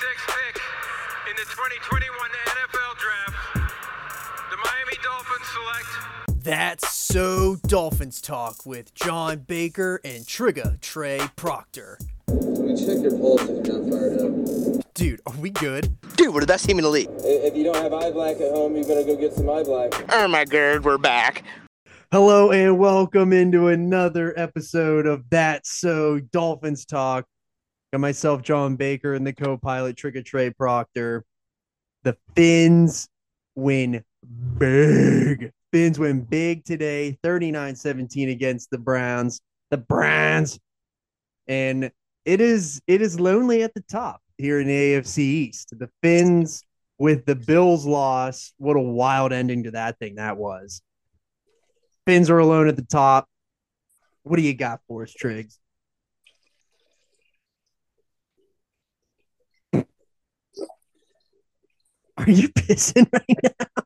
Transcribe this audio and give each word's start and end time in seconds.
pick 0.00 0.60
in 1.28 1.34
the 1.34 1.42
2021 1.42 2.30
NFL 2.46 2.98
Draft, 2.98 3.34
the 4.50 4.56
Miami 4.56 4.96
Dolphins 5.02 5.46
select 5.48 6.44
That's 6.44 6.94
so 6.96 7.56
Dolphins 7.66 8.20
talk 8.20 8.64
with 8.64 8.94
John 8.94 9.40
Baker 9.40 10.00
and 10.04 10.24
Trigga 10.24 10.80
Trey 10.80 11.20
Proctor. 11.34 11.98
Let 12.28 12.60
me 12.60 12.76
check 12.76 13.02
your 13.02 13.18
pulse 13.18 13.42
if 13.42 13.66
you're 13.66 13.80
not 13.80 13.90
fired 13.90 14.20
up. 14.20 14.94
Dude, 14.94 15.20
are 15.26 15.34
we 15.34 15.50
good? 15.50 15.96
Dude, 16.16 16.32
we're 16.32 16.42
the 16.42 16.46
best 16.46 16.66
team 16.66 16.78
in 16.78 16.84
the 16.84 16.90
league. 16.90 17.10
If 17.18 17.56
you 17.56 17.64
don't 17.64 17.76
have 17.76 17.92
eye 17.92 18.12
black 18.12 18.36
at 18.36 18.52
home, 18.52 18.76
you 18.76 18.84
better 18.84 19.02
go 19.02 19.16
get 19.16 19.32
some 19.32 19.50
eye 19.50 19.64
black. 19.64 19.92
Oh 20.12 20.28
my 20.28 20.44
god, 20.44 20.84
we're 20.84 20.98
back. 20.98 21.42
Hello 22.12 22.52
and 22.52 22.78
welcome 22.78 23.32
into 23.32 23.66
another 23.66 24.32
episode 24.38 25.06
of 25.06 25.28
That's 25.28 25.72
So 25.72 26.20
Dolphins 26.20 26.84
Talk. 26.84 27.26
Got 27.92 28.00
myself, 28.00 28.42
John 28.42 28.76
Baker, 28.76 29.14
and 29.14 29.26
the 29.26 29.32
co-pilot 29.32 29.96
Trigga 29.96 30.24
Trey 30.24 30.50
Proctor. 30.50 31.24
The 32.02 32.16
Fins 32.34 33.08
win 33.54 34.04
big. 34.58 35.52
Fins 35.72 35.98
win 35.98 36.22
big 36.22 36.64
today, 36.64 37.18
39-17 37.22 38.30
against 38.30 38.70
the 38.70 38.78
Browns. 38.78 39.40
The 39.70 39.78
Browns. 39.78 40.58
And 41.46 41.90
it 42.26 42.42
is 42.42 42.82
it 42.86 43.00
is 43.00 43.18
lonely 43.18 43.62
at 43.62 43.72
the 43.72 43.80
top 43.80 44.20
here 44.36 44.60
in 44.60 44.66
the 44.66 44.74
AFC 44.74 45.18
East. 45.18 45.72
The 45.78 45.88
Fins 46.02 46.62
with 46.98 47.24
the 47.24 47.36
Bills 47.36 47.86
loss. 47.86 48.52
What 48.58 48.76
a 48.76 48.80
wild 48.80 49.32
ending 49.32 49.64
to 49.64 49.70
that 49.70 49.98
thing 49.98 50.16
that 50.16 50.36
was. 50.36 50.82
Fins 52.06 52.28
are 52.28 52.38
alone 52.38 52.68
at 52.68 52.76
the 52.76 52.82
top. 52.82 53.26
What 54.24 54.36
do 54.36 54.42
you 54.42 54.54
got 54.54 54.80
for 54.88 55.04
us, 55.04 55.12
Triggs? 55.12 55.58
Are 62.18 62.30
you 62.30 62.48
pissing 62.48 63.08
right 63.12 63.38
now? 63.44 63.82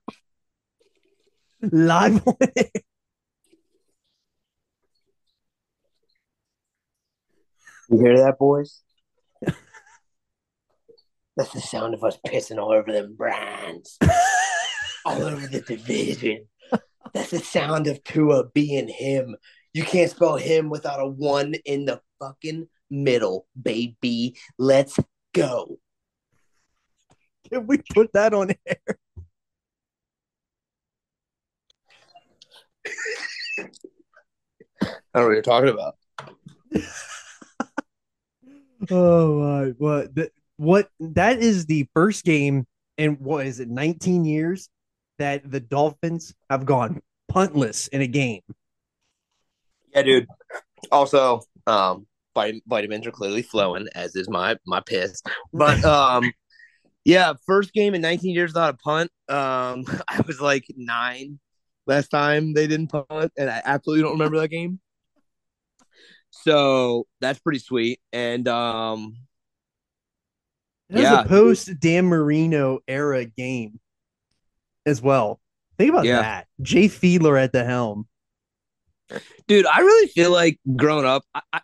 Live 1.71 2.27
on 2.27 2.37
it. 2.41 2.85
You 7.91 7.99
hear 7.99 8.17
that, 8.17 8.39
boys? 8.39 8.81
That's 11.37 11.53
the 11.53 11.61
sound 11.61 11.93
of 11.93 12.03
us 12.05 12.19
pissing 12.27 12.59
all 12.59 12.73
over 12.73 12.91
them 12.91 13.17
Browns. 13.17 13.99
all 15.05 15.23
over 15.23 15.47
the 15.47 15.61
division. 15.61 16.49
That's 17.13 17.31
the 17.31 17.41
sound 17.41 17.87
of 17.87 18.03
Tua 18.03 18.49
being 18.49 18.89
him. 18.89 19.37
You 19.75 19.85
can't 19.85 20.11
spell 20.11 20.37
him 20.37 20.71
without 20.71 21.01
a 21.01 21.07
one 21.07 21.55
in 21.67 21.85
the 21.85 22.01
fucking 22.19 22.69
middle, 22.91 23.47
baby. 23.61 24.37
Let's 24.59 24.99
go. 25.35 25.79
Can 27.53 27.67
we 27.67 27.79
put 27.79 28.13
that 28.15 28.35
on 28.35 28.51
air? 28.67 28.99
I 35.15 35.19
don't 35.19 35.23
know 35.23 35.27
what 35.27 35.33
you're 35.33 35.43
talking 35.43 35.69
about. 35.69 35.97
Oh 38.91 39.39
my! 39.39 39.67
What? 39.79 40.11
What? 40.57 40.89
That 40.99 41.39
is 41.39 41.67
the 41.67 41.89
first 41.95 42.25
game 42.25 42.67
in 42.99 43.13
what 43.21 43.47
is 43.47 43.61
it? 43.61 43.69
19 43.69 44.25
years 44.25 44.69
that 45.21 45.49
the 45.49 45.61
Dolphins 45.61 46.35
have 46.51 46.67
gone 46.67 47.01
puntless 47.31 47.89
in 47.91 48.01
a 48.01 48.09
game. 48.09 48.41
Yeah, 49.95 50.03
dude. 50.03 50.27
Also, 50.91 51.43
um, 51.69 52.09
vit- 52.37 52.65
vitamins 52.67 53.07
are 53.07 53.13
clearly 53.13 53.43
flowing, 53.43 53.87
as 53.95 54.17
is 54.17 54.29
my 54.29 54.57
my 54.67 54.81
piss. 54.81 55.23
But 55.53 55.85
um, 55.85 56.33
yeah, 57.05 57.35
first 57.47 57.73
game 57.73 57.95
in 57.95 58.01
19 58.01 58.35
years 58.35 58.51
without 58.51 58.75
a 58.75 58.77
punt. 58.79 59.11
Um, 59.29 59.85
I 60.09 60.21
was 60.27 60.41
like 60.41 60.67
nine 60.77 61.39
last 61.87 62.09
time 62.09 62.55
they 62.55 62.67
didn't 62.67 62.89
punt, 62.89 63.33
and 63.37 63.51
I 63.51 63.63
absolutely 63.65 64.03
don't 64.03 64.13
remember 64.13 64.39
that 64.41 64.49
game. 64.49 64.81
So 66.31 67.07
that's 67.21 67.39
pretty 67.39 67.59
sweet. 67.59 68.01
And 68.13 68.49
um, 68.49 69.17
It 70.89 70.97
was 70.97 71.05
Yeah. 71.05 71.23
a 71.23 71.29
post 71.29 71.81
Dan 71.81 72.07
Marino 72.07 72.81
era 72.87 73.25
game 73.25 73.81
as 74.87 75.01
well. 75.01 75.41
Think 75.79 75.91
about 75.91 76.05
Yeah. 76.05 76.21
that. 76.21 76.47
Jay 76.61 76.89
Fiedler 76.89 77.43
at 77.43 77.53
the 77.53 77.65
helm. 77.65 78.07
dude, 79.49 79.67
I 79.67 79.81
really 79.81 80.09
feel 80.09 80.31
like 80.31 80.59
growing 80.77 81.05
up, 81.07 81.25
I, 81.35 81.43
I, 81.53 81.61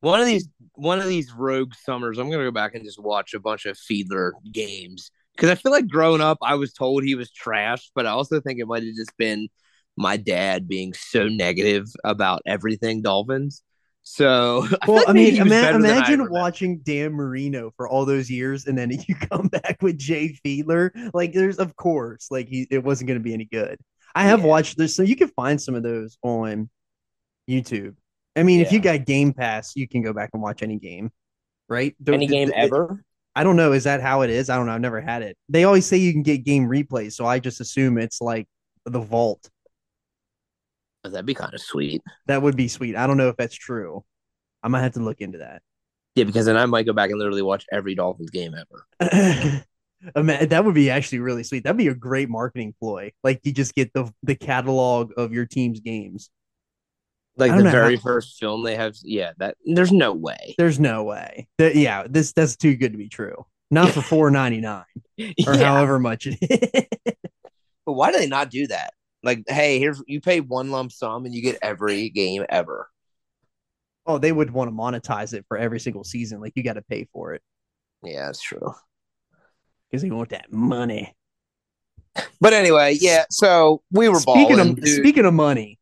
one 0.00 0.20
of 0.20 0.26
these 0.26 0.48
one 0.80 1.00
of 1.00 1.08
these 1.08 1.32
rogue 1.32 1.74
summers, 1.74 2.18
I'm 2.18 2.30
gonna 2.30 2.44
go 2.44 2.50
back 2.50 2.74
and 2.74 2.84
just 2.84 2.98
watch 3.02 3.34
a 3.34 3.40
bunch 3.40 3.66
of 3.66 3.76
Fiedler 3.78 4.32
games 4.52 5.10
because 5.36 5.50
I 5.50 5.54
feel 5.54 5.72
like 5.72 5.88
growing 5.88 6.20
up, 6.20 6.38
I 6.42 6.54
was 6.56 6.72
told 6.72 7.04
he 7.04 7.14
was 7.14 7.30
trash, 7.30 7.90
but 7.94 8.06
I 8.06 8.10
also 8.10 8.40
think 8.40 8.60
it 8.60 8.66
might 8.66 8.82
have 8.84 8.94
just 8.94 9.16
been 9.16 9.48
my 9.96 10.16
dad 10.16 10.68
being 10.68 10.94
so 10.94 11.28
negative 11.28 11.86
about 12.04 12.42
everything 12.46 13.02
Dolphins. 13.02 13.62
So, 14.02 14.66
I 14.82 14.86
Well, 14.86 15.04
like 15.06 15.06
I 15.06 15.12
mean, 15.12 15.36
ima- 15.36 15.68
than 15.70 15.90
I 15.98 16.16
imagine 16.16 16.28
watching 16.28 16.78
Dan 16.80 17.12
Marino 17.12 17.70
for 17.76 17.88
all 17.88 18.04
those 18.06 18.30
years, 18.30 18.66
and 18.66 18.76
then 18.76 18.90
you 19.08 19.14
come 19.14 19.48
back 19.48 19.78
with 19.82 19.98
Jay 19.98 20.36
Fiedler. 20.44 20.90
Like, 21.14 21.32
there's 21.32 21.58
of 21.58 21.76
course, 21.76 22.28
like 22.30 22.48
he, 22.48 22.66
it 22.70 22.82
wasn't 22.82 23.08
going 23.08 23.18
to 23.20 23.24
be 23.24 23.34
any 23.34 23.44
good. 23.44 23.78
I 24.14 24.24
have 24.24 24.42
Yeah. 24.42 24.44
watched 24.44 24.76
this, 24.78 24.96
so 24.96 25.02
you 25.02 25.16
can 25.16 25.28
find 25.28 25.60
some 25.60 25.74
of 25.74 25.82
those 25.82 26.18
on 26.22 26.68
YouTube. 27.50 27.96
I 28.36 28.42
mean, 28.42 28.60
if 28.60 28.72
you 28.72 28.80
got 28.80 29.04
Game 29.06 29.32
Pass, 29.32 29.74
you 29.76 29.88
can 29.88 30.02
go 30.02 30.12
back 30.12 30.30
and 30.32 30.42
watch 30.42 30.62
any 30.62 30.78
game, 30.78 31.10
right? 31.68 31.94
Don't- 32.02 32.14
any 32.14 32.26
th- 32.26 32.38
game 32.38 32.48
th- 32.52 32.64
ever. 32.72 33.04
I 33.34 33.44
don't 33.44 33.56
know. 33.56 33.72
Is 33.72 33.84
that 33.84 34.00
how 34.00 34.22
it 34.22 34.30
is? 34.30 34.50
I 34.50 34.56
don't 34.56 34.66
know. 34.66 34.72
I've 34.72 34.80
never 34.80 35.00
had 35.00 35.22
it. 35.22 35.36
They 35.48 35.64
always 35.64 35.86
say 35.86 35.96
you 35.98 36.12
can 36.12 36.22
get 36.22 36.44
game 36.44 36.64
replays, 36.66 37.12
so 37.12 37.26
I 37.26 37.38
just 37.38 37.60
assume 37.60 37.96
it's 37.98 38.20
like 38.20 38.46
the 38.86 39.00
vault. 39.00 39.48
Oh, 41.04 41.08
that'd 41.10 41.26
be 41.26 41.34
kind 41.34 41.54
of 41.54 41.60
sweet. 41.60 42.02
That 42.26 42.42
would 42.42 42.56
be 42.56 42.68
sweet. 42.68 42.96
I 42.96 43.06
don't 43.06 43.16
know 43.16 43.28
if 43.28 43.36
that's 43.36 43.54
true. 43.54 44.04
I 44.62 44.68
might 44.68 44.82
have 44.82 44.92
to 44.94 45.00
look 45.00 45.20
into 45.20 45.38
that. 45.38 45.62
Yeah, 46.16 46.24
because 46.24 46.46
then 46.46 46.56
I 46.56 46.66
might 46.66 46.86
go 46.86 46.92
back 46.92 47.10
and 47.10 47.18
literally 47.18 47.42
watch 47.42 47.64
every 47.72 47.94
Dolphins 47.94 48.30
game 48.30 48.54
ever. 48.54 49.64
Ima- 50.16 50.46
that 50.46 50.64
would 50.64 50.74
be 50.74 50.90
actually 50.90 51.20
really 51.20 51.44
sweet. 51.44 51.62
That'd 51.64 51.76
be 51.78 51.88
a 51.88 51.94
great 51.94 52.28
marketing 52.28 52.74
ploy. 52.80 53.12
Like 53.22 53.40
you 53.44 53.52
just 53.52 53.74
get 53.74 53.92
the 53.92 54.12
the 54.22 54.34
catalog 54.34 55.12
of 55.16 55.32
your 55.32 55.46
team's 55.46 55.80
games. 55.80 56.30
Like 57.40 57.56
the 57.56 57.62
know 57.64 57.70
very 57.70 57.96
how- 57.96 58.02
first 58.02 58.38
film 58.38 58.62
they 58.62 58.76
have. 58.76 58.94
Yeah, 59.02 59.32
that 59.38 59.56
there's 59.64 59.92
no 59.92 60.12
way. 60.12 60.54
There's 60.58 60.78
no 60.78 61.02
way. 61.04 61.48
That 61.58 61.74
yeah, 61.76 62.06
this 62.08 62.32
that's 62.32 62.56
too 62.56 62.76
good 62.76 62.92
to 62.92 62.98
be 62.98 63.08
true. 63.08 63.46
Not 63.70 63.90
for 63.90 64.02
four 64.02 64.30
ninety 64.30 64.60
nine 64.60 64.84
or 65.18 65.54
Yeah. 65.54 65.56
however 65.64 65.98
much 65.98 66.26
it 66.26 66.38
is. 66.40 66.84
But 67.86 67.94
why 67.94 68.12
do 68.12 68.18
they 68.18 68.28
not 68.28 68.50
do 68.50 68.66
that? 68.68 68.92
Like, 69.24 69.42
hey, 69.48 69.78
here's 69.78 70.02
you 70.06 70.20
pay 70.20 70.40
one 70.40 70.70
lump 70.70 70.92
sum 70.92 71.24
and 71.24 71.34
you 71.34 71.42
get 71.42 71.58
every 71.62 72.10
game 72.10 72.44
ever. 72.48 72.88
oh, 74.06 74.18
they 74.18 74.32
would 74.32 74.50
want 74.50 74.68
to 74.70 74.76
monetize 74.76 75.32
it 75.34 75.44
for 75.48 75.56
every 75.56 75.80
single 75.80 76.04
season. 76.04 76.40
Like 76.40 76.52
you 76.54 76.62
got 76.62 76.74
to 76.74 76.82
pay 76.82 77.08
for 77.12 77.32
it 77.34 77.42
Yeah, 78.04 78.26
that's 78.26 78.40
true. 78.42 78.74
because 79.90 80.02
they 80.02 80.10
want 80.10 80.28
that 80.30 80.52
money. 80.52 81.14
But 82.40 82.52
anyway, 82.52 82.96
yeah. 83.00 83.24
So 83.30 83.82
we 83.90 84.08
were 84.08 84.20
speaking 84.20 84.56
balling. 84.56 84.70
of 84.78 84.80
dude. 84.82 84.96
speaking 84.98 85.24
of 85.24 85.34
money, 85.34 85.78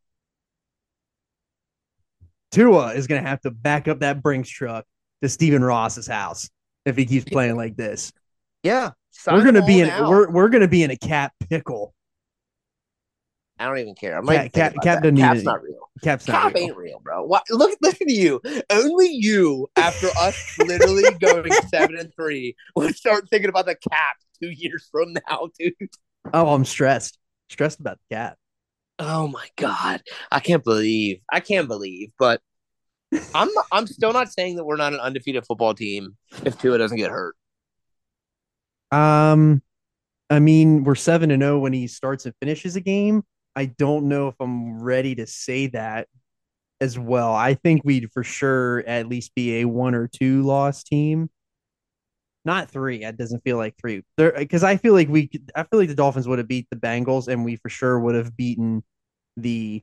Tua 2.52 2.94
is 2.94 3.06
gonna 3.06 3.22
have 3.22 3.40
to 3.42 3.50
back 3.50 3.88
up 3.88 4.00
that 4.00 4.22
Brinks 4.22 4.48
truck 4.48 4.84
to 5.22 5.28
Stephen 5.28 5.62
Ross's 5.62 6.06
house 6.06 6.48
if 6.84 6.96
he 6.96 7.04
keeps 7.06 7.24
playing 7.24 7.56
like 7.56 7.76
this. 7.76 8.12
yeah, 8.62 8.90
we're 9.26 9.44
gonna 9.44 9.64
be 9.66 9.80
in 9.80 9.88
we're 9.88 10.30
we're 10.30 10.48
gonna 10.48 10.68
be 10.68 10.82
in 10.82 10.90
a 10.90 10.96
cap 10.96 11.32
pickle. 11.48 11.94
I 13.58 13.66
don't 13.66 13.78
even 13.78 13.94
care. 13.96 14.16
I'm 14.16 14.24
Cap- 14.24 14.52
Cap- 14.52 14.74
Cap 14.82 14.98
about 14.98 15.02
doesn't 15.02 15.14
that. 15.16 15.20
Cap's 15.34 15.42
not 15.44 15.62
real. 15.62 15.90
Cap's 16.02 16.28
not 16.28 16.42
Cap 16.42 16.54
real. 16.54 16.64
ain't 16.64 16.76
real, 16.76 17.00
bro. 17.02 17.26
Look, 17.26 17.42
listen 17.80 18.06
to 18.06 18.12
you. 18.12 18.40
Only 18.70 19.08
you, 19.08 19.66
after 19.76 20.06
us 20.16 20.56
literally 20.60 21.02
going 21.20 21.50
seven 21.68 21.96
and 21.98 22.14
three, 22.14 22.54
would 22.76 22.94
start 22.94 23.28
thinking 23.28 23.48
about 23.48 23.66
the 23.66 23.74
cap 23.74 24.16
two 24.40 24.50
years 24.50 24.88
from 24.92 25.12
now, 25.28 25.48
dude. 25.58 25.72
Oh, 26.32 26.54
I'm 26.54 26.64
stressed. 26.64 27.18
Stressed 27.50 27.80
about 27.80 27.98
the 28.08 28.14
cap. 28.14 28.36
Oh 28.98 29.28
my 29.28 29.46
god, 29.56 30.02
I 30.30 30.40
can't 30.40 30.64
believe. 30.64 31.20
I 31.32 31.40
can't 31.40 31.68
believe, 31.68 32.10
but 32.18 32.40
I'm 33.34 33.48
I'm 33.72 33.86
still 33.86 34.12
not 34.12 34.32
saying 34.32 34.56
that 34.56 34.64
we're 34.64 34.76
not 34.76 34.92
an 34.92 35.00
undefeated 35.00 35.46
football 35.46 35.74
team 35.74 36.16
if 36.44 36.58
Tua 36.58 36.78
doesn't 36.78 36.98
get 36.98 37.10
hurt. 37.10 37.36
Um, 38.90 39.62
I 40.30 40.40
mean, 40.40 40.84
we're 40.84 40.94
seven 40.94 41.30
and 41.30 41.42
zero 41.42 41.58
when 41.58 41.72
he 41.72 41.86
starts 41.86 42.26
and 42.26 42.34
finishes 42.40 42.76
a 42.76 42.80
game. 42.80 43.22
I 43.56 43.66
don't 43.66 44.08
know 44.08 44.28
if 44.28 44.34
I'm 44.40 44.82
ready 44.82 45.14
to 45.16 45.26
say 45.26 45.68
that 45.68 46.08
as 46.80 46.98
well. 46.98 47.34
I 47.34 47.54
think 47.54 47.82
we'd 47.84 48.10
for 48.12 48.22
sure 48.22 48.80
at 48.86 49.08
least 49.08 49.34
be 49.34 49.60
a 49.60 49.64
one 49.64 49.94
or 49.94 50.08
two 50.08 50.42
loss 50.42 50.82
team. 50.82 51.30
Not 52.48 52.70
three. 52.70 53.04
It 53.04 53.18
doesn't 53.18 53.44
feel 53.44 53.58
like 53.58 53.76
three. 53.76 54.02
There 54.16 54.32
because 54.32 54.64
I 54.64 54.78
feel 54.78 54.94
like 54.94 55.10
we 55.10 55.30
I 55.54 55.64
feel 55.64 55.78
like 55.78 55.90
the 55.90 55.94
Dolphins 55.94 56.26
would 56.26 56.38
have 56.38 56.48
beat 56.48 56.66
the 56.70 56.76
Bengals 56.76 57.28
and 57.28 57.44
we 57.44 57.56
for 57.56 57.68
sure 57.68 58.00
would 58.00 58.14
have 58.14 58.34
beaten 58.38 58.82
the 59.36 59.82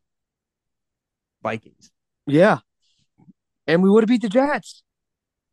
Vikings. 1.44 1.92
Yeah, 2.26 2.62
and 3.68 3.84
we 3.84 3.90
would 3.92 4.02
have 4.02 4.10
beat 4.10 4.24
the 4.24 4.30
Jets. 4.30 4.82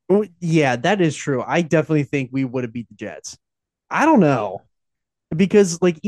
Oh, 0.09 0.25
yeah, 0.41 0.75
that 0.77 1.03
is 1.03 1.15
true. 1.15 1.45
I 1.47 1.61
definitely 1.61 2.05
think 2.05 2.31
we 2.33 2.47
would 2.47 2.65
have 2.65 2.73
beat 2.73 2.89
the 2.89 2.95
Jets. 2.95 3.37
I 3.91 4.07
don't 4.07 4.21
know 4.21 4.63
because 5.37 5.83
like 5.83 6.01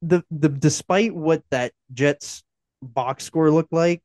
the 0.00 0.24
the 0.30 0.48
despite 0.48 1.14
what 1.14 1.42
that 1.50 1.72
Jets 1.92 2.44
box 2.82 3.24
score 3.24 3.50
looked 3.50 3.74
like, 3.74 4.02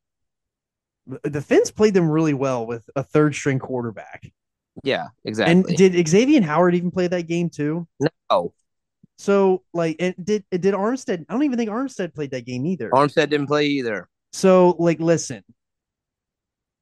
the 1.23 1.41
Fins 1.41 1.71
played 1.71 1.93
them 1.93 2.09
really 2.09 2.33
well 2.33 2.67
with 2.67 2.89
a 2.97 3.03
third 3.03 3.35
string 3.35 3.59
quarterback. 3.59 4.33
Yeah, 4.83 5.07
exactly. 5.25 5.51
And 5.51 5.77
did 5.77 6.07
Xavier 6.07 6.41
Howard 6.41 6.75
even 6.75 6.91
play 6.91 7.07
that 7.07 7.23
game 7.23 7.49
too? 7.49 7.87
no, 8.29 8.53
So 9.17 9.63
like, 9.73 9.97
and 9.99 10.15
did 10.23 10.45
did 10.51 10.73
Armstead? 10.73 11.25
I 11.29 11.33
don't 11.33 11.43
even 11.43 11.57
think 11.57 11.69
Armstead 11.69 12.13
played 12.13 12.31
that 12.31 12.45
game 12.45 12.65
either. 12.65 12.89
Armstead 12.91 13.29
didn't 13.29 13.47
play 13.47 13.65
either. 13.65 14.07
So 14.31 14.75
like, 14.79 14.99
listen, 14.99 15.43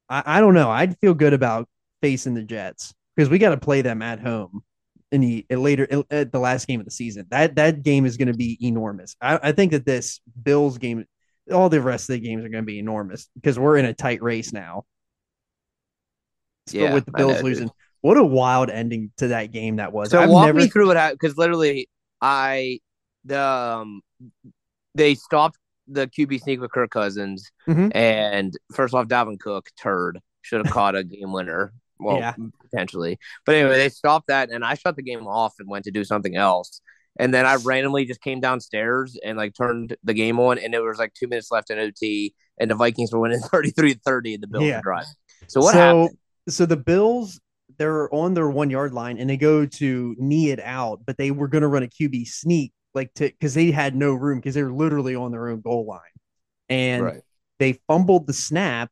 I, 0.08 0.22
I 0.24 0.40
don't 0.40 0.54
know. 0.54 0.70
I'd 0.70 0.98
feel 0.98 1.14
good 1.14 1.32
about 1.32 1.68
facing 2.02 2.34
the 2.34 2.42
Jets 2.42 2.94
because 3.16 3.28
we 3.28 3.38
got 3.38 3.50
to 3.50 3.56
play 3.56 3.82
them 3.82 4.02
at 4.02 4.20
home 4.20 4.62
in 5.10 5.20
the 5.20 5.46
later 5.50 5.88
at 6.10 6.32
the 6.32 6.38
last 6.38 6.66
game 6.66 6.80
of 6.80 6.86
the 6.86 6.92
season. 6.92 7.26
That 7.30 7.56
that 7.56 7.82
game 7.82 8.06
is 8.06 8.16
going 8.16 8.28
to 8.28 8.34
be 8.34 8.58
enormous. 8.60 9.16
I, 9.20 9.38
I 9.42 9.52
think 9.52 9.72
that 9.72 9.86
this 9.86 10.20
Bills 10.42 10.78
game, 10.78 11.04
all 11.52 11.68
the 11.68 11.80
rest 11.80 12.08
of 12.08 12.14
the 12.14 12.20
games 12.20 12.44
are 12.44 12.48
going 12.48 12.64
to 12.64 12.66
be 12.66 12.78
enormous 12.78 13.28
because 13.34 13.58
we're 13.58 13.78
in 13.78 13.86
a 13.86 13.94
tight 13.94 14.22
race 14.22 14.52
now. 14.52 14.84
Still 16.66 16.84
Yeah, 16.84 16.94
with 16.94 17.06
the 17.06 17.12
Bills 17.12 17.42
losing. 17.42 17.70
What 18.00 18.16
a 18.16 18.24
wild 18.24 18.70
ending 18.70 19.10
to 19.18 19.28
that 19.28 19.52
game 19.52 19.76
that 19.76 19.92
was. 19.92 20.10
So 20.10 20.20
I've 20.20 20.30
walk 20.30 20.46
never 20.46 20.60
me 20.60 20.68
through 20.68 20.90
it 20.92 21.12
because 21.12 21.36
literally, 21.36 21.88
I 22.20 22.80
the 23.24 23.40
um, 23.40 24.02
they 24.94 25.14
stopped 25.14 25.58
the 25.86 26.06
QB 26.06 26.40
sneak 26.42 26.60
with 26.60 26.70
Kirk 26.72 26.90
Cousins, 26.90 27.50
Mhm. 27.68 27.90
and 27.94 28.54
first 28.72 28.94
off, 28.94 29.06
Dalvin 29.06 29.38
Cook 29.40 29.68
turd 29.80 30.20
should 30.42 30.64
have 30.64 30.72
caught 30.74 30.96
a 30.96 31.04
game 31.04 31.32
winner. 31.32 31.72
Well, 31.98 32.18
Yeah. 32.20 32.34
potentially, 32.70 33.18
but 33.44 33.56
anyway, 33.56 33.76
they 33.76 33.88
stopped 33.88 34.28
that, 34.28 34.50
and 34.50 34.64
I 34.64 34.74
shut 34.74 34.94
the 34.94 35.02
game 35.02 35.26
off 35.26 35.54
and 35.58 35.68
went 35.68 35.84
to 35.86 35.90
do 35.90 36.04
something 36.04 36.36
else. 36.36 36.80
And 37.18 37.34
then 37.34 37.44
I 37.46 37.56
randomly 37.56 38.04
just 38.04 38.20
came 38.20 38.38
downstairs 38.40 39.18
and 39.24 39.36
like 39.36 39.54
turned 39.56 39.96
the 40.04 40.14
game 40.14 40.38
on, 40.38 40.58
and 40.58 40.72
it 40.74 40.80
was 40.80 40.98
like 40.98 41.14
two 41.14 41.26
minutes 41.26 41.50
left 41.50 41.70
in 41.70 41.78
OT, 41.78 42.34
and 42.60 42.70
the 42.70 42.76
Vikings 42.76 43.12
were 43.12 43.18
winning 43.18 43.40
33-30 43.52 44.34
in 44.34 44.40
the 44.40 44.46
Bills 44.46 44.68
Yeah. 44.68 44.80
drive. 44.80 45.06
So 45.48 45.60
what 45.60 45.72
so, 45.72 45.78
happened? 45.78 46.18
So 46.48 46.66
the 46.66 46.76
Bills, 46.76 47.40
they're 47.78 48.12
on 48.14 48.34
their 48.34 48.50
one 48.50 48.70
yard 48.70 48.92
line 48.92 49.18
and 49.18 49.28
they 49.30 49.36
go 49.36 49.64
to 49.66 50.14
knee 50.18 50.50
it 50.50 50.60
out, 50.60 51.00
but 51.06 51.16
they 51.16 51.30
were 51.30 51.48
going 51.48 51.62
to 51.62 51.68
run 51.68 51.82
a 51.82 51.86
QB 51.88 52.26
sneak, 52.26 52.72
like 52.94 53.12
to 53.14 53.24
because 53.28 53.54
they 53.54 53.70
had 53.70 53.94
no 53.96 54.12
room 54.14 54.38
because 54.38 54.54
they 54.54 54.62
were 54.62 54.72
literally 54.72 55.14
on 55.14 55.30
their 55.32 55.48
own 55.48 55.60
goal 55.60 55.86
line, 55.86 56.00
and 56.68 57.04
Right. 57.04 57.20
they 57.58 57.74
fumbled 57.86 58.26
the 58.26 58.32
snap, 58.32 58.90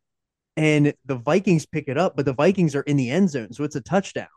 and 0.56 0.94
the 1.04 1.16
Vikings 1.16 1.66
pick 1.66 1.88
it 1.88 1.98
up, 1.98 2.16
but 2.16 2.24
the 2.24 2.32
Vikings 2.32 2.74
are 2.74 2.82
in 2.82 2.96
the 2.96 3.10
end 3.10 3.30
zone, 3.30 3.52
so 3.52 3.64
it's 3.64 3.76
a 3.76 3.80
touchdown. 3.80 4.28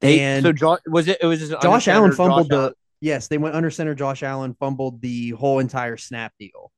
They, 0.00 0.20
and 0.20 0.44
so 0.44 0.52
Josh 0.52 0.78
was 0.86 1.08
it? 1.08 1.18
It 1.20 1.26
was 1.26 1.48
Josh 1.60 1.88
Allen 1.88 2.12
fumbled 2.12 2.44
Josh 2.44 2.48
the 2.50 2.56
Allen- 2.62 2.74
yes, 3.00 3.26
they 3.28 3.36
went 3.38 3.56
under 3.56 3.70
center. 3.70 3.94
Josh 3.96 4.22
Allen 4.22 4.54
fumbled 4.60 5.00
the 5.02 5.30
whole 5.30 5.58
entire 5.58 5.96
snap 5.96 6.32
deal. 6.38 6.70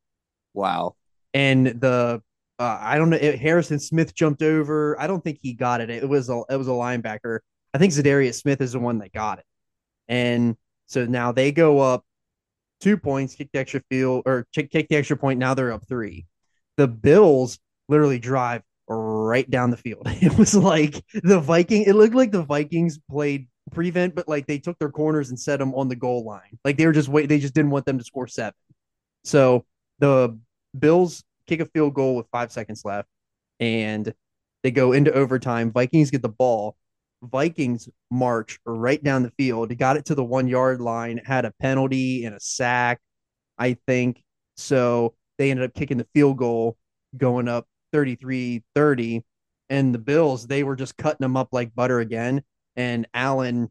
Wow. 0.54 0.96
and 1.32 1.66
the 1.66 2.22
uh, 2.60 2.78
I 2.78 2.98
don't 2.98 3.08
know 3.08 3.16
it, 3.16 3.38
Harrison 3.38 3.80
Smith 3.80 4.14
jumped 4.14 4.42
over. 4.42 5.00
I 5.00 5.06
don't 5.06 5.24
think 5.24 5.38
he 5.40 5.54
got 5.54 5.80
it. 5.80 5.88
It 5.88 6.08
was 6.08 6.28
a 6.28 6.42
it 6.50 6.56
was 6.56 6.68
a 6.68 6.72
linebacker. 6.72 7.40
I 7.72 7.78
think 7.78 7.92
Za'Darius 7.92 8.34
Smith 8.34 8.60
is 8.60 8.72
the 8.72 8.78
one 8.78 8.98
that 8.98 9.12
got 9.12 9.38
it. 9.38 9.44
And 10.08 10.56
so 10.86 11.06
now 11.06 11.32
they 11.32 11.52
go 11.52 11.78
up 11.80 12.04
two 12.80 12.98
points, 12.98 13.34
kick 13.34 13.48
the 13.52 13.60
extra 13.60 13.80
field 13.88 14.24
or 14.26 14.46
kick, 14.54 14.70
kick 14.70 14.88
the 14.88 14.96
extra 14.96 15.16
point. 15.16 15.38
Now 15.38 15.54
they're 15.54 15.72
up 15.72 15.88
three. 15.88 16.26
The 16.76 16.86
Bills 16.86 17.58
literally 17.88 18.18
drive 18.18 18.62
right 18.88 19.48
down 19.48 19.70
the 19.70 19.76
field. 19.76 20.06
It 20.20 20.36
was 20.36 20.54
like 20.54 21.02
the 21.22 21.40
Viking. 21.40 21.84
It 21.84 21.94
looked 21.94 22.14
like 22.14 22.32
the 22.32 22.42
Vikings 22.42 22.98
played 23.10 23.48
prevent, 23.72 24.14
but 24.14 24.28
like 24.28 24.46
they 24.46 24.58
took 24.58 24.78
their 24.78 24.90
corners 24.90 25.30
and 25.30 25.40
set 25.40 25.60
them 25.60 25.74
on 25.74 25.88
the 25.88 25.96
goal 25.96 26.24
line. 26.24 26.58
Like 26.62 26.76
they 26.76 26.84
were 26.84 26.92
just 26.92 27.08
wait. 27.08 27.28
They 27.30 27.38
just 27.38 27.54
didn't 27.54 27.70
want 27.70 27.86
them 27.86 27.96
to 27.98 28.04
score 28.04 28.26
seven. 28.26 28.52
So 29.24 29.64
the 29.98 30.38
Bills 30.78 31.24
kick 31.50 31.60
a 31.60 31.66
field 31.66 31.94
goal 31.94 32.16
with 32.16 32.26
five 32.32 32.52
seconds 32.52 32.82
left, 32.84 33.08
and 33.58 34.14
they 34.62 34.70
go 34.70 34.92
into 34.92 35.12
overtime. 35.12 35.72
Vikings 35.72 36.10
get 36.10 36.22
the 36.22 36.28
ball. 36.28 36.76
Vikings 37.22 37.88
march 38.10 38.58
right 38.64 39.02
down 39.02 39.22
the 39.22 39.32
field. 39.32 39.76
Got 39.76 39.96
it 39.96 40.06
to 40.06 40.14
the 40.14 40.24
one 40.24 40.48
yard 40.48 40.80
line, 40.80 41.20
had 41.24 41.44
a 41.44 41.52
penalty 41.60 42.24
and 42.24 42.34
a 42.34 42.40
sack, 42.40 43.00
I 43.58 43.76
think. 43.86 44.22
So 44.56 45.14
they 45.38 45.50
ended 45.50 45.66
up 45.66 45.74
kicking 45.74 45.98
the 45.98 46.06
field 46.14 46.38
goal, 46.38 46.78
going 47.16 47.48
up 47.48 47.66
33 47.92 48.62
30. 48.74 49.24
And 49.68 49.94
the 49.94 49.98
Bills, 49.98 50.46
they 50.46 50.64
were 50.64 50.76
just 50.76 50.96
cutting 50.96 51.20
them 51.20 51.36
up 51.36 51.48
like 51.52 51.74
butter 51.74 52.00
again. 52.00 52.42
And 52.76 53.06
Allen, 53.14 53.70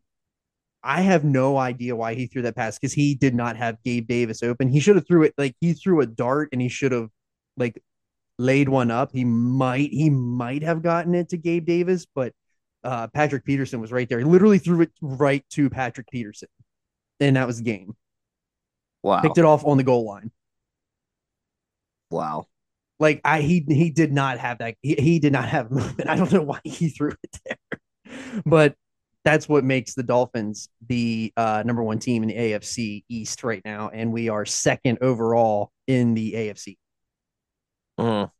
I 0.83 1.01
have 1.01 1.23
no 1.25 1.57
idea 1.57 1.95
why 1.95 2.13
he 2.13 2.27
threw 2.27 2.43
that 2.43 2.55
pass 2.55 2.79
because 2.79 2.93
he 2.93 3.15
did 3.15 3.35
not 3.35 3.57
have 3.57 3.83
Gabe 3.83 4.07
Davis 4.07 4.43
open. 4.43 4.69
He 4.69 4.79
should 4.79 4.95
have 4.95 5.07
threw 5.07 5.23
it 5.23 5.33
like 5.37 5.55
he 5.59 5.73
threw 5.73 6.01
a 6.01 6.05
dart 6.05 6.49
and 6.53 6.61
he 6.61 6.69
should 6.69 6.91
have 6.91 7.09
like 7.59 7.81
laid 8.37 8.69
one 8.69 8.89
up. 8.89 9.11
He 9.13 9.25
might 9.25 9.91
he 9.91 10.09
might 10.09 10.63
have 10.63 10.81
gotten 10.81 11.13
it 11.13 11.29
to 11.29 11.37
Gabe 11.37 11.65
Davis, 11.65 12.07
but 12.15 12.33
uh, 12.83 13.07
Patrick 13.07 13.45
Peterson 13.45 13.81
was 13.81 13.91
right 13.91 14.07
there. 14.07 14.19
He 14.19 14.25
literally 14.25 14.57
threw 14.57 14.81
it 14.81 14.91
right 15.01 15.45
to 15.51 15.69
Patrick 15.69 16.07
Peterson, 16.09 16.49
and 17.19 17.35
that 17.35 17.45
was 17.45 17.57
the 17.57 17.63
game. 17.63 17.95
Wow. 19.03 19.21
Picked 19.21 19.37
it 19.37 19.45
off 19.45 19.65
on 19.65 19.77
the 19.77 19.83
goal 19.83 20.05
line. 20.05 20.31
Wow. 22.09 22.47
Like 22.99 23.21
I 23.23 23.41
he 23.41 23.63
he 23.67 23.91
did 23.91 24.11
not 24.11 24.39
have 24.39 24.57
that. 24.59 24.75
He, 24.81 24.95
he 24.95 25.19
did 25.19 25.33
not 25.33 25.47
have 25.47 25.71
movement. 25.71 26.09
I 26.09 26.15
don't 26.15 26.31
know 26.31 26.41
why 26.41 26.59
he 26.63 26.89
threw 26.89 27.11
it 27.23 27.39
there, 27.45 28.11
but 28.45 28.75
that's 29.23 29.47
what 29.47 29.63
makes 29.63 29.93
the 29.93 30.03
Dolphins 30.03 30.69
the 30.87 31.31
uh, 31.37 31.63
number 31.65 31.83
one 31.83 31.99
team 31.99 32.23
in 32.23 32.29
the 32.29 32.35
AFC 32.35 33.03
East 33.09 33.43
right 33.43 33.61
now, 33.63 33.89
and 33.93 34.11
we 34.11 34.29
are 34.29 34.45
second 34.45 34.97
overall 35.01 35.71
in 35.87 36.13
the 36.13 36.33
AFC. 36.33 36.77
Mm. 37.99 38.31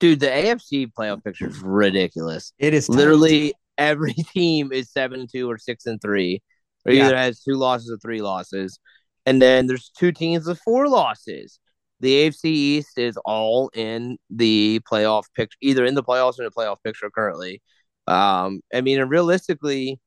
Dude, 0.00 0.20
the 0.20 0.26
AFC 0.26 0.90
playoff 0.92 1.22
picture 1.24 1.48
is 1.48 1.60
ridiculous. 1.60 2.52
It 2.58 2.74
is 2.74 2.86
tight. 2.86 2.96
Literally 2.96 3.54
every 3.78 4.12
team 4.32 4.72
is 4.72 4.90
seven 4.90 5.20
and 5.20 5.28
two 5.30 5.50
or 5.50 5.58
six 5.58 5.86
and 5.86 6.00
three, 6.00 6.42
or 6.86 6.92
Yeah. 6.92 7.06
either 7.06 7.16
has 7.16 7.40
two 7.42 7.54
losses 7.54 7.90
or 7.90 7.98
three 7.98 8.22
losses. 8.22 8.78
And 9.26 9.40
then 9.40 9.66
there's 9.66 9.90
two 9.90 10.12
teams 10.12 10.46
with 10.46 10.58
four 10.60 10.88
losses. 10.88 11.58
The 12.00 12.12
AFC 12.28 12.44
East 12.44 12.98
is 12.98 13.16
all 13.24 13.70
in 13.74 14.18
the 14.28 14.80
playoff 14.90 15.24
picture, 15.34 15.56
either 15.62 15.84
in 15.86 15.94
the 15.94 16.02
playoffs 16.02 16.38
or 16.38 16.42
in 16.42 16.50
the 16.54 16.60
playoff 16.60 16.76
picture 16.84 17.08
currently. 17.10 17.62
Um, 18.06 18.60
I 18.74 18.82
mean, 18.82 19.00
and 19.00 19.08
realistically, 19.10 19.98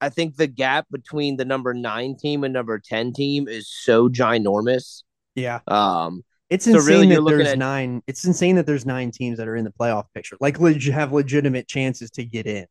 I 0.00 0.08
think 0.08 0.36
the 0.36 0.46
gap 0.46 0.86
between 0.90 1.36
the 1.36 1.44
number 1.44 1.74
nine 1.74 2.16
team 2.16 2.42
and 2.44 2.52
number 2.52 2.78
ten 2.78 3.12
team 3.12 3.46
is 3.48 3.68
so 3.70 4.08
ginormous. 4.08 5.02
yeah. 5.34 5.60
Um, 5.68 6.22
It's 6.50 6.64
So 6.64 6.72
insane 6.74 7.10
really 7.10 7.14
that 7.14 7.24
there's 7.26 7.48
at- 7.48 7.58
nine. 7.58 8.02
It's 8.06 8.24
insane 8.24 8.56
that 8.56 8.66
there's 8.66 8.86
nine 8.86 9.10
teams 9.10 9.38
that 9.38 9.48
are 9.48 9.56
in 9.56 9.64
the 9.64 9.70
playoff 9.72 10.04
picture. 10.14 10.36
Like, 10.40 10.58
leg- 10.60 10.82
have 10.90 11.12
legitimate 11.12 11.68
chances 11.68 12.10
to 12.12 12.24
get 12.24 12.46
in. 12.46 12.66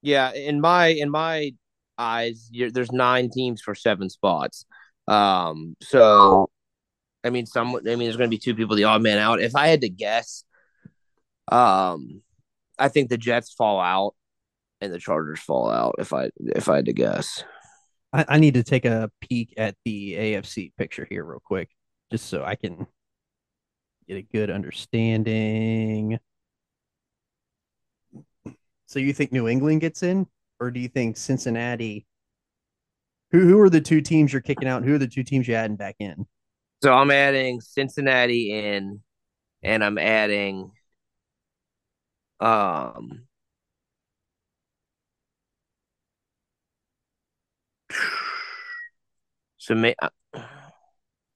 Yeah, 0.00 0.32
in 0.32 0.60
my 0.60 0.86
in 0.88 1.10
my 1.10 1.52
eyes, 1.98 2.48
you're, 2.50 2.70
there's 2.70 2.90
nine 2.90 3.30
teams 3.30 3.60
for 3.60 3.74
seven 3.74 4.08
spots. 4.10 4.64
Um, 5.08 5.76
so 5.82 6.50
I 7.22 7.30
mean, 7.30 7.46
some. 7.46 7.76
I 7.76 7.80
mean, 7.80 7.98
there's 8.00 8.16
going 8.16 8.30
to 8.30 8.34
be 8.34 8.38
two 8.38 8.54
people 8.54 8.74
the 8.76 8.84
odd 8.84 9.02
man 9.02 9.18
out. 9.18 9.40
If 9.40 9.54
I 9.54 9.68
had 9.68 9.82
to 9.82 9.88
guess, 9.88 10.44
um, 11.50 12.22
I 12.78 12.88
think 12.88 13.10
the 13.10 13.18
Jets 13.18 13.52
fall 13.52 13.80
out 13.80 14.14
and 14.80 14.92
the 14.92 14.98
Chargers 14.98 15.40
fall 15.40 15.70
out. 15.70 15.96
If 15.98 16.12
I 16.12 16.30
if 16.38 16.68
I 16.68 16.76
had 16.76 16.86
to 16.86 16.92
guess, 16.92 17.44
I, 18.12 18.24
I 18.28 18.38
need 18.38 18.54
to 18.54 18.62
take 18.64 18.84
a 18.84 19.10
peek 19.20 19.54
at 19.56 19.76
the 19.84 20.14
AFC 20.14 20.72
picture 20.76 21.06
here 21.08 21.24
real 21.24 21.42
quick, 21.44 21.68
just 22.10 22.26
so 22.26 22.42
I 22.42 22.56
can 22.56 22.86
get 24.12 24.18
a 24.18 24.22
good 24.22 24.50
understanding. 24.50 26.18
So 28.86 28.98
you 28.98 29.12
think 29.12 29.32
New 29.32 29.48
England 29.48 29.80
gets 29.80 30.02
in, 30.02 30.26
or 30.60 30.70
do 30.70 30.80
you 30.80 30.88
think 30.88 31.16
Cincinnati? 31.16 32.06
Who 33.30 33.40
who 33.40 33.58
are 33.60 33.70
the 33.70 33.80
two 33.80 34.02
teams 34.02 34.32
you're 34.32 34.42
kicking 34.42 34.68
out? 34.68 34.78
and 34.78 34.86
Who 34.86 34.94
are 34.94 34.98
the 34.98 35.06
two 35.06 35.24
teams 35.24 35.48
you're 35.48 35.56
adding 35.56 35.76
back 35.76 35.96
in? 35.98 36.26
so 36.82 36.92
I'm 36.92 37.10
adding 37.10 37.60
Cincinnati 37.60 38.52
in, 38.52 39.00
and 39.62 39.84
I'm 39.84 39.98
adding, 39.98 40.72
um. 42.40 43.26
So 49.58 49.76
may, 49.76 49.94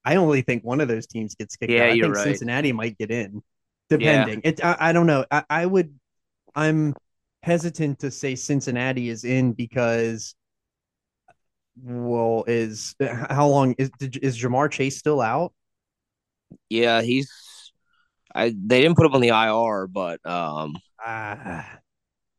I 0.07 0.17
only 0.17 0.43
think 0.43 0.65
one 0.65 0.81
of 0.81 0.89
those 0.89 1.07
teams 1.07 1.35
gets 1.35 1.57
kicked 1.57 1.73
Yeah, 1.73 1.83
out. 1.83 1.91
I 1.91 1.95
you're 1.95 2.07
think 2.07 2.17
right. 2.17 2.25
Cincinnati 2.29 2.73
might 2.73 2.97
get 2.97 3.11
in, 3.11 3.43
depending. 3.91 4.41
It 4.45 4.65
I, 4.65 4.77
I 4.81 4.93
don't 4.95 5.07
know. 5.07 5.27
I, 5.31 5.45
I 5.51 5.67
would. 5.67 5.95
I'm 6.55 6.95
hesitant 7.43 7.99
to 8.01 8.11
say 8.11 8.37
Cincinnati 8.37 9.11
is 9.11 9.25
in 9.25 9.53
because, 9.53 10.35
well, 11.83 12.45
is 12.47 12.95
how 13.01 13.49
long 13.49 13.75
is 13.79 13.91
is 14.01 14.39
Ja'Marr 14.39 14.71
Chase 14.71 14.97
still 14.99 15.21
out? 15.21 15.53
Yeah, 16.69 17.03
he's. 17.03 17.31
I 18.35 18.51
they 18.51 18.83
didn't 18.83 18.97
put 18.97 19.07
him 19.07 19.15
on 19.15 19.21
the 19.21 19.29
IR, 19.29 19.87
but 19.89 20.25
um, 20.27 20.75
Uh, 21.05 21.63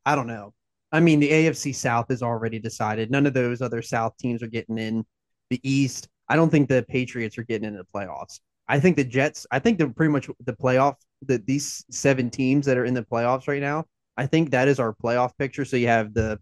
I 0.06 0.14
don't 0.14 0.26
know. 0.26 0.54
I 0.92 1.00
mean, 1.00 1.20
the 1.20 1.30
AFC 1.30 1.72
South 1.74 2.10
is 2.10 2.22
already 2.22 2.58
decided. 2.58 3.10
None 3.10 3.26
of 3.26 3.34
those 3.34 3.60
other 3.62 3.82
South 3.82 4.16
teams 4.18 4.42
are 4.42 4.48
getting 4.48 4.78
in. 4.78 5.04
The 5.50 5.60
East, 5.62 6.08
I 6.28 6.36
don't 6.36 6.50
think 6.50 6.68
the 6.68 6.84
Patriots 6.88 7.38
are 7.38 7.44
getting 7.44 7.68
into 7.68 7.78
the 7.78 7.98
playoffs. 7.98 8.40
I 8.68 8.80
think 8.80 8.96
the 8.96 9.04
Jets, 9.04 9.46
I 9.50 9.58
think 9.58 9.78
they're 9.78 9.88
pretty 9.88 10.12
much 10.12 10.28
the 10.44 10.52
playoff, 10.52 10.96
that 11.22 11.46
these 11.46 11.84
seven 11.90 12.30
teams 12.30 12.66
that 12.66 12.76
are 12.76 12.84
in 12.84 12.94
the 12.94 13.02
playoffs 13.02 13.48
right 13.48 13.62
now, 13.62 13.84
I 14.16 14.26
think 14.26 14.50
that 14.50 14.68
is 14.68 14.78
our 14.78 14.94
playoff 14.94 15.30
picture. 15.38 15.64
So 15.64 15.76
you 15.76 15.88
have 15.88 16.12
the 16.12 16.38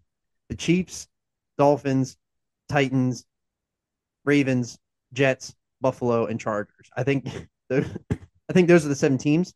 the 0.49 0.55
Chiefs, 0.55 1.07
Dolphins, 1.57 2.17
Titans, 2.69 3.25
Ravens, 4.25 4.77
Jets, 5.13 5.53
Buffalo, 5.81 6.25
and 6.25 6.39
Chargers. 6.39 6.89
I 6.95 7.03
think 7.03 7.27
I 7.71 8.53
think 8.53 8.67
those 8.67 8.85
are 8.85 8.89
the 8.89 8.95
seven 8.95 9.17
teams. 9.17 9.53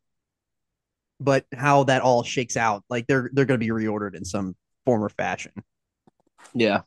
But 1.20 1.46
how 1.54 1.84
that 1.84 2.02
all 2.02 2.24
shakes 2.24 2.58
out, 2.58 2.84
like 2.90 3.06
they're 3.08 3.30
they're 3.34 3.46
going 3.46 3.60
to 3.60 3.66
be 3.66 3.72
reordered 3.72 4.16
in 4.16 4.26
some 4.26 4.56
form 4.86 5.04
or 5.04 5.10
fashion. 5.10 5.52
Yeah. 6.54 6.82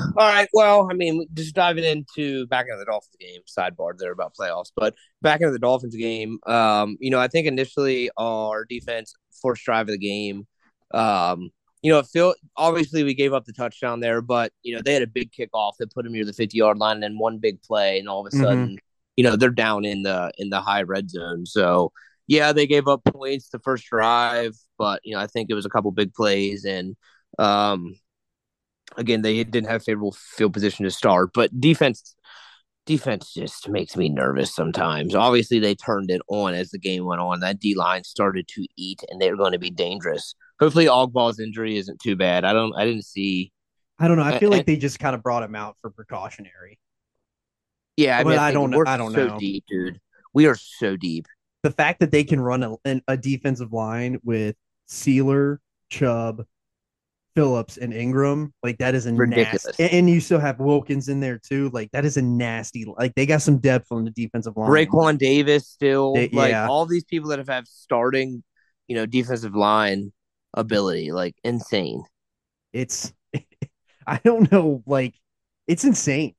All 0.00 0.12
right. 0.16 0.48
Well, 0.52 0.88
I 0.90 0.94
mean, 0.94 1.26
just 1.34 1.54
diving 1.54 1.84
into 1.84 2.46
back 2.46 2.66
into 2.66 2.78
the 2.78 2.84
Dolphins 2.84 3.16
game, 3.18 3.40
sidebar 3.46 3.96
there 3.96 4.12
about 4.12 4.34
playoffs, 4.34 4.72
but 4.74 4.94
back 5.22 5.40
into 5.40 5.52
the 5.52 5.58
Dolphins 5.58 5.96
game, 5.96 6.38
um, 6.46 6.96
you 7.00 7.10
know, 7.10 7.20
I 7.20 7.28
think 7.28 7.46
initially 7.46 8.10
our 8.16 8.64
defense 8.64 9.14
forced 9.40 9.64
drive 9.64 9.88
of 9.88 9.92
the 9.92 9.98
game. 9.98 10.46
Um, 10.92 11.50
you 11.82 11.92
know, 11.92 12.02
Phil, 12.02 12.34
obviously 12.56 13.04
we 13.04 13.14
gave 13.14 13.32
up 13.32 13.44
the 13.44 13.52
touchdown 13.52 14.00
there, 14.00 14.20
but, 14.20 14.52
you 14.62 14.74
know, 14.74 14.82
they 14.82 14.94
had 14.94 15.02
a 15.02 15.06
big 15.06 15.30
kickoff 15.30 15.74
that 15.78 15.92
put 15.94 16.04
them 16.04 16.12
near 16.12 16.24
the 16.24 16.32
50 16.32 16.56
yard 16.56 16.78
line 16.78 16.94
and 16.94 17.02
then 17.02 17.18
one 17.18 17.38
big 17.38 17.62
play. 17.62 17.98
And 17.98 18.08
all 18.08 18.26
of 18.26 18.32
a 18.32 18.36
sudden, 18.36 18.66
mm-hmm. 18.66 18.74
you 19.16 19.24
know, 19.24 19.36
they're 19.36 19.50
down 19.50 19.84
in 19.84 20.02
the, 20.02 20.32
in 20.38 20.50
the 20.50 20.60
high 20.60 20.82
red 20.82 21.08
zone. 21.08 21.46
So, 21.46 21.92
yeah, 22.26 22.52
they 22.52 22.66
gave 22.66 22.88
up 22.88 23.04
points 23.04 23.48
the 23.48 23.60
first 23.60 23.86
drive, 23.86 24.56
but, 24.76 25.00
you 25.04 25.14
know, 25.14 25.20
I 25.20 25.28
think 25.28 25.50
it 25.50 25.54
was 25.54 25.66
a 25.66 25.70
couple 25.70 25.90
big 25.92 26.12
plays 26.14 26.64
and, 26.64 26.96
um, 27.38 27.94
again, 28.96 29.22
they 29.22 29.42
didn't 29.44 29.68
have 29.68 29.84
favorable 29.84 30.12
field 30.12 30.52
position 30.52 30.84
to 30.84 30.90
start, 30.90 31.30
but 31.32 31.60
defense 31.60 32.14
defense 32.88 33.34
just 33.34 33.68
makes 33.68 33.96
me 33.96 34.08
nervous 34.08 34.54
sometimes. 34.54 35.14
Obviously, 35.14 35.58
they 35.58 35.74
turned 35.74 36.10
it 36.10 36.22
on 36.28 36.54
as 36.54 36.70
the 36.70 36.78
game 36.78 37.04
went 37.04 37.20
on. 37.20 37.40
That 37.40 37.60
D 37.60 37.74
line 37.74 38.02
started 38.02 38.48
to 38.48 38.66
eat, 38.76 39.02
and 39.08 39.20
they're 39.20 39.36
going 39.36 39.52
to 39.52 39.58
be 39.58 39.70
dangerous. 39.70 40.34
Hopefully, 40.58 40.86
Ogbah's 40.86 41.38
injury 41.38 41.76
isn't 41.76 42.00
too 42.00 42.16
bad. 42.16 42.44
I 42.44 42.52
don't. 42.52 42.74
I 42.74 42.84
didn't 42.84 43.04
see. 43.04 43.52
I 43.98 44.08
don't 44.08 44.16
know. 44.16 44.24
I 44.24 44.38
feel 44.38 44.50
like 44.50 44.66
they 44.66 44.76
just 44.76 44.98
kind 44.98 45.14
of 45.14 45.22
brought 45.22 45.42
him 45.42 45.54
out 45.54 45.76
for 45.80 45.90
precautionary. 45.90 46.78
Yeah, 47.96 48.18
I 48.18 48.24
mean, 48.24 48.38
I, 48.38 48.48
I 48.48 48.52
don't. 48.52 48.70
We're 48.70 48.88
I 48.88 48.96
don't 48.96 49.12
so 49.12 49.28
know, 49.28 49.38
deep, 49.38 49.64
dude. 49.68 50.00
We 50.32 50.46
are 50.46 50.54
so 50.54 50.96
deep. 50.96 51.26
The 51.62 51.70
fact 51.70 52.00
that 52.00 52.10
they 52.10 52.24
can 52.24 52.40
run 52.40 52.62
a, 52.62 53.00
a 53.06 53.16
defensive 53.16 53.72
line 53.72 54.18
with 54.22 54.56
Sieler, 54.88 55.58
Chubb, 55.90 56.44
Phillips 57.38 57.76
and 57.76 57.94
Ingram, 57.94 58.52
like 58.64 58.78
that 58.78 58.96
is 58.96 59.06
a 59.06 59.12
ridiculous. 59.12 59.64
Nasty, 59.78 59.96
and 59.96 60.10
you 60.10 60.20
still 60.20 60.40
have 60.40 60.58
Wilkins 60.58 61.08
in 61.08 61.20
there 61.20 61.38
too. 61.38 61.70
Like 61.72 61.88
that 61.92 62.04
is 62.04 62.16
a 62.16 62.22
nasty. 62.22 62.84
Like 62.84 63.14
they 63.14 63.26
got 63.26 63.42
some 63.42 63.58
depth 63.58 63.92
on 63.92 64.04
the 64.04 64.10
defensive 64.10 64.56
line. 64.56 64.68
Raekwon 64.68 65.18
Davis 65.18 65.68
still, 65.68 66.14
they, 66.14 66.30
like 66.30 66.50
yeah. 66.50 66.66
all 66.66 66.84
these 66.84 67.04
people 67.04 67.30
that 67.30 67.38
have 67.38 67.46
had 67.46 67.68
starting, 67.68 68.42
you 68.88 68.96
know, 68.96 69.06
defensive 69.06 69.54
line 69.54 70.12
ability, 70.52 71.12
like 71.12 71.36
insane. 71.44 72.02
It's, 72.72 73.12
I 74.06 74.18
don't 74.24 74.50
know, 74.50 74.82
like 74.84 75.14
it's 75.68 75.84
insane. 75.84 76.34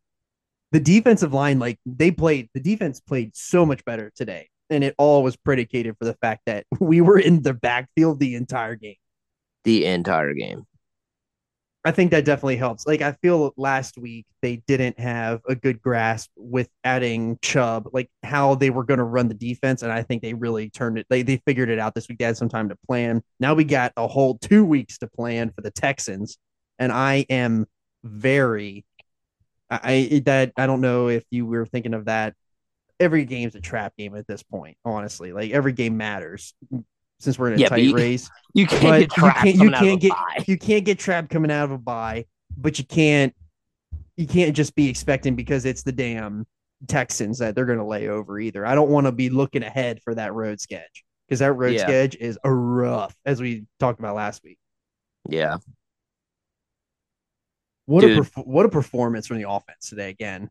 The 0.73 0.81
defensive 0.81 1.33
line, 1.33 1.59
like 1.59 1.79
they 1.85 2.11
played, 2.11 2.49
the 2.53 2.59
defense 2.59 2.99
played 2.99 3.37
so 3.37 3.65
much 3.65 3.85
better 3.85 4.11
today, 4.17 4.49
and 4.69 4.83
it 4.83 4.95
all 4.97 5.23
was 5.23 5.37
predicated 5.37 5.95
for 5.97 6.03
the 6.03 6.15
fact 6.15 6.41
that 6.47 6.65
we 6.81 6.99
were 6.99 7.19
in 7.19 7.41
the 7.41 7.53
backfield 7.53 8.19
the 8.19 8.35
entire 8.35 8.75
game. 8.75 8.95
The 9.63 9.85
entire 9.85 10.33
game. 10.33 10.65
I 11.85 11.91
think 11.91 12.11
that 12.11 12.25
definitely 12.25 12.57
helps. 12.57 12.85
Like 12.85 13.01
I 13.01 13.13
feel 13.13 13.53
last 13.55 13.97
week 13.97 14.25
they 14.41 14.57
didn't 14.67 14.99
have 14.99 15.39
a 15.47 15.55
good 15.55 15.81
grasp 15.81 16.29
with 16.35 16.69
adding 16.83 17.39
Chubb, 17.41 17.89
like 17.93 18.09
how 18.21 18.55
they 18.55 18.69
were 18.69 18.83
going 18.83 18.97
to 18.97 19.05
run 19.05 19.29
the 19.29 19.33
defense, 19.33 19.81
and 19.81 19.91
I 19.91 20.03
think 20.03 20.21
they 20.21 20.33
really 20.33 20.69
turned 20.69 20.97
it. 20.97 21.05
They 21.09 21.21
they 21.21 21.41
figured 21.45 21.69
it 21.69 21.79
out 21.79 21.95
this 21.95 22.09
week. 22.09 22.19
They 22.19 22.25
had 22.25 22.37
some 22.37 22.49
time 22.49 22.69
to 22.69 22.75
plan. 22.85 23.21
Now 23.39 23.53
we 23.53 23.63
got 23.63 23.93
a 23.95 24.07
whole 24.07 24.37
two 24.39 24.65
weeks 24.65 24.97
to 24.99 25.07
plan 25.07 25.51
for 25.51 25.61
the 25.61 25.71
Texans, 25.71 26.37
and 26.79 26.91
I 26.91 27.25
am 27.29 27.65
very, 28.03 28.85
I 29.69 30.21
that 30.25 30.51
I 30.57 30.67
don't 30.67 30.81
know 30.81 31.07
if 31.07 31.23
you 31.31 31.45
were 31.45 31.65
thinking 31.65 31.93
of 31.93 32.05
that. 32.05 32.35
Every 32.99 33.23
game's 33.23 33.55
a 33.55 33.61
trap 33.61 33.93
game 33.97 34.15
at 34.15 34.27
this 34.27 34.43
point. 34.43 34.75
Honestly, 34.83 35.31
like 35.31 35.51
every 35.51 35.71
game 35.71 35.95
matters 35.95 36.53
since 37.19 37.37
we're 37.37 37.49
in 37.49 37.53
a 37.55 37.61
yeah, 37.61 37.69
tight 37.69 37.83
you, 37.83 37.95
race. 37.95 38.29
You 38.53 38.65
can't 38.65 39.01
get 39.01 39.11
trapped. 39.11 39.45
You 39.45 39.53
can't, 39.53 39.63
you 39.63 39.71
can't 39.71 40.01
get 40.01 40.47
you 40.47 40.57
can't 40.57 40.85
get 40.85 40.99
trapped 40.99 41.29
coming 41.29 41.51
out 41.51 41.65
of 41.65 41.71
a 41.71 41.77
bye, 41.77 42.25
but 42.57 42.79
you 42.79 42.85
can't 42.85 43.33
you 44.17 44.27
can't 44.27 44.55
just 44.55 44.75
be 44.75 44.89
expecting 44.89 45.35
because 45.35 45.65
it's 45.65 45.83
the 45.83 45.91
damn 45.91 46.45
Texans 46.87 47.39
that 47.39 47.55
they're 47.55 47.65
going 47.65 47.79
to 47.79 47.85
lay 47.85 48.07
over 48.07 48.39
either. 48.39 48.65
I 48.65 48.75
don't 48.75 48.89
want 48.89 49.05
to 49.05 49.11
be 49.11 49.29
looking 49.29 49.63
ahead 49.63 50.01
for 50.03 50.15
that 50.15 50.33
road 50.33 50.59
sketch 50.59 51.03
because 51.27 51.39
that 51.39 51.53
road 51.53 51.73
yeah. 51.73 51.83
sketch 51.83 52.15
is 52.15 52.37
a 52.43 52.51
rough, 52.51 53.15
as 53.25 53.41
we 53.41 53.65
talked 53.79 53.99
about 53.99 54.15
last 54.15 54.43
week. 54.43 54.57
Yeah. 55.29 55.57
What 57.85 58.01
Dude. 58.01 58.19
a 58.19 58.41
what 58.41 58.65
a 58.65 58.69
performance 58.69 59.27
from 59.27 59.37
the 59.41 59.49
offense 59.49 59.89
today 59.89 60.09
again 60.09 60.49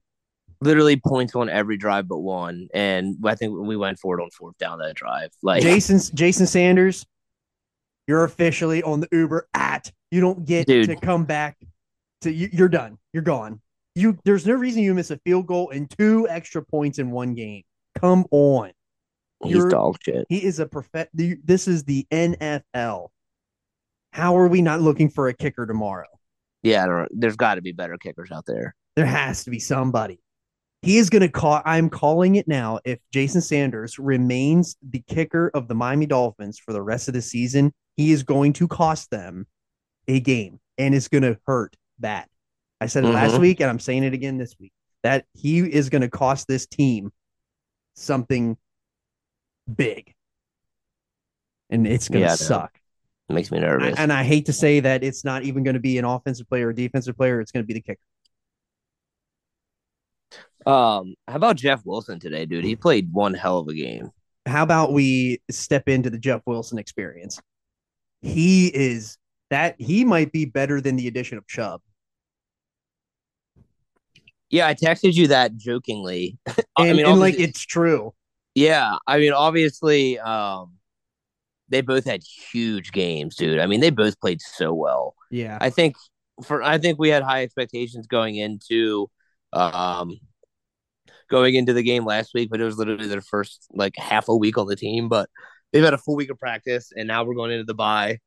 literally 0.60 0.96
points 0.96 1.34
on 1.34 1.48
every 1.48 1.76
drive 1.76 2.08
but 2.08 2.18
one. 2.18 2.68
And 2.74 3.16
I 3.24 3.34
think 3.34 3.56
we 3.56 3.76
went 3.76 3.98
for 3.98 4.18
it 4.18 4.22
on 4.22 4.30
fourth 4.30 4.58
down 4.58 4.78
that 4.78 4.94
drive. 4.94 5.30
Like 5.42 5.62
Jason 5.62 6.00
Jason 6.14 6.46
Sanders, 6.46 7.06
you're 8.06 8.24
officially 8.24 8.82
on 8.82 9.00
the 9.00 9.08
Uber 9.12 9.48
at. 9.54 9.92
You 10.10 10.20
don't 10.20 10.44
get 10.44 10.66
Dude. 10.66 10.88
to 10.88 10.96
come 10.96 11.24
back 11.24 11.58
to 12.22 12.32
you, 12.32 12.48
you're 12.52 12.68
done. 12.68 12.98
You're 13.12 13.22
gone. 13.22 13.60
You 13.94 14.18
there's 14.24 14.46
no 14.46 14.54
reason 14.54 14.82
you 14.82 14.94
miss 14.94 15.10
a 15.10 15.18
field 15.18 15.46
goal 15.46 15.70
and 15.70 15.90
two 15.90 16.26
extra 16.28 16.62
points 16.62 16.98
in 16.98 17.10
one 17.10 17.34
game. 17.34 17.62
Come 17.98 18.24
on. 18.30 18.72
He's 19.42 19.54
you're, 19.54 19.68
dog 19.68 19.96
shit. 20.02 20.26
He 20.28 20.44
is 20.44 20.58
a 20.58 20.66
perfect. 20.66 21.10
This 21.14 21.68
is 21.68 21.84
the 21.84 22.06
NFL. 22.10 23.08
How 24.12 24.36
are 24.36 24.48
we 24.48 24.62
not 24.62 24.80
looking 24.80 25.10
for 25.10 25.28
a 25.28 25.34
kicker 25.34 25.66
tomorrow? 25.66 26.06
Yeah, 26.62 27.06
there's 27.10 27.36
got 27.36 27.54
to 27.54 27.62
be 27.62 27.72
better 27.72 27.98
kickers 27.98 28.32
out 28.32 28.46
there. 28.46 28.74
There 28.96 29.06
has 29.06 29.44
to 29.44 29.50
be 29.50 29.60
somebody. 29.60 30.20
He 30.82 30.98
is 30.98 31.10
going 31.10 31.22
to 31.22 31.28
call. 31.28 31.60
I'm 31.64 31.90
calling 31.90 32.36
it 32.36 32.46
now. 32.46 32.78
If 32.84 33.00
Jason 33.12 33.40
Sanders 33.40 33.98
remains 33.98 34.76
the 34.82 35.02
kicker 35.08 35.50
of 35.54 35.68
the 35.68 35.74
Miami 35.74 36.06
Dolphins 36.06 36.58
for 36.58 36.72
the 36.72 36.82
rest 36.82 37.08
of 37.08 37.14
the 37.14 37.22
season, 37.22 37.72
he 37.96 38.12
is 38.12 38.22
going 38.22 38.52
to 38.54 38.68
cost 38.68 39.10
them 39.10 39.46
a 40.06 40.20
game 40.20 40.60
and 40.78 40.94
it's 40.94 41.08
going 41.08 41.22
to 41.24 41.38
hurt 41.46 41.74
bad. 41.98 42.26
I 42.80 42.86
said 42.86 43.04
it 43.04 43.08
mm-hmm. 43.08 43.16
last 43.16 43.38
week 43.38 43.60
and 43.60 43.68
I'm 43.68 43.80
saying 43.80 44.04
it 44.04 44.14
again 44.14 44.38
this 44.38 44.54
week 44.60 44.72
that 45.02 45.24
he 45.34 45.58
is 45.58 45.90
going 45.90 46.02
to 46.02 46.08
cost 46.08 46.46
this 46.46 46.66
team 46.66 47.12
something 47.96 48.56
big. 49.74 50.14
And 51.70 51.86
it's 51.86 52.08
going 52.08 52.22
to 52.22 52.28
yeah, 52.28 52.34
suck. 52.36 52.78
It 53.28 53.32
makes 53.34 53.50
me 53.50 53.58
nervous. 53.58 53.98
And 53.98 54.12
I 54.12 54.24
hate 54.24 54.46
to 54.46 54.52
say 54.52 54.80
that 54.80 55.04
it's 55.04 55.24
not 55.24 55.42
even 55.42 55.62
going 55.62 55.74
to 55.74 55.80
be 55.80 55.98
an 55.98 56.04
offensive 56.04 56.48
player 56.48 56.68
or 56.68 56.72
defensive 56.72 57.16
player. 57.16 57.40
It's 57.40 57.52
going 57.52 57.62
to 57.62 57.66
be 57.66 57.74
the 57.74 57.82
kicker. 57.82 58.00
Um, 60.68 61.14
how 61.26 61.36
about 61.36 61.56
Jeff 61.56 61.80
Wilson 61.86 62.20
today, 62.20 62.44
dude? 62.44 62.62
He 62.62 62.76
played 62.76 63.10
one 63.10 63.32
hell 63.32 63.58
of 63.58 63.68
a 63.68 63.74
game. 63.74 64.10
How 64.44 64.62
about 64.62 64.92
we 64.92 65.40
step 65.50 65.88
into 65.88 66.10
the 66.10 66.18
Jeff 66.18 66.42
Wilson 66.46 66.78
experience? 66.78 67.40
He 68.20 68.66
is 68.66 69.16
that 69.48 69.76
he 69.78 70.04
might 70.04 70.30
be 70.30 70.44
better 70.44 70.82
than 70.82 70.96
the 70.96 71.08
addition 71.08 71.38
of 71.38 71.46
Chubb. 71.46 71.80
Yeah, 74.50 74.66
I 74.66 74.74
texted 74.74 75.14
you 75.14 75.28
that 75.28 75.56
jokingly. 75.56 76.38
and, 76.46 76.56
I 76.76 76.92
mean, 76.92 77.06
and 77.06 77.18
like 77.18 77.38
it's 77.38 77.64
true. 77.64 78.12
Yeah, 78.54 78.96
I 79.06 79.18
mean, 79.18 79.32
obviously, 79.32 80.18
um, 80.18 80.72
they 81.70 81.80
both 81.80 82.04
had 82.04 82.22
huge 82.52 82.92
games, 82.92 83.36
dude. 83.36 83.58
I 83.58 83.66
mean, 83.66 83.80
they 83.80 83.90
both 83.90 84.20
played 84.20 84.42
so 84.42 84.74
well. 84.74 85.14
Yeah, 85.30 85.56
I 85.62 85.70
think 85.70 85.96
for 86.44 86.62
I 86.62 86.76
think 86.76 86.98
we 86.98 87.08
had 87.08 87.22
high 87.22 87.42
expectations 87.42 88.06
going 88.06 88.36
into 88.36 89.10
um 89.54 90.18
going 91.28 91.54
into 91.54 91.72
the 91.72 91.82
game 91.82 92.04
last 92.04 92.32
week, 92.34 92.50
but 92.50 92.60
it 92.60 92.64
was 92.64 92.76
literally 92.76 93.06
their 93.06 93.20
first 93.20 93.66
like 93.72 93.94
half 93.96 94.28
a 94.28 94.36
week 94.36 94.58
on 94.58 94.66
the 94.66 94.76
team. 94.76 95.08
But 95.08 95.28
they've 95.72 95.84
had 95.84 95.94
a 95.94 95.98
full 95.98 96.16
week 96.16 96.30
of 96.30 96.38
practice, 96.38 96.92
and 96.96 97.08
now 97.08 97.24
we're 97.24 97.34
going 97.34 97.52
into 97.52 97.64
the 97.64 97.74
bye, 97.74 98.18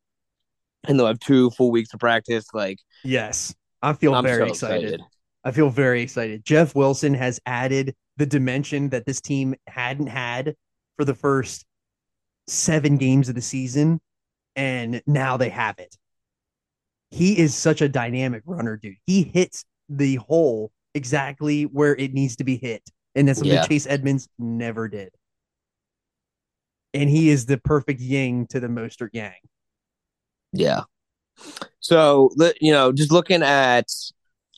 and 0.87 0.99
they'll 0.99 1.07
have 1.07 1.19
two 1.19 1.49
full 1.51 1.71
weeks 1.71 1.93
of 1.93 1.99
practice. 1.99 2.45
Like, 2.53 2.79
yes, 3.03 3.53
I 3.81 3.93
feel 3.93 4.15
I'm 4.15 4.23
very 4.23 4.47
so 4.47 4.51
excited. 4.51 4.83
excited. 4.83 5.01
I 5.43 5.51
feel 5.51 5.69
very 5.69 6.01
excited. 6.01 6.45
Jeff 6.45 6.75
Wilson 6.75 7.13
has 7.15 7.39
added 7.45 7.95
the 8.17 8.25
dimension 8.25 8.89
that 8.89 9.05
this 9.05 9.21
team 9.21 9.55
hadn't 9.67 10.07
had 10.07 10.55
for 10.97 11.05
the 11.05 11.15
first 11.15 11.65
seven 12.47 12.97
games 12.97 13.29
of 13.29 13.35
the 13.35 13.41
season, 13.41 13.99
and 14.55 15.01
now 15.07 15.37
they 15.37 15.49
have 15.49 15.79
it. 15.79 15.95
He 17.09 17.37
is 17.37 17.55
such 17.55 17.81
a 17.81 17.89
dynamic 17.89 18.43
runner, 18.45 18.77
dude. 18.77 18.95
He 19.05 19.23
hits 19.23 19.65
the 19.89 20.15
hole 20.15 20.71
exactly 20.93 21.63
where 21.63 21.95
it 21.95 22.13
needs 22.13 22.37
to 22.37 22.43
be 22.43 22.57
hit. 22.57 22.83
And 23.15 23.27
that's 23.27 23.39
something 23.39 23.57
yeah. 23.57 23.67
Chase 23.67 23.87
Edmonds 23.87 24.29
never 24.39 24.87
did. 24.87 25.11
and 26.93 27.09
he 27.09 27.29
is 27.29 27.45
the 27.45 27.57
perfect 27.57 28.01
yin 28.01 28.47
to 28.47 28.59
the 28.59 28.67
Mostert 28.67 29.09
Yang. 29.13 29.33
Yeah. 30.53 30.81
So 31.79 32.29
you 32.61 32.71
know, 32.71 32.91
just 32.91 33.11
looking 33.11 33.43
at, 33.43 33.87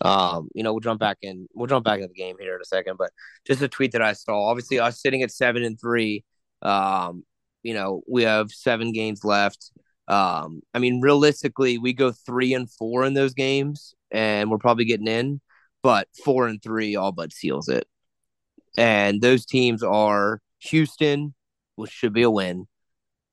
um, 0.01 0.49
you 0.53 0.63
know, 0.63 0.73
we'll 0.73 0.79
jump 0.81 0.99
back 0.99 1.17
in. 1.21 1.47
We'll 1.53 1.67
jump 1.67 1.85
back 1.85 1.97
into 1.99 2.09
the 2.09 2.13
game 2.15 2.35
here 2.39 2.55
in 2.55 2.61
a 2.61 2.65
second, 2.65 2.97
but 2.97 3.11
just 3.45 3.61
a 3.61 3.67
tweet 3.67 3.91
that 3.93 4.01
I 4.01 4.13
saw. 4.13 4.47
Obviously, 4.49 4.79
us 4.79 5.01
sitting 5.01 5.23
at 5.23 5.31
seven 5.31 5.63
and 5.63 5.79
three. 5.79 6.23
Um, 6.61 7.23
you 7.63 7.73
know, 7.73 8.03
we 8.07 8.23
have 8.23 8.51
seven 8.51 8.91
games 8.91 9.23
left. 9.23 9.71
Um, 10.07 10.61
I 10.73 10.79
mean, 10.79 11.01
realistically, 11.01 11.77
we 11.77 11.93
go 11.93 12.11
three 12.11 12.53
and 12.53 12.69
four 12.69 13.05
in 13.05 13.13
those 13.13 13.33
games, 13.33 13.95
and 14.11 14.51
we're 14.51 14.57
probably 14.57 14.85
getting 14.85 15.07
in. 15.07 15.41
But 15.83 16.07
four 16.23 16.47
and 16.47 16.61
three 16.61 16.95
all 16.95 17.11
but 17.11 17.33
seals 17.33 17.69
it. 17.69 17.87
And 18.77 19.21
those 19.21 19.45
teams 19.45 19.83
are 19.83 20.41
Houston, 20.59 21.35
which 21.75 21.91
should 21.91 22.13
be 22.13 22.23
a 22.23 22.31
win. 22.31 22.67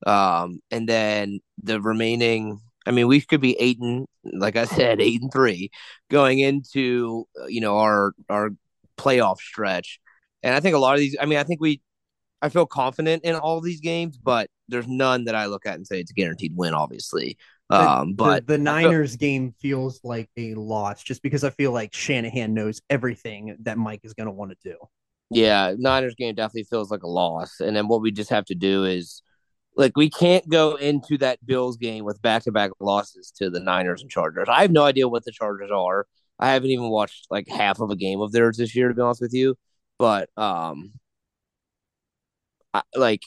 Um, 0.06 0.60
and 0.70 0.88
then 0.88 1.40
the 1.62 1.80
remaining, 1.80 2.60
I 2.86 2.90
mean, 2.90 3.06
we 3.06 3.20
could 3.20 3.40
be 3.40 3.56
eight 3.60 3.78
and, 3.80 4.06
like 4.24 4.56
I 4.56 4.64
said, 4.64 5.00
eight 5.02 5.22
and 5.22 5.32
three 5.32 5.70
going 6.10 6.40
into 6.40 7.26
uh, 7.40 7.46
you 7.46 7.60
know 7.60 7.78
our 7.78 8.12
our 8.28 8.50
playoff 8.98 9.38
stretch. 9.38 10.00
And 10.42 10.54
I 10.54 10.60
think 10.60 10.74
a 10.74 10.78
lot 10.78 10.94
of 10.94 11.00
these, 11.00 11.16
I 11.20 11.26
mean, 11.26 11.38
I 11.38 11.44
think 11.44 11.60
we, 11.60 11.82
I 12.42 12.48
feel 12.48 12.66
confident 12.66 13.24
in 13.24 13.34
all 13.36 13.60
these 13.60 13.80
games, 13.80 14.16
but 14.16 14.48
there's 14.68 14.88
none 14.88 15.24
that 15.24 15.34
I 15.34 15.46
look 15.46 15.66
at 15.66 15.74
and 15.74 15.86
say 15.86 16.00
it's 16.00 16.10
a 16.10 16.14
guaranteed 16.14 16.56
win, 16.56 16.74
obviously. 16.74 17.36
Um, 17.70 18.14
but 18.14 18.46
the, 18.46 18.54
the 18.54 18.58
Niners 18.58 19.16
game 19.16 19.54
feels 19.60 20.00
like 20.02 20.28
a 20.36 20.54
loss 20.54 21.02
just 21.02 21.22
because 21.22 21.44
I 21.44 21.50
feel 21.50 21.72
like 21.72 21.94
Shanahan 21.94 22.52
knows 22.52 22.80
everything 22.90 23.56
that 23.60 23.78
Mike 23.78 24.00
is 24.02 24.14
going 24.14 24.26
to 24.26 24.32
want 24.32 24.50
to 24.50 24.56
do. 24.62 24.76
Yeah, 25.30 25.74
Niners 25.78 26.16
game 26.16 26.34
definitely 26.34 26.64
feels 26.64 26.90
like 26.90 27.04
a 27.04 27.08
loss. 27.08 27.60
And 27.60 27.76
then 27.76 27.86
what 27.86 28.02
we 28.02 28.10
just 28.10 28.30
have 28.30 28.44
to 28.46 28.54
do 28.54 28.84
is 28.84 29.22
like 29.76 29.96
we 29.96 30.10
can't 30.10 30.48
go 30.48 30.74
into 30.74 31.16
that 31.18 31.44
Bills 31.46 31.76
game 31.76 32.04
with 32.04 32.20
back 32.20 32.42
to 32.44 32.52
back 32.52 32.72
losses 32.80 33.32
to 33.36 33.50
the 33.50 33.60
Niners 33.60 34.02
and 34.02 34.10
Chargers. 34.10 34.48
I 34.50 34.62
have 34.62 34.72
no 34.72 34.82
idea 34.82 35.08
what 35.08 35.24
the 35.24 35.32
Chargers 35.32 35.70
are. 35.72 36.06
I 36.38 36.50
haven't 36.50 36.70
even 36.70 36.88
watched 36.88 37.26
like 37.30 37.48
half 37.48 37.80
of 37.80 37.90
a 37.90 37.96
game 37.96 38.20
of 38.20 38.32
theirs 38.32 38.56
this 38.56 38.74
year, 38.74 38.88
to 38.88 38.94
be 38.94 39.02
honest 39.02 39.20
with 39.20 39.34
you. 39.34 39.56
But 39.98 40.28
um 40.36 40.92
I, 42.74 42.82
like 42.96 43.22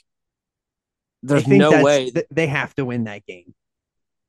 there's 1.21 1.47
no 1.47 1.81
way 1.81 2.11
th- 2.11 2.27
they 2.31 2.47
have 2.47 2.75
to 2.75 2.85
win 2.85 3.05
that 3.05 3.25
game. 3.25 3.53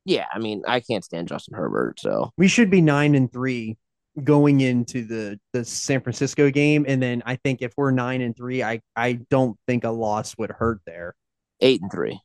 Yeah, 0.05 0.27
I 0.33 0.39
mean 0.39 0.63
I 0.67 0.81
can't 0.81 1.05
stand 1.05 1.29
Justin 1.29 1.55
Herbert, 1.55 2.01
so 2.01 2.31
We 2.37 2.49
should 2.49 2.71
be 2.71 2.81
nine 2.81 3.15
and 3.15 3.33
three 3.33 3.77
going 4.23 4.61
into 4.61 5.05
the 5.07 5.41
the 5.53 5.65
San 5.65 6.01
Francisco 6.01 6.51
game, 6.51 6.85
and 6.89 7.03
then 7.03 7.23
I 7.27 7.37
think 7.37 7.63
if 7.63 7.73
we're 7.77 7.91
nine 7.91 8.21
and 8.21 8.37
three, 8.37 8.63
I 8.63 8.81
I 8.97 9.15
don't 9.31 9.59
think 9.67 9.85
a 9.85 9.91
loss 9.91 10.37
would 10.39 10.51
hurt 10.51 10.81
there. 10.87 11.15
eight 11.61 11.81
and 11.83 11.91
three. 11.91 12.21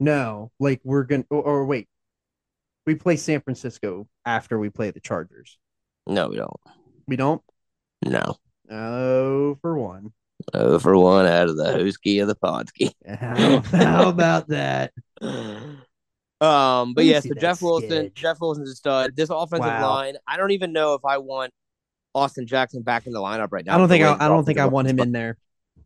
No, 0.00 0.50
like 0.60 0.80
we're 0.84 1.04
gonna 1.04 1.24
or, 1.30 1.42
or 1.42 1.66
wait, 1.66 1.88
we 2.86 2.94
play 2.96 3.16
San 3.16 3.40
Francisco 3.40 4.08
after 4.24 4.58
we 4.58 4.70
play 4.70 4.90
the 4.90 5.00
Chargers. 5.00 5.58
No, 6.06 6.28
we 6.28 6.36
don't. 6.36 6.60
We 7.08 7.16
don't. 7.16 7.42
No. 8.04 8.36
Oh, 8.70 9.56
for 9.62 9.78
one. 9.78 10.12
Oh, 10.52 10.78
for 10.78 10.96
one 10.96 11.26
out 11.26 11.48
of 11.48 11.56
the 11.56 11.64
hosky 11.78 12.20
of 12.22 12.28
the 12.28 12.36
podski. 12.36 12.92
How, 13.08 13.60
how 13.60 14.08
about 14.08 14.48
that? 14.48 14.92
Um, 16.40 16.92
but 16.94 17.04
yeah, 17.04 17.20
so 17.20 17.34
Jeff 17.34 17.62
Wilson. 17.62 18.10
Jeff 18.14 18.40
Wilson's 18.40 18.70
a 18.70 18.74
stud. 18.74 19.16
This 19.16 19.30
offensive 19.30 19.66
Wow. 19.66 19.90
line, 19.90 20.16
I 20.28 20.36
don't 20.36 20.50
even 20.50 20.72
know 20.72 20.94
if 20.94 21.04
I 21.04 21.18
want 21.18 21.52
Austin 22.14 22.46
Jackson 22.46 22.82
back 22.82 23.06
in 23.06 23.12
the 23.12 23.20
lineup 23.20 23.48
right 23.50 23.64
now. 23.64 23.74
I 23.74 23.78
don't 23.78 23.88
think 23.88 24.04
I, 24.04 24.16
I 24.18 24.28
don't 24.28 24.44
think 24.44 24.58
I 24.58 24.66
want 24.66 24.88
him 24.88 24.98
in 24.98 25.12
there. 25.12 25.38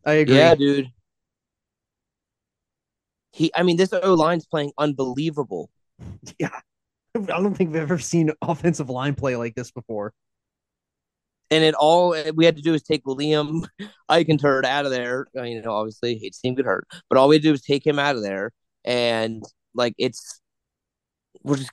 I 0.05 0.15
agree. 0.15 0.37
Yeah, 0.37 0.55
dude. 0.55 0.89
He, 3.33 3.53
I 3.55 3.63
mean, 3.63 3.77
this 3.77 3.93
O 3.93 4.15
line's 4.15 4.47
playing 4.47 4.73
unbelievable. 4.79 5.71
Yeah, 6.39 6.49
I 7.15 7.21
don't 7.21 7.55
think 7.55 7.73
we've 7.73 7.83
ever 7.83 7.99
seen 7.99 8.31
offensive 8.41 8.89
line 8.89 9.15
play 9.15 9.37
like 9.37 9.55
this 9.55 9.71
before. 9.71 10.15
And 11.51 11.65
it 11.65 11.75
all 11.75 12.15
we 12.35 12.45
had 12.45 12.57
to 12.57 12.63
do 12.63 12.73
is 12.75 12.83
take 12.83 13.05
Liam 13.05 13.67
Eichenturd 14.11 14.65
out 14.65 14.87
of 14.87 14.93
there. 14.93 15.27
I 15.37 15.43
mean, 15.43 15.57
you 15.57 15.63
know, 15.63 15.73
obviously, 15.75 16.17
hate 16.17 16.33
to 16.33 16.39
see 16.39 16.49
him 16.49 16.55
get 16.55 16.65
hurt, 16.67 16.87
but 17.09 17.19
all 17.19 17.29
we 17.29 17.35
had 17.37 17.43
to 17.43 17.49
do 17.49 17.53
was 17.53 17.63
take 17.63 17.87
him 17.87 17.99
out 17.99 18.17
of 18.17 18.23
there, 18.23 18.53
and 18.85 19.43
like 19.75 19.95
it's 19.99 20.41
we're 21.43 21.57
just 21.57 21.71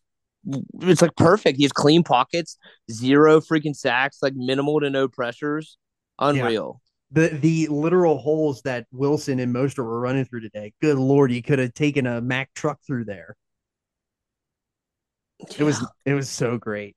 it's 0.81 1.01
like 1.01 1.15
perfect. 1.15 1.57
He 1.57 1.63
has 1.63 1.71
clean 1.73 2.03
pockets, 2.03 2.57
zero 2.91 3.41
freaking 3.41 3.75
sacks, 3.75 4.19
like 4.21 4.33
minimal 4.35 4.79
to 4.79 4.89
no 4.89 5.07
pressures. 5.07 5.77
Unreal. 6.19 6.81
The 7.11 7.29
the 7.29 7.67
literal 7.67 8.17
holes 8.17 8.61
that 8.63 8.85
Wilson 8.91 9.39
and 9.39 9.53
Mostert 9.53 9.85
were 9.85 9.99
running 9.99 10.25
through 10.25 10.41
today. 10.41 10.73
Good 10.81 10.97
lord, 10.97 11.31
you 11.31 11.41
could 11.41 11.59
have 11.59 11.73
taken 11.73 12.05
a 12.05 12.19
Mack 12.21 12.53
truck 12.53 12.79
through 12.85 13.05
there. 13.05 13.35
It 15.57 15.63
was 15.63 15.85
it 16.05 16.13
was 16.13 16.29
so 16.29 16.57
great. 16.57 16.95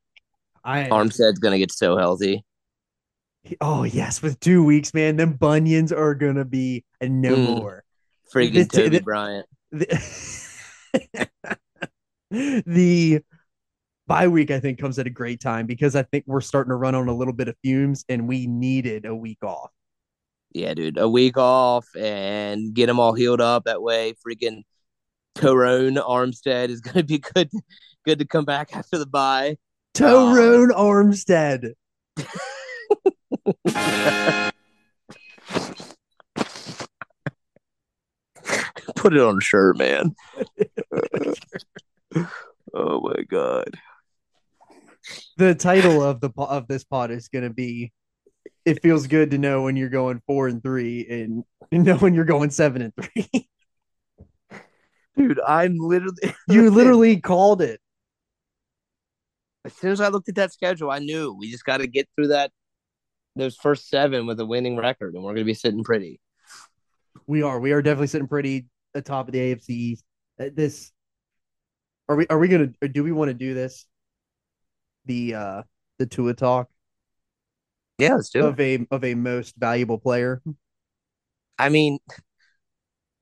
I 0.64 0.84
Armstead's 0.84 1.38
gonna 1.38 1.58
get 1.58 1.72
so 1.72 1.96
healthy. 1.96 2.44
oh 3.60 3.84
yes, 3.84 4.20
with 4.22 4.38
two 4.40 4.62
weeks, 4.64 4.92
man, 4.94 5.16
them 5.16 5.34
bunions 5.34 5.92
are 5.92 6.14
gonna 6.14 6.44
be 6.44 6.84
no 7.02 7.34
Mm. 7.36 7.46
more. 7.58 7.84
Freaking 8.34 8.70
Toby 8.70 8.98
the- 8.98 9.02
Bryant. 9.02 9.46
The, 9.72 9.86
the 12.30 13.20
bye 14.06 14.28
week, 14.28 14.50
I 14.50 14.60
think, 14.60 14.78
comes 14.78 14.98
at 14.98 15.06
a 15.06 15.10
great 15.10 15.40
time 15.40 15.66
because 15.66 15.96
I 15.96 16.02
think 16.02 16.24
we're 16.26 16.40
starting 16.40 16.70
to 16.70 16.76
run 16.76 16.94
on 16.94 17.08
a 17.08 17.14
little 17.14 17.34
bit 17.34 17.48
of 17.48 17.56
fumes 17.62 18.04
and 18.08 18.28
we 18.28 18.46
needed 18.46 19.06
a 19.06 19.14
week 19.14 19.42
off. 19.42 19.70
Yeah, 20.52 20.74
dude, 20.74 20.98
a 20.98 21.08
week 21.08 21.36
off 21.36 21.86
and 21.96 22.74
get 22.74 22.86
them 22.86 22.98
all 22.98 23.12
healed 23.12 23.40
up. 23.40 23.64
That 23.64 23.82
way, 23.82 24.14
freaking 24.26 24.62
Tyrone 25.36 25.94
Armstead 25.94 26.70
is 26.70 26.80
gonna 26.80 27.04
be 27.04 27.18
good, 27.18 27.50
good 28.04 28.18
to 28.18 28.24
come 28.24 28.44
back 28.44 28.74
after 28.74 28.98
the 28.98 29.06
bye. 29.06 29.56
Tyrone 29.94 30.72
um, 30.72 30.78
Armstead. 30.78 31.72
Put 38.96 39.14
it 39.14 39.20
on 39.20 39.38
a 39.38 39.40
shirt, 39.40 39.78
man. 39.78 40.14
oh 42.74 43.00
my 43.00 43.22
god. 43.28 43.74
The 45.36 45.54
title 45.54 46.02
of 46.02 46.20
the 46.20 46.30
po- 46.30 46.44
of 46.44 46.68
this 46.68 46.84
pod 46.84 47.10
is 47.10 47.28
going 47.28 47.44
to 47.44 47.50
be 47.50 47.92
"It 48.64 48.82
feels 48.82 49.06
good 49.06 49.30
to 49.30 49.38
know 49.38 49.62
when 49.62 49.76
you're 49.76 49.88
going 49.88 50.20
four 50.26 50.48
and 50.48 50.62
three 50.62 51.06
and 51.08 51.44
and 51.72 51.84
know 51.86 51.96
when 51.96 52.14
you're 52.14 52.24
going 52.24 52.50
seven 52.50 52.82
and 52.82 52.92
three." 52.94 53.48
Dude, 55.16 55.40
I'm 55.46 55.76
literally 55.78 56.34
you 56.48 56.70
literally 56.70 57.20
called 57.20 57.62
it. 57.62 57.80
as 59.64 59.74
soon 59.74 59.92
as 59.92 60.00
I 60.00 60.08
looked 60.08 60.28
at 60.28 60.36
that 60.36 60.52
schedule, 60.52 60.90
I 60.90 60.98
knew 60.98 61.34
we 61.34 61.50
just 61.50 61.64
got 61.64 61.78
to 61.78 61.86
get 61.86 62.08
through 62.16 62.28
that 62.28 62.50
those 63.36 63.56
first 63.56 63.88
seven 63.88 64.26
with 64.26 64.40
a 64.40 64.46
winning 64.46 64.76
record, 64.76 65.14
and 65.14 65.22
we're 65.22 65.34
gonna 65.34 65.44
be 65.44 65.54
sitting 65.54 65.84
pretty. 65.84 66.20
We 67.26 67.42
are. 67.42 67.60
We 67.60 67.72
are 67.72 67.82
definitely 67.82 68.08
sitting 68.08 68.28
pretty 68.28 68.66
atop 68.94 69.28
of 69.28 69.32
the 69.32 69.54
AFC 69.54 69.70
East. 69.70 70.04
Uh, 70.40 70.50
This 70.54 70.92
are 72.08 72.16
we? 72.16 72.26
Are 72.28 72.38
we 72.38 72.48
gonna? 72.48 72.68
Do 72.92 73.04
we 73.04 73.12
want 73.12 73.28
to 73.28 73.34
do 73.34 73.54
this? 73.54 73.86
The 75.04 75.34
uh 75.34 75.62
the 75.98 76.06
Tua 76.06 76.34
talk 76.34 76.68
Yeah, 77.98 78.14
let's 78.14 78.30
do 78.30 78.46
it. 78.46 78.48
of 78.48 78.60
a 78.60 78.86
of 78.90 79.04
a 79.04 79.14
most 79.14 79.54
valuable 79.56 79.98
player. 79.98 80.42
I 81.58 81.68
mean, 81.68 81.98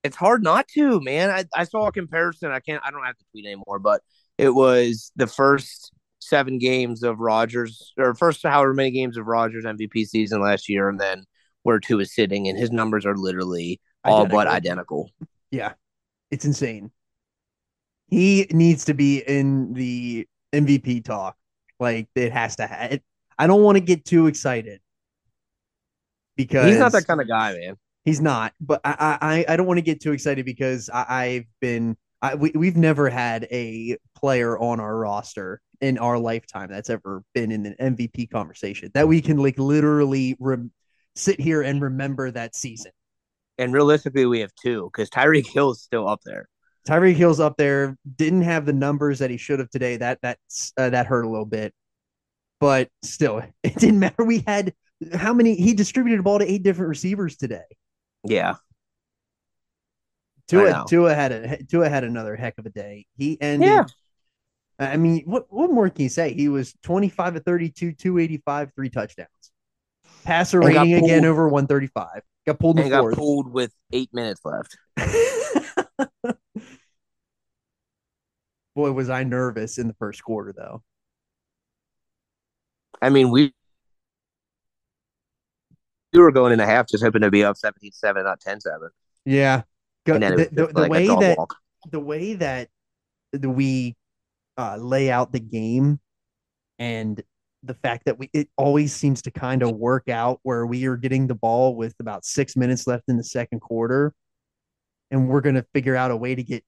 it's 0.05 0.17
hard 0.17 0.43
not 0.43 0.69
to, 0.69 1.01
man. 1.01 1.29
I, 1.29 1.45
I 1.55 1.65
saw 1.65 1.89
a 1.89 1.93
comparison. 1.93 2.51
I 2.51 2.61
can't. 2.61 2.83
I 2.85 2.91
don't 2.91 3.05
have 3.05 3.17
to 3.17 3.25
tweet 3.33 3.47
anymore, 3.47 3.79
but 3.79 4.01
it 4.39 4.51
was 4.51 5.13
the 5.17 5.27
first 5.27 5.93
seven 6.21 6.59
games 6.59 7.03
of 7.03 7.19
Rodgers, 7.19 7.93
or 7.99 8.15
first 8.15 8.43
however 8.43 8.73
many 8.75 8.91
games 8.91 9.17
of 9.17 9.27
Rodgers 9.27 9.65
MVP 9.65 10.07
season 10.07 10.41
last 10.41 10.69
year, 10.69 10.89
and 10.89 11.01
then 11.01 11.25
where 11.63 11.81
Tua 11.81 12.03
is 12.03 12.15
sitting, 12.15 12.49
and 12.49 12.59
his 12.59 12.71
numbers 12.71 13.05
are 13.05 13.17
literally 13.17 13.81
all 14.05 14.25
but 14.27 14.47
identical. 14.47 15.11
Yeah, 15.51 15.73
it's 16.31 16.45
insane. 16.45 16.91
He 18.09 18.47
needs 18.51 18.87
to 18.87 18.95
be 18.95 19.19
in 19.19 19.75
the 19.75 20.27
MVP 20.53 21.05
talk. 21.05 21.37
Like 21.79 22.09
it 22.15 22.33
has 22.33 22.57
to. 22.57 22.67
Ha- 22.67 22.89
it, 22.93 23.05
I 23.39 23.47
don't 23.47 23.63
want 23.63 23.77
to 23.77 23.81
get 23.81 24.05
too 24.05 24.27
excited 24.27 24.81
because 26.37 26.71
He's 26.71 26.79
not 26.79 26.93
that 26.93 27.07
kind 27.07 27.21
of 27.21 27.29
guy, 27.29 27.53
man. 27.53 27.77
He's 28.05 28.21
not, 28.21 28.55
but 28.61 28.81
I 28.85 29.19
I 29.21 29.53
I 29.53 29.57
don't 29.57 29.67
want 29.67 29.79
to 29.79 29.83
get 29.83 30.01
too 30.01 30.13
excited 30.13 30.45
because 30.47 30.89
I, 30.93 31.05
I've 31.09 31.47
been 31.61 31.97
I 32.23 32.35
we 32.35 32.51
we've 32.55 32.77
never 32.77 33.11
had 33.11 33.47
a 33.51 33.99
player 34.17 34.59
on 34.59 34.81
our 34.81 34.97
roster 34.97 35.61
in 35.81 35.99
our 35.99 36.19
lifetime 36.19 36.69
that's 36.71 36.91
ever 36.91 37.23
been 37.35 37.53
in 37.53 37.67
an 37.67 37.97
MVP 37.97 38.31
conversation 38.31 38.91
that 38.95 39.07
we 39.07 39.21
can 39.21 39.37
like 39.37 39.59
literally 39.59 40.37
rem- 40.41 40.73
sit 41.15 41.41
here 41.41 41.63
and 41.63 41.83
remember 41.83 42.31
that 42.31 42.57
season. 42.57 42.93
And 43.59 43.73
realistically, 43.73 44.27
we 44.27 44.41
have 44.41 44.53
two 44.55 44.91
because 44.93 45.11
Tyreek 45.11 45.47
Hill 45.53 45.73
is 45.73 45.83
still 45.83 46.09
up 46.09 46.21
there. 46.25 46.49
Tyreek 46.87 47.15
Hill's 47.15 47.41
up 47.41 47.57
there, 47.57 47.97
didn't 48.17 48.43
have 48.43 48.67
the 48.67 48.73
numbers 48.73 49.19
that 49.19 49.31
he 49.31 49.37
should 49.37 49.59
have 49.59 49.71
today. 49.71 49.97
That 49.97 50.19
that's 50.23 50.73
uh, 50.77 50.91
that 50.91 51.07
hurt 51.07 51.25
a 51.25 51.29
little 51.29 51.47
bit, 51.47 51.73
but 52.61 52.89
still, 53.03 53.43
it 53.63 53.75
didn't 53.77 54.01
matter. 54.01 54.25
We 54.25 54.45
had 54.47 54.75
how 55.15 55.33
many? 55.33 55.55
He 55.55 55.75
distributed 55.75 56.21
the 56.21 56.23
ball 56.23 56.39
to 56.39 56.51
eight 56.51 56.63
different 56.63 56.89
receivers 56.89 57.37
today. 57.37 57.65
Yeah. 58.25 58.55
Tua. 60.49 60.87
Tua 60.89 61.15
had 61.15 61.33
a 61.33 61.63
Tua 61.65 61.89
had 61.89 62.05
another 62.05 62.35
heck 62.35 62.59
of 62.59 62.67
a 62.67 62.71
day. 62.71 63.07
He 63.17 63.41
ended. 63.41 63.69
Yeah. 63.69 63.85
I 64.79 64.97
mean, 64.97 65.25
what 65.27 65.47
what 65.51 65.71
more 65.71 65.89
can 65.91 66.05
you 66.05 66.09
say? 66.09 66.33
He 66.33 66.49
was 66.49 66.75
25 66.83 67.35
to 67.35 67.41
32, 67.41 67.93
285, 67.93 68.73
three 68.75 68.91
touchdowns. 68.91 69.29
Passer 70.25 70.61
And 70.61 70.69
rating 70.69 71.05
again 71.05 71.25
over 71.25 71.49
135. 71.49 72.23
Got 72.47 72.59
pulled 72.59 72.79
and 72.79 72.89
got 72.89 73.13
pulled 73.13 73.53
with 73.53 73.73
eight 73.93 74.11
minutes 74.13 74.41
left. 74.45 74.77
Boy, 78.79 78.93
was 78.93 79.11
I 79.11 79.25
nervous 79.25 79.77
in 79.77 79.89
the 79.89 79.95
first 79.95 80.23
quarter 80.23 80.55
though. 80.57 80.85
I 83.03 83.11
mean, 83.11 83.33
we 83.33 83.53
we 86.13 86.21
were 86.21 86.31
going 86.31 86.53
in 86.53 86.61
a 86.61 86.65
half 86.65 86.87
just 86.87 87.03
hoping 87.03 87.23
to 87.23 87.31
be 87.33 87.43
up 87.43 87.57
17-7, 87.57 88.23
not 88.23 88.41
10-7. 88.41 88.91
Yeah. 89.25 89.63
Go, 90.07 90.15
And 90.15 90.23
then 90.23 90.39
it 90.39 90.55
the, 90.55 90.67
the, 90.67 90.73
the 90.73 90.81
like 90.83 90.91
way 90.93 91.09
that 91.09 91.39
walk. 91.39 91.57
the 91.91 91.99
way 91.99 92.35
that 92.35 92.69
we 93.37 93.97
uh, 94.57 94.77
lay 94.77 95.11
out 95.11 95.33
the 95.33 95.41
game 95.41 95.99
and 96.79 97.21
the 97.65 97.75
fact 97.75 98.05
that 98.05 98.17
we 98.17 98.31
it 98.33 98.49
always 98.57 98.95
seems 98.95 99.23
to 99.23 99.33
kind 99.33 99.65
of 99.65 99.73
work 99.73 100.09
out 100.09 100.39
where 100.45 100.65
we 100.65 100.87
are 100.87 100.97
getting 100.97 101.27
the 101.27 101.35
ball 101.35 101.75
with 101.75 101.97
about 101.99 102.25
six 102.25 102.55
minutes 102.55 102.87
left 102.87 103.09
in 103.09 103.17
the 103.17 103.25
second 103.25 103.59
quarter 103.59 104.15
and 105.11 105.29
we're 105.29 105.41
going 105.41 105.57
to 105.57 105.67
figure 105.75 105.97
out 105.97 106.13
a 106.13 106.17
way 106.17 106.37
to 106.37 106.45
get 106.45 106.63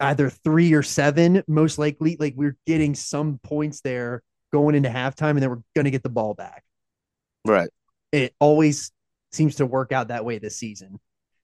either 0.00 0.28
three 0.30 0.72
or 0.74 0.82
seven 0.82 1.42
most 1.48 1.78
likely 1.78 2.16
like 2.20 2.34
we're 2.36 2.56
getting 2.66 2.94
some 2.94 3.38
points 3.42 3.80
there 3.80 4.22
going 4.52 4.74
into 4.74 4.88
halftime 4.88 5.30
and 5.30 5.42
then 5.42 5.50
we're 5.50 5.62
going 5.74 5.84
to 5.86 5.90
get 5.90 6.02
the 6.02 6.08
ball 6.08 6.34
back 6.34 6.64
Right. 7.46 7.70
it 8.12 8.34
always 8.40 8.92
seems 9.32 9.56
to 9.56 9.66
work 9.66 9.92
out 9.92 10.08
that 10.08 10.24
way 10.24 10.38
this 10.38 10.56
season. 10.56 10.98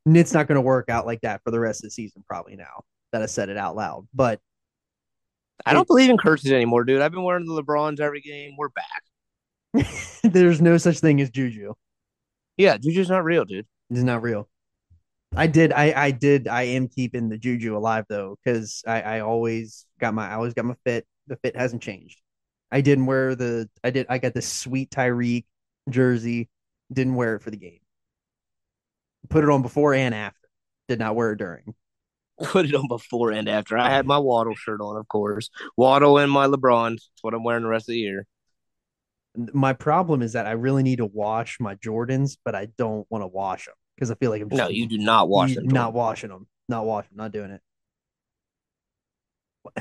And 0.05 0.16
it's 0.16 0.35
not 0.35 0.46
going 0.49 0.57
to 0.57 0.61
work 0.61 0.88
out 0.88 1.07
like 1.07 1.20
that 1.22 1.40
for 1.44 1.51
the 1.51 1.59
rest 1.61 1.81
of 1.83 1.88
the 1.88 1.90
season, 1.92 2.25
probably 2.29 2.57
now 2.57 2.85
that 3.12 3.22
I 3.22 3.27
said 3.27 3.49
it 3.49 3.57
out 3.57 3.75
loud. 3.77 4.07
But 4.12 4.40
I 5.64 5.72
don't 5.72 5.87
believe 5.87 6.11
in 6.11 6.18
curses 6.18 6.53
anymore, 6.53 6.85
dude. 6.85 7.01
I've 7.01 7.12
been 7.12 7.22
wearing 7.22 7.46
the 7.46 7.62
LeBrons 7.62 7.99
every 8.01 8.20
game. 8.20 8.57
We're 8.59 8.68
back. 8.68 9.87
there's 10.22 10.61
no 10.61 10.77
such 10.79 10.99
thing 11.01 11.20
as 11.20 11.31
juju. 11.31 11.75
Yeah, 12.57 12.77
Juju's 12.77 13.09
not 13.09 13.25
real, 13.25 13.44
dude. 13.44 13.66
It's 13.90 14.01
not 14.03 14.22
real. 14.22 14.49
I 15.37 15.46
did, 15.46 15.70
I, 15.72 15.92
I 15.94 16.11
did, 16.12 16.49
I 16.49 16.62
am 16.62 16.88
keeping 16.88 17.29
the 17.29 17.37
juju 17.37 17.77
alive 17.77 18.07
though, 18.09 18.38
because 18.42 18.83
I, 18.87 19.03
I 19.03 19.20
always 19.20 19.85
got 20.01 20.14
my, 20.14 20.31
I 20.31 20.35
always 20.35 20.55
got 20.55 20.64
my 20.64 20.77
fit. 20.85 21.07
The 21.27 21.37
fit 21.37 21.57
hasn't 21.57 21.83
changed. 21.83 22.20
I 22.72 22.81
didn't 22.81 23.05
wear 23.05 23.35
the, 23.35 23.68
I 23.85 23.90
did, 23.90 24.07
I 24.09 24.16
got 24.16 24.33
the 24.33 24.40
sweet 24.40 24.90
Tyreek 24.90 25.44
jersey. 25.90 26.49
Didn't 26.90 27.16
wear 27.16 27.37
it 27.37 27.42
for 27.42 27.51
the 27.51 27.59
game. 27.59 27.81
Put 29.29 29.44
it 29.44 29.51
on 29.51 29.61
before 29.61 29.92
and 29.92 30.14
after. 30.14 30.49
Did 30.88 31.01
not 31.01 31.16
wear 31.16 31.33
it 31.33 31.38
during. 31.38 31.75
Put 32.42 32.66
it 32.66 32.75
on 32.75 32.88
before 32.88 33.33
and 33.33 33.49
after. 33.49 33.77
I 33.77 33.90
had 33.90 34.07
my 34.07 34.18
Waddle 34.18 34.55
shirt 34.55 34.81
on, 34.81 34.96
of 34.96 35.07
course. 35.09 35.51
Waddle 35.77 36.18
and 36.18 36.33
my 36.33 36.46
LeBron. 36.46 36.92
That's 36.92 37.22
what 37.22 37.35
I'm 37.35 37.44
wearing 37.44 37.62
the 37.62 37.68
rest 37.68 37.88
of 37.88 37.92
the 37.92 37.99
year. 37.99 38.27
my 39.53 39.75
problem 39.75 40.22
is 40.22 40.33
that 40.33 40.46
I 40.46 40.53
really 40.53 40.83
need 40.83 40.96
to 40.96 41.07
wash 41.07 41.59
my 41.61 41.75
Jordans, 41.75 42.38
but 42.42 42.55
I 42.55 42.68
don't 42.79 43.07
want 43.11 43.22
to 43.22 43.29
wash 43.29 43.66
them 43.66 43.75
because 43.96 44.11
I 44.11 44.14
feel 44.14 44.30
like 44.30 44.42
I'm 44.42 44.50
just 44.50 44.59
No, 44.62 44.68
you 44.68 44.87
do 44.87 44.98
not 44.98 45.28
wash 45.28 45.54
them. 45.54 45.66
not 45.66 45.92
washing 45.94 46.30
them, 46.30 46.46
not 46.68 46.85
washing, 46.85 47.16
not 47.16 47.32
doing 47.32 47.50
it. 47.50 47.61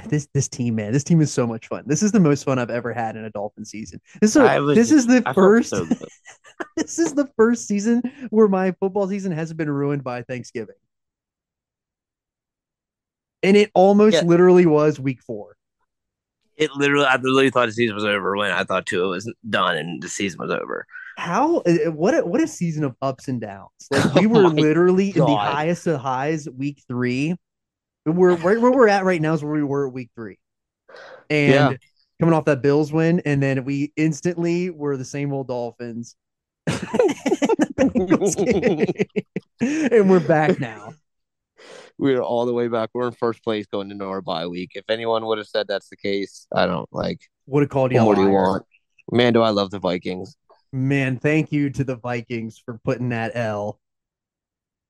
This 0.07 0.27
this 0.33 0.47
team, 0.47 0.75
man, 0.75 0.91
this 0.93 1.03
team 1.03 1.21
is 1.21 1.31
so 1.31 1.45
much 1.45 1.67
fun. 1.67 1.83
This 1.85 2.01
is 2.01 2.11
the 2.11 2.19
most 2.19 2.43
fun 2.43 2.57
I've 2.57 2.71
ever 2.71 2.91
had 2.91 3.15
in 3.15 3.23
a 3.25 3.29
Dolphin 3.29 3.65
season. 3.65 4.01
This 4.19 4.31
is 4.35 4.37
I 4.41 4.59
was 4.59 4.75
this 4.75 4.91
is 4.91 5.05
the 5.05 5.21
I 5.25 5.33
first 5.33 5.69
so 5.69 5.85
this 6.77 6.97
is 6.97 7.13
the 7.13 7.27
first 7.37 7.67
season 7.67 8.01
where 8.31 8.47
my 8.47 8.71
football 8.79 9.07
season 9.07 9.31
hasn't 9.31 9.57
been 9.57 9.69
ruined 9.69 10.03
by 10.03 10.23
Thanksgiving. 10.23 10.75
And 13.43 13.55
it 13.55 13.69
almost 13.75 14.15
Yeah. 14.15 14.21
literally 14.23 14.65
was 14.65 14.99
week 14.99 15.21
four. 15.21 15.55
It 16.57 16.71
literally, 16.71 17.05
I 17.05 17.17
literally 17.17 17.49
thought 17.51 17.67
the 17.67 17.73
season 17.73 17.93
was 17.95 18.05
over 18.05 18.35
when 18.37 18.49
I 18.51 18.63
thought 18.63 18.85
Tua 18.87 19.09
was 19.09 19.31
done 19.47 19.77
and 19.77 20.01
the 20.01 20.07
season 20.09 20.39
was 20.39 20.49
over. 20.49 20.87
How 21.17 21.57
uh, 21.59 21.91
what 21.91 22.13
a, 22.13 22.25
what 22.25 22.41
a 22.41 22.47
season 22.47 22.83
of 22.83 22.95
ups 23.01 23.27
and 23.27 23.39
downs. 23.39 23.69
Like 23.91 24.03
we 24.15 24.25
Oh 24.25 24.29
were 24.29 24.43
my 24.43 24.49
literally 24.49 25.09
in 25.09 25.25
the 25.25 25.35
highest 25.35 25.87
of 25.87 25.99
highs 26.01 26.49
week 26.49 26.81
three. 26.87 27.35
We're 28.05 28.35
right 28.35 28.59
where 28.59 28.71
we're 28.71 28.87
at 28.87 29.03
right 29.05 29.21
now 29.21 29.33
is 29.33 29.43
where 29.43 29.53
we 29.53 29.63
were 29.63 29.87
at 29.87 29.93
week 29.93 30.09
three. 30.15 30.37
And 31.29 31.71
Yeah. 31.71 31.77
coming 32.19 32.33
off 32.33 32.45
that 32.45 32.61
Bills 32.61 32.91
win, 32.91 33.21
and 33.25 33.41
then 33.41 33.65
we 33.65 33.91
instantly 33.95 34.69
were 34.69 34.97
the 34.97 35.05
same 35.05 35.33
old 35.33 35.47
Dolphins. 35.47 36.15
The 36.67 37.73
Bengals 37.77 38.35
game. 38.35 39.91
and 39.91 40.09
we're 40.09 40.19
back 40.19 40.59
now. 40.59 40.93
We 41.97 42.13
are 42.13 42.21
all 42.21 42.45
the 42.45 42.53
way 42.53 42.67
back. 42.67 42.89
We're 42.93 43.07
in 43.07 43.13
first 43.13 43.41
place 43.41 43.65
going 43.67 43.89
into 43.89 44.03
our 44.05 44.21
bye 44.21 44.47
week. 44.47 44.71
If 44.75 44.89
anyone 44.89 45.25
would 45.25 45.37
have 45.37 45.47
said 45.47 45.67
that's 45.67 45.87
the 45.87 45.95
case, 45.95 46.45
I 46.53 46.65
don't 46.65 46.89
like. 46.91 47.21
Would 47.47 47.61
have 47.61 47.69
called 47.69 47.93
you 47.93 48.03
What 48.03 48.15
do 48.15 48.21
you 48.23 48.29
want? 48.29 48.65
Man, 49.11 49.31
do 49.31 49.41
I 49.41 49.51
love 49.51 49.71
the 49.71 49.79
Vikings. 49.79 50.35
Man, 50.75 51.19
thank 51.19 51.53
you 51.53 51.69
to 51.69 51.85
the 51.85 51.95
Vikings 51.95 52.57
for 52.57 52.77
putting 52.83 53.07
that 53.09 53.31
L. 53.33 53.79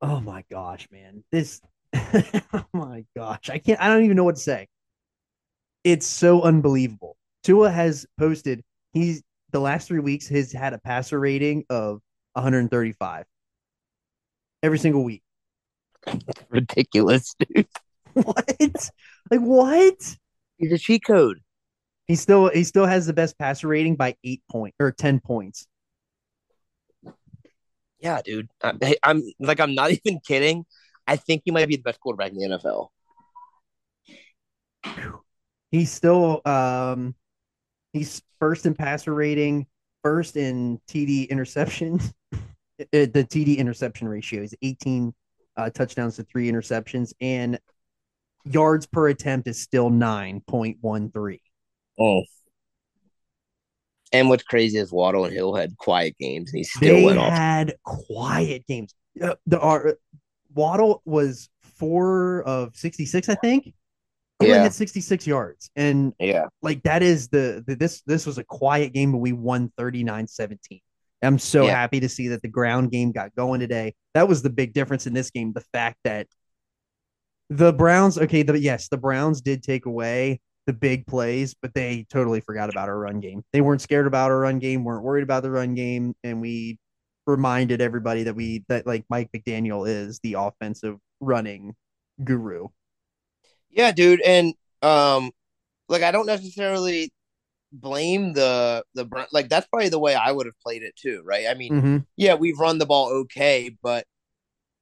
Oh 0.01 0.19
my 0.19 0.43
gosh, 0.49 0.87
man. 0.91 1.23
This 1.31 1.61
oh 1.93 2.65
my 2.73 3.05
gosh. 3.15 3.51
I 3.51 3.59
can't 3.59 3.79
I 3.79 3.87
don't 3.89 4.03
even 4.03 4.17
know 4.17 4.23
what 4.23 4.33
to 4.37 4.41
say. 4.41 4.67
It's 5.83 6.07
so 6.07 6.41
unbelievable. 6.41 7.17
Tua 7.43 7.69
has 7.69 8.07
posted 8.17 8.63
he's 8.93 9.21
the 9.51 9.59
last 9.59 9.87
3 9.87 9.99
weeks 9.99 10.27
has 10.29 10.51
had 10.51 10.73
a 10.73 10.79
passer 10.79 11.19
rating 11.19 11.65
of 11.69 12.01
135 12.33 13.27
every 14.63 14.79
single 14.79 15.03
week. 15.03 15.21
Ridiculous, 16.49 17.35
dude. 17.37 17.67
What? 18.13 18.89
Like 19.29 19.41
what? 19.41 20.17
He's 20.57 20.71
a 20.71 20.79
cheat 20.79 21.05
code. 21.05 21.41
He 22.07 22.15
still 22.15 22.49
he 22.49 22.63
still 22.63 22.87
has 22.87 23.05
the 23.05 23.13
best 23.13 23.37
passer 23.37 23.67
rating 23.67 23.97
by 23.97 24.15
8 24.23 24.41
points 24.49 24.77
or 24.79 24.91
10 24.91 25.19
points. 25.19 25.67
Yeah, 28.05 28.21
dude. 28.23 28.51
I, 28.63 28.73
hey, 28.79 28.97
I'm 29.01 29.23
like, 29.39 29.59
I'm 29.59 29.73
not 29.73 29.89
even 30.05 30.19
kidding. 30.19 30.65
I 31.07 31.15
think 31.15 31.41
he 31.43 31.49
might 31.51 31.67
be 31.67 31.75
the 31.75 31.81
best 31.81 31.99
quarterback 31.99 32.33
in 32.33 32.37
the 32.37 32.59
NFL. 32.59 32.89
He's 35.71 35.91
still 35.91 36.41
um 36.45 37.15
he's 37.93 38.21
first 38.39 38.67
in 38.67 38.75
passer 38.75 39.11
rating, 39.11 39.65
first 40.03 40.37
in 40.37 40.79
TD 40.87 41.29
interception. 41.29 41.99
Uh, 42.77 43.07
the 43.07 43.25
TD 43.25 43.57
interception 43.57 44.05
ratio 44.05 44.41
is 44.41 44.53
18 44.61 45.13
uh, 45.55 45.69
touchdowns 45.69 46.17
to 46.17 46.23
three 46.23 46.51
interceptions, 46.51 47.13
and 47.21 47.57
yards 48.43 48.85
per 48.85 49.07
attempt 49.07 49.47
is 49.47 49.61
still 49.61 49.89
9.13. 49.89 51.39
Oh. 51.97 52.23
And 54.11 54.29
what's 54.29 54.43
crazy 54.43 54.77
is 54.77 54.91
Waddle 54.91 55.25
and 55.25 55.33
Hill 55.33 55.55
had 55.55 55.77
quiet 55.77 56.15
games, 56.19 56.51
and 56.51 56.59
he 56.59 56.63
still 56.63 56.95
They 56.95 57.05
went 57.05 57.19
off. 57.19 57.29
had 57.33 57.75
quiet 57.83 58.65
games. 58.67 58.93
Uh, 59.21 59.35
the 59.47 59.59
our, 59.59 59.97
Waddle 60.53 61.01
was 61.05 61.49
four 61.61 62.43
of 62.43 62.75
66, 62.75 63.29
I 63.29 63.35
think. 63.35 63.73
He 64.39 64.47
Yeah. 64.47 64.63
had 64.63 64.73
66 64.73 65.25
yards, 65.25 65.69
and 65.75 66.13
Yeah, 66.19 66.45
like 66.61 66.83
that 66.83 67.01
is 67.03 67.29
the, 67.29 67.63
the 67.65 67.75
this 67.75 68.01
this 68.05 68.25
was 68.25 68.37
a 68.37 68.43
quiet 68.43 68.93
game 68.93 69.11
but 69.13 69.19
we 69.19 69.31
won 69.31 69.71
39-17 69.77 70.81
i'm 71.21 71.39
so 71.39 71.65
Yeah. 71.65 71.71
happy 71.71 72.01
to 72.01 72.09
see 72.09 72.27
that 72.29 72.41
the 72.41 72.49
ground 72.49 72.91
game 72.91 73.11
got 73.13 73.33
going 73.35 73.61
today 73.61 73.95
that 74.13 74.27
was 74.27 74.41
the 74.41 74.49
big 74.49 74.73
difference 74.73 75.07
in 75.07 75.13
this 75.13 75.31
game 75.31 75.53
the 75.53 75.63
fact 75.73 75.97
that 76.03 76.27
the 77.49 77.71
browns 77.71 78.17
okay 78.17 78.43
the 78.43 78.59
yes 78.59 78.89
the 78.89 78.97
browns 78.97 79.39
did 79.41 79.63
take 79.63 79.85
away 79.85 80.41
the 80.67 80.73
big 80.73 81.05
plays 81.05 81.55
but 81.61 81.73
they 81.73 82.05
totally 82.09 82.39
forgot 82.39 82.69
about 82.69 82.89
our 82.89 82.97
run 82.97 83.19
game 83.19 83.43
they 83.53 83.61
weren't 83.61 83.81
scared 83.81 84.07
about 84.07 84.31
our 84.31 84.39
run 84.39 84.59
game 84.59 84.83
weren't 84.83 85.03
worried 85.03 85.23
about 85.23 85.43
the 85.43 85.51
run 85.51 85.75
game 85.75 86.15
and 86.23 86.41
we 86.41 86.77
reminded 87.27 87.81
everybody 87.81 88.23
that 88.23 88.35
we 88.35 88.63
that 88.67 88.85
like 88.85 89.03
mike 89.09 89.29
mcdaniel 89.35 89.87
is 89.87 90.19
the 90.23 90.33
offensive 90.33 90.97
running 91.19 91.75
guru 92.23 92.67
yeah, 93.75 93.91
dude. 93.91 94.21
And 94.21 94.53
um, 94.81 95.31
like 95.89 96.01
I 96.01 96.11
don't 96.11 96.25
necessarily 96.25 97.11
blame 97.71 98.31
the 98.33 98.83
the 98.93 99.05
like 99.33 99.49
that's 99.49 99.67
probably 99.67 99.89
the 99.89 99.99
way 99.99 100.15
I 100.15 100.31
would 100.31 100.45
have 100.45 100.57
played 100.63 100.81
it 100.81 100.95
too, 100.95 101.21
right? 101.25 101.47
I 101.49 101.53
mean, 101.55 101.73
Mhm. 101.73 102.05
yeah, 102.15 102.35
we've 102.35 102.57
run 102.57 102.77
the 102.77 102.85
ball 102.85 103.09
okay, 103.09 103.75
but 103.83 104.05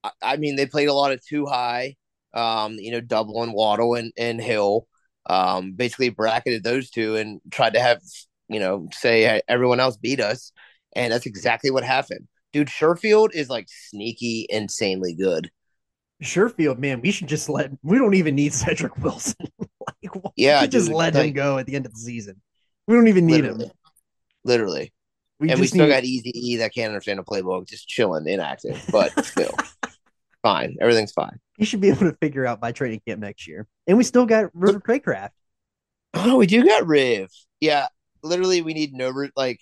I, 0.03 0.11
I 0.21 0.37
mean 0.37 0.55
they 0.55 0.67
played 0.67 0.89
a 0.89 0.93
lot 0.93 1.11
of 1.11 1.25
two 1.25 1.45
high. 1.47 1.95
Um, 2.35 2.73
you 2.73 2.91
know, 2.91 3.01
double 3.01 3.43
and 3.43 3.53
Waddle 3.53 3.95
and, 3.95 4.11
and 4.17 4.39
Hill. 4.41 4.87
Um, 5.25 5.73
basically 5.73 6.09
bracketed 6.09 6.63
those 6.63 6.89
two 6.89 7.15
and 7.15 7.39
tried 7.51 7.73
to 7.75 7.79
have 7.79 8.01
you 8.49 8.59
know 8.59 8.89
say 8.91 9.41
everyone 9.47 9.79
else 9.79 9.97
beat 9.97 10.19
us, 10.19 10.51
and 10.95 11.13
that's 11.13 11.25
exactly 11.25 11.71
what 11.71 11.83
happened. 11.83 12.27
Dude, 12.51 12.67
Sherfield 12.67 13.29
is 13.33 13.49
like 13.49 13.67
sneaky, 13.69 14.45
insanely 14.49 15.13
good. 15.15 15.49
Sherfield, 16.23 16.79
man, 16.79 17.01
we 17.01 17.11
should 17.11 17.27
just 17.27 17.49
let. 17.49 17.71
We 17.81 17.97
don't 17.97 18.13
even 18.13 18.35
need 18.35 18.53
Cedric 18.53 18.97
Wilson. 18.97 19.35
like, 19.59 20.15
we 20.15 20.31
Yeah, 20.35 20.55
should 20.55 20.71
just 20.71 20.87
dude, 20.87 20.93
let 20.93 21.15
him 21.15 21.33
go 21.33 21.57
at 21.57 21.65
the 21.65 21.75
end 21.75 21.85
of 21.85 21.91
the 21.93 21.99
season. 21.99 22.41
We 22.87 22.95
don't 22.95 23.07
even 23.07 23.25
need 23.25 23.43
Literally, 23.43 23.65
him. 23.65 23.71
literally. 24.43 24.93
We 25.39 25.49
and 25.49 25.59
we 25.59 25.67
still 25.67 25.87
need. 25.87 25.93
got 25.95 26.03
Easy 26.05 26.31
E 26.35 26.57
that 26.57 26.73
can't 26.73 26.89
understand 26.91 27.19
a 27.19 27.23
playbook, 27.23 27.67
just 27.67 27.87
chilling, 27.87 28.27
inactive, 28.27 28.81
but 28.91 29.13
still 29.23 29.63
fine. 30.43 30.77
Everything's 30.81 31.13
fine. 31.13 31.39
He 31.57 31.65
should 31.65 31.81
be 31.81 31.89
able 31.89 32.09
to 32.11 32.17
figure 32.19 32.45
out 32.45 32.59
by 32.59 32.71
training 32.71 33.01
camp 33.07 33.21
next 33.21 33.47
year. 33.47 33.67
And 33.87 33.97
we 33.97 34.03
still 34.03 34.25
got 34.25 34.49
River 34.55 34.79
Cracraft. 34.79 35.29
Oh, 36.15 36.37
we 36.37 36.47
do 36.47 36.65
got 36.65 36.85
Riv. 36.87 37.29
Yeah, 37.59 37.87
literally, 38.23 38.61
we 38.61 38.73
need 38.73 38.93
no 38.93 39.09
root. 39.09 39.31
Like, 39.35 39.59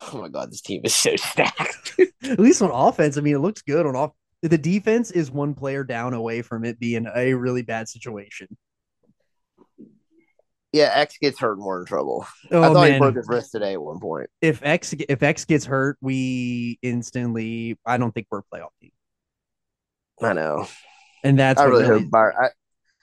oh 0.00 0.20
my 0.20 0.28
god, 0.28 0.50
this 0.50 0.60
team 0.60 0.82
is 0.84 0.94
so 0.94 1.16
stacked. 1.16 1.94
At 2.22 2.38
least 2.38 2.62
on 2.62 2.70
offense, 2.70 3.16
I 3.16 3.20
mean, 3.20 3.34
it 3.34 3.40
looks 3.40 3.62
good 3.62 3.86
on 3.86 3.96
off. 3.96 4.12
The 4.42 4.58
defense 4.58 5.10
is 5.10 5.30
one 5.30 5.54
player 5.54 5.82
down 5.82 6.14
away 6.14 6.42
from 6.42 6.64
it 6.64 6.78
being 6.78 7.06
a 7.12 7.34
really 7.34 7.62
bad 7.62 7.88
situation. 7.88 8.56
yeah, 10.72 10.90
X 10.94 11.16
gets 11.20 11.40
hurt 11.40 11.56
and 11.56 11.66
we're 11.66 11.80
in 11.80 11.86
trouble. 11.86 12.26
Oh 12.52 12.62
I 12.62 12.72
thought 12.72 12.90
he 12.92 12.98
broke 12.98 13.16
his 13.16 13.26
wrist 13.28 13.50
today 13.52 13.72
at 13.72 13.82
one 13.82 13.98
point. 13.98 14.28
if 14.40 14.62
X 14.62 14.94
if 15.08 15.22
X 15.22 15.44
gets 15.44 15.64
hurt, 15.64 15.98
we 16.00 16.78
instantly. 16.82 17.78
I 17.84 17.96
don't 17.96 18.12
think 18.12 18.28
we're 18.30 18.40
a 18.40 18.42
playoff 18.54 18.68
team, 18.80 18.92
I 20.22 20.34
know. 20.34 20.66
And 21.24 21.38
that's 21.38 21.60
I 21.60 21.64
really, 21.64 21.84
really. 21.84 22.02
hope 22.02 22.10
Byron. 22.10 22.34
I, 22.40 22.48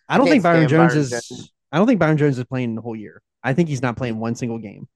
I 0.07 0.17
don't 0.17 0.27
think 0.27 0.43
Byron 0.43 0.67
Jones 0.67 0.93
Byron 0.93 1.01
is. 1.01 1.09
Jones. 1.09 1.51
I 1.71 1.77
don't 1.77 1.87
think 1.87 1.99
Byron 1.99 2.17
Jones 2.17 2.37
is 2.37 2.45
playing 2.45 2.75
the 2.75 2.81
whole 2.81 2.95
year. 2.95 3.21
I 3.43 3.53
think 3.53 3.69
he's 3.69 3.81
not 3.81 3.97
playing 3.97 4.17
one 4.19 4.35
single 4.35 4.57
game. 4.59 4.87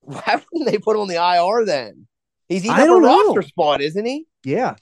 why 0.00 0.42
wouldn't 0.52 0.70
they 0.70 0.78
put 0.78 0.94
him 0.96 1.02
on 1.02 1.08
the 1.08 1.16
IR 1.16 1.64
then? 1.64 2.06
He's 2.48 2.68
I 2.68 2.82
a 2.84 2.86
know. 2.86 3.00
roster 3.00 3.42
spot, 3.42 3.80
isn't 3.80 4.04
he? 4.04 4.26
Yeah, 4.44 4.76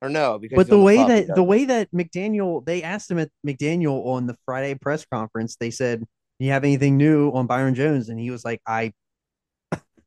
Or 0.00 0.08
no? 0.08 0.38
Because 0.38 0.56
but 0.56 0.68
the 0.68 0.78
way 0.78 0.96
that 0.98 1.34
the 1.34 1.42
way 1.42 1.64
that 1.64 1.90
McDaniel 1.92 2.64
they 2.64 2.82
asked 2.84 3.10
him 3.10 3.18
at 3.18 3.30
McDaniel 3.44 4.06
on 4.06 4.26
the 4.28 4.36
Friday 4.44 4.74
press 4.76 5.04
conference, 5.04 5.56
they 5.58 5.70
said, 5.72 6.00
"Do 6.00 6.46
you 6.46 6.52
have 6.52 6.62
anything 6.62 6.96
new 6.96 7.30
on 7.32 7.46
Byron 7.48 7.74
Jones?" 7.74 8.08
And 8.10 8.20
he 8.20 8.30
was 8.30 8.44
like, 8.44 8.60
"I, 8.64 8.92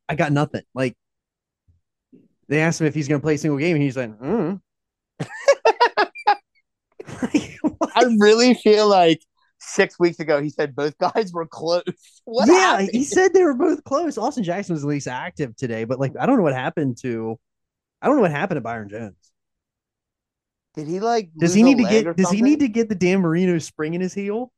I 0.08 0.16
got 0.16 0.32
nothing." 0.32 0.62
Like 0.74 0.96
they 2.48 2.62
asked 2.62 2.80
him 2.80 2.88
if 2.88 2.96
he's 2.96 3.10
going 3.10 3.20
to 3.20 3.24
play 3.26 3.34
a 3.36 3.38
single 3.38 3.60
game, 3.60 3.76
and 3.76 3.84
he's 3.84 3.98
like, 3.98 4.18
"Hmm." 4.18 4.54
I 7.96 8.16
really 8.20 8.54
feel 8.54 8.88
like 8.88 9.22
six 9.60 10.00
weeks 10.00 10.20
ago 10.20 10.42
he 10.42 10.50
said 10.50 10.76
both 10.76 10.98
guys 10.98 11.32
were 11.34 11.46
close. 11.46 11.84
What 12.26 12.48
yeah, 12.48 12.54
happened? 12.54 12.90
he 12.92 13.04
said 13.06 13.34
they 13.34 13.44
were 13.44 13.56
both 13.56 13.84
close. 13.84 14.16
Austin 14.16 14.44
Jackson 14.44 14.74
was 14.76 14.84
at 14.84 14.90
least 14.90 15.08
active 15.08 15.56
today, 15.56 15.84
but 15.84 16.00
like 16.00 16.14
I 16.20 16.28
don't 16.28 16.38
know 16.38 16.44
what 16.44 16.54
happened 16.54 16.98
to, 17.02 17.40
I 18.04 18.08
don't 18.08 18.18
know 18.18 18.22
what 18.22 18.30
happened 18.30 18.58
to 18.58 18.62
Byron 18.62 18.88
Jones. 18.88 19.16
Did 20.76 20.88
he 20.88 21.00
like? 21.00 21.32
Does 21.38 21.56
he 21.56 21.64
need 21.64 21.78
to 21.78 21.84
get? 21.84 22.16
Does 22.16 22.30
he 22.30 22.44
need 22.44 22.60
to 22.60 22.68
get 22.68 22.88
the 22.88 22.96
Dan 22.96 23.22
Marino 23.22 23.58
spring 23.58 23.96
in 23.96 24.02
his 24.02 24.14
heel? 24.14 24.52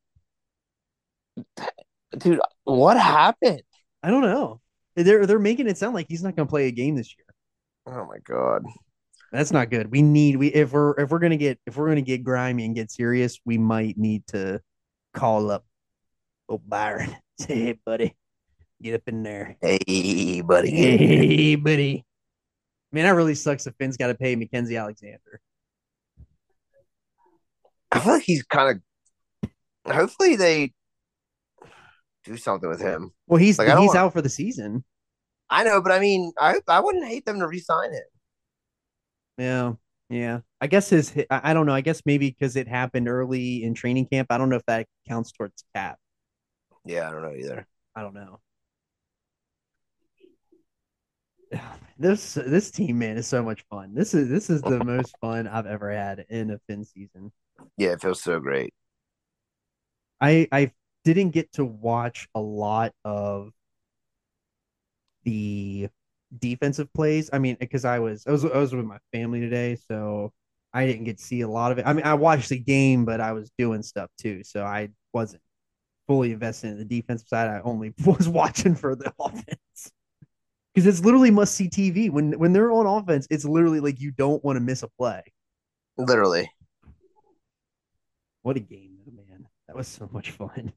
Dude, 2.18 2.42
what 2.66 2.98
happened? 2.98 3.64
I 4.04 4.10
don't 4.10 4.22
know. 4.22 4.60
They're 4.96 5.26
they're 5.26 5.40
making 5.40 5.68
it 5.68 5.78
sound 5.78 5.94
like 5.94 6.08
he's 6.10 6.24
not 6.24 6.36
going 6.36 6.48
to 6.48 6.50
play 6.50 6.68
a 6.68 6.72
game 6.72 6.96
this 6.96 7.16
year. 7.18 7.96
Oh 7.96 8.06
my 8.06 8.18
god. 8.24 8.64
That's 9.32 9.52
not 9.52 9.70
good. 9.70 9.90
We 9.92 10.02
need 10.02 10.36
we 10.36 10.48
if 10.48 10.72
we're 10.74 11.00
if 11.00 11.10
we're 11.10 11.20
gonna 11.20 11.38
get 11.38 11.60
if 11.66 11.78
we're 11.78 11.88
gonna 11.88 12.02
get 12.02 12.24
grimy 12.24 12.66
and 12.66 12.76
get 12.76 12.92
serious, 12.92 13.40
we 13.46 13.58
might 13.58 13.98
need 13.98 14.28
to 14.28 14.62
call 15.14 15.50
up 15.52 15.66
oh 16.50 16.58
Byron. 16.58 17.16
Say, 17.40 17.56
hey 17.60 17.80
buddy, 17.86 18.16
get 18.82 18.96
up 18.96 19.04
in 19.08 19.24
there. 19.24 19.56
Hey, 19.62 20.42
buddy. 20.42 20.70
Hey 20.70 21.56
buddy. 21.56 22.06
Man, 22.92 23.06
that 23.06 23.12
really 23.16 23.36
sucks 23.36 23.66
if 23.68 23.74
Finn's 23.80 23.96
gotta 23.98 24.16
pay 24.16 24.36
Mackenzie 24.36 24.76
Alexander. 24.78 25.40
I 27.92 28.00
feel 28.00 28.14
like 28.14 28.24
he's 28.24 28.44
kind 28.44 28.82
of. 29.44 29.50
Hopefully 29.94 30.36
they 30.36 30.74
do 32.26 32.38
something 32.38 32.70
with 32.70 32.82
him. 32.82 33.12
Well, 33.28 33.40
he's 33.40 33.58
Like, 33.58 33.68
he's 33.70 33.88
want- 33.88 33.98
out 33.98 34.14
for 34.14 34.22
the 34.22 34.30
season. 34.30 34.84
I 35.50 35.64
know, 35.64 35.82
but 35.82 35.92
I 35.92 36.00
mean, 36.00 36.32
I 36.40 36.60
I 36.68 36.80
wouldn't 36.82 37.06
hate 37.08 37.26
them 37.26 37.40
to 37.40 37.48
re-sign 37.48 37.92
him. 37.94 38.04
Yeah. 39.38 39.74
Yeah. 40.10 40.40
I 40.60 40.68
guess 40.68 40.90
his 40.90 41.14
I 41.30 41.54
don't 41.54 41.66
know. 41.66 41.74
I 41.74 41.82
guess 41.82 42.02
maybe 42.06 42.30
because 42.30 42.56
it 42.56 42.68
happened 42.68 43.08
early 43.08 43.64
in 43.64 43.74
training 43.74 44.08
camp. 44.08 44.28
I 44.30 44.38
don't 44.38 44.50
know 44.50 44.58
if 44.58 44.66
that 44.66 44.88
counts 45.08 45.32
towards 45.32 45.64
cap. 45.74 45.98
Yeah, 46.86 47.08
I 47.08 47.12
don't 47.12 47.22
know 47.22 47.34
either. 47.36 47.68
I 47.96 48.02
don't 48.02 48.14
know. 48.14 48.40
This 52.00 52.34
this 52.34 52.72
team, 52.72 52.98
man, 52.98 53.16
is 53.18 53.28
so 53.28 53.44
much 53.44 53.64
fun. 53.70 53.94
This 53.94 54.16
is 54.16 54.28
this 54.28 54.50
is 54.50 54.64
the 54.64 54.84
most 54.84 55.16
fun 55.22 55.48
I've 55.48 55.68
ever 55.68 55.92
had 55.92 56.26
in 56.30 56.50
a 56.50 56.60
Fin 56.68 56.84
season. 56.84 57.32
Yeah, 57.78 57.90
it 57.90 58.02
feels 58.02 58.24
so 58.24 58.40
great. 58.40 58.74
I 60.20 60.48
I 60.52 60.72
didn't 61.04 61.30
get 61.30 61.52
to 61.54 61.66
watch 61.66 62.28
a 62.34 62.42
lot 62.42 62.94
of 63.06 63.52
the 65.26 65.90
defensive 66.40 66.92
plays. 66.94 67.30
I 67.32 67.40
mean, 67.40 67.58
because 67.60 67.86
I 67.86 68.00
was 68.00 68.26
I 68.28 68.32
was 68.32 68.46
I 68.46 68.58
was 68.58 68.74
with 68.74 68.86
my 68.86 68.98
family 69.14 69.40
today, 69.40 69.76
so 69.76 70.32
I 70.74 70.86
didn't 70.86 71.04
get 71.06 71.18
to 71.18 71.24
see 71.24 71.42
a 71.42 71.48
lot 71.48 71.72
of 71.72 71.80
it. 71.80 71.86
I 71.86 71.94
mean, 71.94 72.06
I 72.06 72.14
watched 72.14 72.50
the 72.50 72.60
game, 72.60 73.06
but 73.06 73.20
I 73.20 73.34
was 73.34 73.52
doing 73.58 73.84
stuff 73.84 74.10
too, 74.18 74.44
so 74.44 74.64
I 74.64 74.90
wasn't 75.14 75.42
fully 76.08 76.32
invested 76.32 76.72
in 76.72 76.78
the 76.78 76.86
defensive 76.86 77.28
side. 77.28 77.50
I 77.50 77.62
only 77.62 77.94
was 78.06 78.28
watching 78.28 78.76
for 78.76 78.96
the 78.96 79.14
offense. 79.20 79.92
Because 80.74 80.88
it's 80.88 81.04
literally 81.04 81.32
must 81.32 81.56
see 81.56 81.70
TV. 81.70 82.10
When 82.10 82.40
when 82.40 82.54
they're 82.54 82.72
on 82.72 82.86
offense, 82.86 83.28
it's 83.30 83.44
literally 83.44 83.82
like 83.82 84.00
you 84.00 84.12
don't 84.12 84.44
want 84.44 84.56
to 84.56 84.62
miss 84.62 84.84
a 84.84 84.88
play. 84.88 85.22
Literally. 85.98 86.50
What 88.44 88.56
a 88.56 88.62
game, 88.62 88.98
man! 89.30 89.48
That 89.68 89.76
was 89.76 89.88
so 89.88 90.10
much 90.12 90.32
fun. 90.32 90.72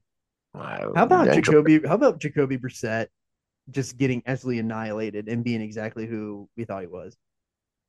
How 0.53 0.91
How 0.95 1.03
about 1.03 1.33
Jacoby? 1.33 1.81
How 1.87 1.95
about 1.95 2.19
Jacoby 2.19 2.57
Brissett 2.57 3.07
just 3.71 3.97
getting 3.97 4.21
absolutely 4.25 4.59
annihilated 4.59 5.27
and 5.27 5.43
being 5.43 5.61
exactly 5.61 6.05
who 6.05 6.47
we 6.55 6.65
thought 6.65 6.81
he 6.81 6.87
was? 6.87 7.15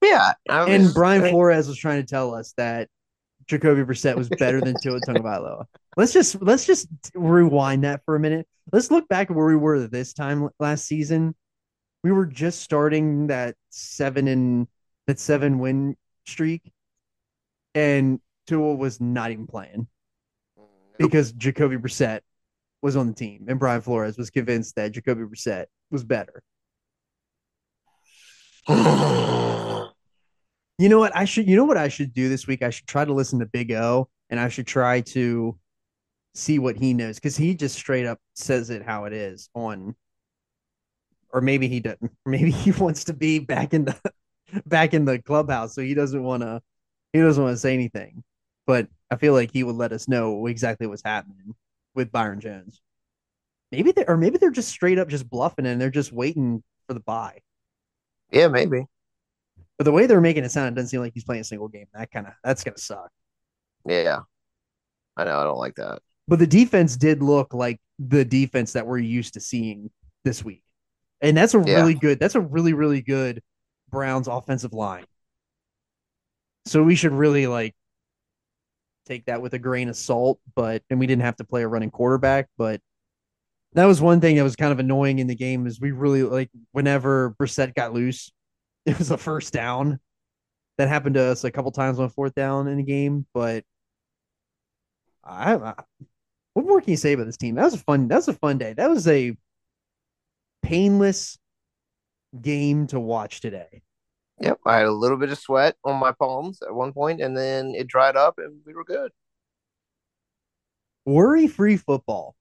Yeah, 0.03 0.33
I 0.49 0.71
And 0.71 0.93
Brian 0.95 1.23
I- 1.25 1.31
Flores 1.31 1.69
was 1.69 1.79
trying 1.79 2.03
to 2.03 2.07
tell 2.07 2.35
us 2.35 2.53
that 2.57 2.89
Jacoby 3.47 3.83
Brissett 3.83 4.17
was 4.17 4.29
better 4.29 4.61
than 4.61 4.75
Tua 4.83 5.01
Tagovailoa. 5.01 5.65
Let's 5.97 6.13
just 6.13 6.41
let's 6.43 6.67
just 6.67 6.89
rewind 7.15 7.85
that 7.85 8.03
for 8.05 8.17
a 8.17 8.21
minute. 8.21 8.47
Let's 8.73 8.91
look 8.91 9.09
back 9.09 9.31
at 9.31 9.37
where 9.37 9.47
we 9.47 9.57
were 9.57 9.87
this 9.87 10.13
time 10.13 10.49
last 10.59 10.87
season. 10.87 11.35
We 12.03 12.13
were 12.13 12.27
just 12.27 12.61
starting 12.61 13.29
that 13.29 13.55
seven 13.71 14.29
and 14.29 14.69
that 15.07 15.19
seven 15.19 15.59
win 15.59 15.97
streak, 16.27 16.73
and 17.75 18.21
Tua 18.47 18.75
was 18.75 19.01
not 19.01 19.31
even 19.31 19.47
playing 19.47 19.87
mm, 20.59 20.65
because 20.99 21.33
Jacoby 21.33 21.77
Brissett 21.77 22.21
was 22.87 22.97
on 22.97 23.09
the 23.09 23.13
team, 23.13 23.47
and 23.49 23.59
Brian 23.59 23.81
Flores 23.81 24.17
was 24.17 24.31
convinced 24.31 24.77
that 24.77 24.93
Jacoby 24.93 25.25
Brissett 25.25 25.67
was 25.91 26.05
better. 26.05 26.43
You 30.79 30.91
know 30.91 30.99
what? 30.99 31.17
I 31.17 31.25
should. 31.25 31.49
You 31.49 31.57
know 31.57 31.65
what 31.65 31.79
I 31.79 31.89
should 31.89 32.13
do 32.13 32.29
this 32.29 32.47
week? 32.47 32.63
I 32.63 32.69
should 32.69 32.87
try 32.87 33.03
to 33.03 33.15
listen 33.15 33.39
to 33.39 33.47
Big 33.47 33.73
O, 33.73 34.11
and 34.29 34.39
I 34.39 34.51
should 34.51 34.67
try 34.67 35.01
to 35.13 35.59
see 36.35 36.59
what 36.59 36.77
he 36.77 36.93
knows 36.93 37.15
because 37.15 37.35
he 37.35 37.55
just 37.55 37.77
straight 37.77 38.05
up 38.05 38.21
says 38.35 38.69
it 38.69 38.83
how 38.83 39.07
it 39.07 39.15
is 39.15 39.49
on. 39.55 39.97
Or 41.33 41.41
maybe 41.41 41.67
he 41.67 41.81
doesn't. 41.81 42.13
Maybe 42.27 42.51
he 42.51 42.73
wants 42.73 43.05
to 43.05 43.15
be 43.15 43.39
back 43.39 43.73
in 43.73 43.87
the 43.87 43.97
back 44.67 44.93
in 44.93 45.07
the 45.07 45.19
clubhouse, 45.19 45.75
so 45.75 45.81
he 45.81 45.95
doesn't 45.95 46.23
want 46.23 46.43
to. 46.43 46.61
He 47.15 47.21
doesn't 47.21 47.43
want 47.43 47.55
to 47.55 47.59
say 47.59 47.73
anything. 47.73 48.23
But 48.67 48.89
I 49.11 49.17
feel 49.17 49.33
like 49.33 49.53
he 49.55 49.65
would 49.65 49.77
let 49.77 49.93
us 49.93 50.09
know 50.09 50.47
exactly 50.47 50.87
what's 50.87 51.03
happening 51.03 51.55
with 51.97 52.13
Byron 52.13 52.41
Jones. 52.41 52.81
Maybe 53.73 53.91
they 53.93 54.05
or 54.07 54.17
maybe 54.17 54.39
they're 54.39 54.51
just 54.51 54.69
straight 54.69 54.99
up 54.99 55.09
just 55.09 55.29
bluffing 55.29 55.67
and 55.67 55.81
they're 55.81 55.91
just 55.91 56.13
waiting 56.13 56.63
for 56.87 56.95
the 56.95 57.01
bye. 57.01 57.41
yeah, 58.31 58.49
maybe. 58.49 58.85
But 59.79 59.85
the 59.85 59.93
way 59.93 60.07
they're 60.07 60.21
making 60.21 60.45
it 60.45 60.51
sound, 60.53 60.69
it 60.69 60.75
doesn't 60.77 60.89
seem 60.91 61.01
like 61.01 61.13
he's 61.15 61.25
playing 61.25 61.41
a 61.43 61.45
single 61.45 61.69
game. 61.69 61.87
That 61.95 62.11
kind 62.11 62.27
of 62.29 62.35
that's 62.45 62.63
gonna 62.65 62.79
suck. 62.79 63.11
Yeah, 63.87 64.21
I 65.17 65.25
know. 65.25 65.39
I 65.39 65.45
don't 65.45 65.59
like 65.59 65.75
that. 65.77 66.01
But 66.29 66.39
the 66.39 66.47
defense 66.47 66.97
did 66.97 67.23
look 67.23 67.55
like 67.55 67.81
the 67.99 68.25
defense 68.25 68.73
that 68.75 68.87
we're 68.87 68.99
used 68.99 69.35
to 69.35 69.41
seeing 69.41 69.91
this 70.25 70.45
week, 70.45 70.63
and 71.21 71.37
that's 71.37 71.55
a 71.55 71.63
Yeah. 71.67 71.77
really 71.77 71.95
good. 71.95 72.19
That's 72.21 72.35
a 72.37 72.41
really 72.41 72.73
really 72.73 73.03
good 73.03 73.43
Browns 73.91 74.29
offensive 74.29 74.73
line. 74.73 75.07
So 76.67 76.83
we 76.83 76.95
should 76.97 77.13
really 77.13 77.47
like 77.47 77.75
take 79.07 79.27
that 79.27 79.41
with 79.41 79.55
a 79.55 79.59
grain 79.59 79.89
of 79.89 79.97
salt. 79.97 80.41
But 80.55 80.83
and 80.91 80.99
we 80.99 81.07
didn't 81.07 81.23
have 81.23 81.37
to 81.37 81.45
play 81.45 81.63
a 81.63 81.69
running 81.69 81.91
quarterback, 81.91 82.49
but 82.59 82.81
that 83.73 83.85
was 83.85 84.01
one 84.01 84.21
thing 84.21 84.37
that 84.37 84.43
was 84.43 84.57
kind 84.57 84.73
of 84.73 84.79
annoying 84.79 85.19
in 85.19 85.27
the 85.27 85.35
game 85.35 85.67
is 85.67 85.81
we 85.81 85.93
really 85.93 86.23
like 86.23 86.51
whenever 86.73 87.35
Brissett 87.41 87.75
got 87.75 87.93
loose, 87.93 88.33
it 88.87 88.99
was 88.99 89.11
a 89.11 89.19
first 89.19 89.53
down. 89.53 90.01
That 90.79 90.89
happened 90.89 91.15
to 91.15 91.23
us 91.23 91.45
a 91.45 91.51
couple 91.51 91.73
times 91.73 91.99
on 91.99 92.11
fourth 92.11 92.35
down 92.35 92.69
in 92.69 92.77
the 92.77 92.83
game, 92.83 93.27
but 93.33 93.65
I, 95.25 95.55
I 95.55 95.75
what 96.53 96.67
more 96.67 96.81
can 96.81 96.91
you 96.91 96.97
say 96.97 97.13
about 97.13 97.27
this 97.27 97.37
team? 97.37 97.55
That 97.55 97.65
was 97.65 97.75
a 97.75 97.79
fun. 97.79 98.09
That 98.09 98.17
was 98.17 98.29
a 98.29 98.35
fun 98.35 98.59
day. 98.59 98.73
That 98.73 98.89
was 98.89 99.07
a 99.09 99.37
painless 100.63 101.39
game 102.41 102.87
to 102.89 103.01
watch 103.01 103.41
today. 103.41 103.83
Yep, 104.41 104.61
I 104.67 104.77
had 104.79 104.87
a 104.87 104.93
little 104.93 105.17
bit 105.17 105.31
of 105.31 105.39
sweat 105.39 105.77
on 105.85 105.99
my 105.99 106.13
palms 106.13 106.61
at 106.63 106.75
one 106.75 106.93
point, 106.93 107.23
and 107.23 107.37
then 107.37 107.75
it 107.75 107.87
dried 107.87 108.17
up, 108.17 108.39
and 108.39 108.61
we 108.67 108.75
were 108.75 108.85
good. 108.85 109.11
Worry 111.07 111.47
free 111.47 111.77
football. 111.77 112.35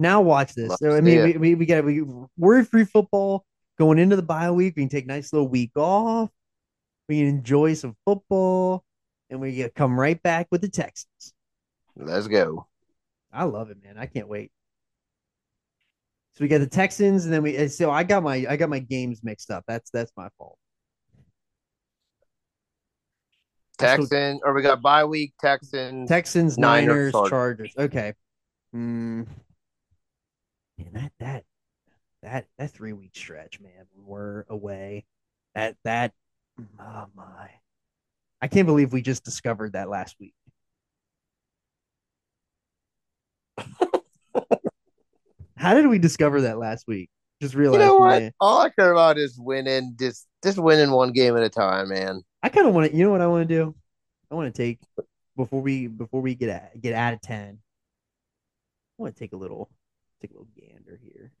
Now 0.00 0.20
watch 0.22 0.54
this. 0.54 0.74
So, 0.78 0.94
I 0.94 1.00
mean, 1.00 1.22
we, 1.22 1.36
we, 1.36 1.54
we 1.54 1.66
got 1.66 1.84
we 1.84 2.02
worry 2.36 2.64
free 2.64 2.84
football 2.84 3.44
going 3.78 3.98
into 3.98 4.16
the 4.16 4.22
bye 4.22 4.50
week. 4.50 4.74
We 4.76 4.82
can 4.82 4.88
take 4.88 5.04
a 5.04 5.08
nice 5.08 5.32
little 5.32 5.48
week 5.48 5.72
off. 5.76 6.30
We 7.08 7.18
can 7.18 7.28
enjoy 7.28 7.74
some 7.74 7.96
football, 8.04 8.84
and 9.30 9.40
we 9.40 9.52
get 9.52 9.74
come 9.74 9.98
right 9.98 10.20
back 10.22 10.48
with 10.50 10.62
the 10.62 10.68
Texans. 10.68 11.32
Let's 11.94 12.26
go. 12.26 12.66
I 13.32 13.44
love 13.44 13.70
it, 13.70 13.78
man. 13.82 13.96
I 13.98 14.06
can't 14.06 14.28
wait. 14.28 14.50
So 16.36 16.44
we 16.44 16.48
got 16.48 16.58
the 16.58 16.66
Texans, 16.66 17.24
and 17.24 17.32
then 17.32 17.42
we. 17.42 17.66
So 17.68 17.90
I 17.90 18.02
got 18.02 18.22
my 18.22 18.44
I 18.46 18.56
got 18.56 18.68
my 18.68 18.78
games 18.78 19.20
mixed 19.24 19.50
up. 19.50 19.64
That's 19.66 19.90
that's 19.90 20.12
my 20.18 20.28
fault. 20.36 20.58
Texans, 23.78 24.42
or 24.44 24.52
we 24.52 24.60
got 24.60 24.82
bye 24.82 25.06
week 25.06 25.32
Texans. 25.40 26.06
Texans, 26.10 26.58
Niners, 26.58 26.86
Niners, 26.88 27.12
Chargers. 27.12 27.30
Chargers. 27.30 27.74
Okay. 27.78 28.12
Hmm. 28.72 29.22
Man, 30.76 30.90
that 30.92 31.12
that 31.20 31.44
that 32.22 32.46
that 32.58 32.70
three 32.70 32.92
week 32.92 33.12
stretch, 33.14 33.58
man. 33.58 33.86
We're 33.96 34.44
away. 34.50 35.06
That 35.54 35.76
that. 35.84 36.12
Oh 36.78 37.06
my! 37.14 37.48
I 38.42 38.48
can't 38.48 38.66
believe 38.66 38.92
we 38.92 39.00
just 39.00 39.24
discovered 39.24 39.72
that 39.72 39.88
last 39.88 40.16
week. 40.20 40.34
How 45.56 45.74
did 45.74 45.86
we 45.86 45.98
discover 45.98 46.42
that 46.42 46.58
last 46.58 46.86
week? 46.86 47.10
Just 47.40 47.54
you 47.54 47.70
know 47.70 47.96
what? 47.96 48.22
man. 48.22 48.32
All 48.40 48.60
I 48.60 48.70
care 48.70 48.92
about 48.92 49.18
is 49.18 49.38
winning. 49.38 49.94
Just 49.98 50.26
just 50.42 50.58
winning 50.58 50.90
one 50.90 51.12
game 51.12 51.36
at 51.36 51.42
a 51.42 51.50
time, 51.50 51.88
man. 51.88 52.22
I 52.42 52.48
kind 52.48 52.66
of 52.66 52.74
want 52.74 52.90
to. 52.90 52.96
You 52.96 53.04
know 53.04 53.10
what 53.10 53.20
I 53.20 53.26
want 53.26 53.48
to 53.48 53.54
do? 53.54 53.74
I 54.30 54.34
want 54.34 54.54
to 54.54 54.62
take 54.62 54.80
before 55.36 55.60
we 55.60 55.86
before 55.86 56.20
we 56.22 56.34
get 56.34 56.48
at, 56.48 56.80
get 56.80 56.94
out 56.94 57.14
of 57.14 57.20
ten. 57.20 57.58
I 58.98 59.02
want 59.02 59.14
to 59.14 59.20
take 59.20 59.32
a 59.32 59.36
little 59.36 59.70
take 60.22 60.30
a 60.30 60.34
little 60.34 60.48
gander 60.56 60.98
here. 61.02 61.32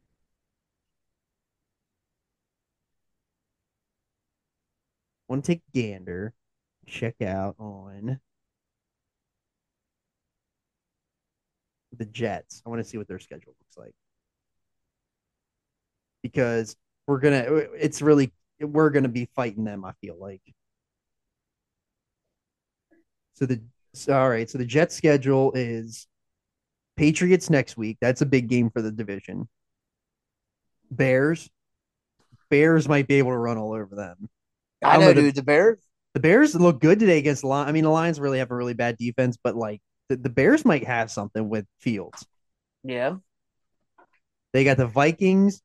I 5.28 5.32
want 5.32 5.44
to 5.44 5.52
take 5.52 5.62
gander, 5.74 6.34
check 6.86 7.20
out 7.22 7.56
on 7.58 8.20
the 11.96 12.04
Jets. 12.04 12.62
I 12.64 12.68
want 12.68 12.82
to 12.82 12.88
see 12.88 12.98
what 12.98 13.08
their 13.08 13.18
schedule 13.18 13.54
looks 13.58 13.78
like 13.78 13.94
because 16.26 16.76
we're 17.06 17.20
gonna. 17.20 17.44
It's 17.78 18.02
really 18.02 18.32
we're 18.60 18.90
gonna 18.90 19.08
be 19.08 19.28
fighting 19.36 19.64
them. 19.64 19.84
I 19.84 19.92
feel 20.00 20.16
like. 20.18 20.42
So 23.34 23.46
the 23.46 23.60
so, 23.94 24.12
all 24.18 24.28
right. 24.28 24.48
So 24.48 24.58
the 24.58 24.64
Jets 24.64 24.94
schedule 24.94 25.52
is 25.54 26.06
Patriots 26.96 27.50
next 27.50 27.76
week. 27.76 27.98
That's 28.00 28.20
a 28.22 28.26
big 28.26 28.48
game 28.48 28.70
for 28.70 28.82
the 28.82 28.90
division. 28.92 29.48
Bears. 30.90 31.48
Bears 32.50 32.88
might 32.88 33.08
be 33.08 33.16
able 33.16 33.30
to 33.32 33.36
run 33.38 33.58
all 33.58 33.72
over 33.72 33.94
them. 33.96 34.28
I 34.82 34.94
I'm 34.94 35.00
know, 35.00 35.08
gonna- 35.12 35.22
dude. 35.26 35.34
The 35.36 35.42
Bears. 35.42 35.78
The 36.14 36.20
Bears 36.20 36.54
look 36.54 36.80
good 36.80 36.98
today 36.98 37.18
against 37.18 37.42
the 37.42 37.48
Lions. 37.48 37.68
I 37.68 37.72
mean, 37.72 37.84
the 37.84 37.90
Lions 37.90 38.18
really 38.18 38.38
have 38.38 38.50
a 38.50 38.54
really 38.56 38.72
bad 38.72 38.96
defense, 38.96 39.36
but 39.42 39.54
like 39.54 39.82
the, 40.08 40.16
the 40.16 40.30
Bears 40.30 40.64
might 40.64 40.84
have 40.86 41.10
something 41.10 41.46
with 41.50 41.66
Fields. 41.80 42.24
Yeah. 42.82 43.16
They 44.54 44.64
got 44.64 44.78
the 44.78 44.86
Vikings. 44.86 45.60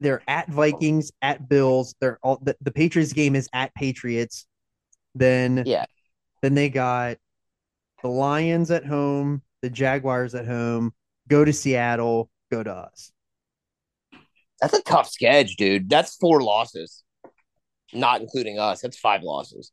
They're 0.00 0.22
at 0.26 0.48
Vikings, 0.48 1.12
at 1.20 1.48
Bills. 1.48 1.94
They're 2.00 2.18
all 2.22 2.38
the, 2.42 2.56
the 2.60 2.70
Patriots 2.72 3.12
game 3.12 3.36
is 3.36 3.48
at 3.52 3.74
Patriots. 3.74 4.46
Then 5.14 5.62
Yeah. 5.66 5.84
Then 6.42 6.54
they 6.54 6.70
got 6.70 7.18
the 8.02 8.08
Lions 8.08 8.70
at 8.70 8.86
home, 8.86 9.42
the 9.60 9.68
Jaguars 9.68 10.34
at 10.34 10.46
home, 10.46 10.94
go 11.28 11.44
to 11.44 11.52
Seattle, 11.52 12.30
go 12.50 12.62
to 12.62 12.72
us. 12.72 13.12
That's 14.60 14.72
a 14.74 14.82
tough 14.82 15.10
sketch, 15.10 15.56
dude. 15.56 15.90
That's 15.90 16.16
four 16.16 16.42
losses, 16.42 17.02
not 17.92 18.22
including 18.22 18.58
us. 18.58 18.80
That's 18.80 18.98
five 18.98 19.22
losses. 19.22 19.70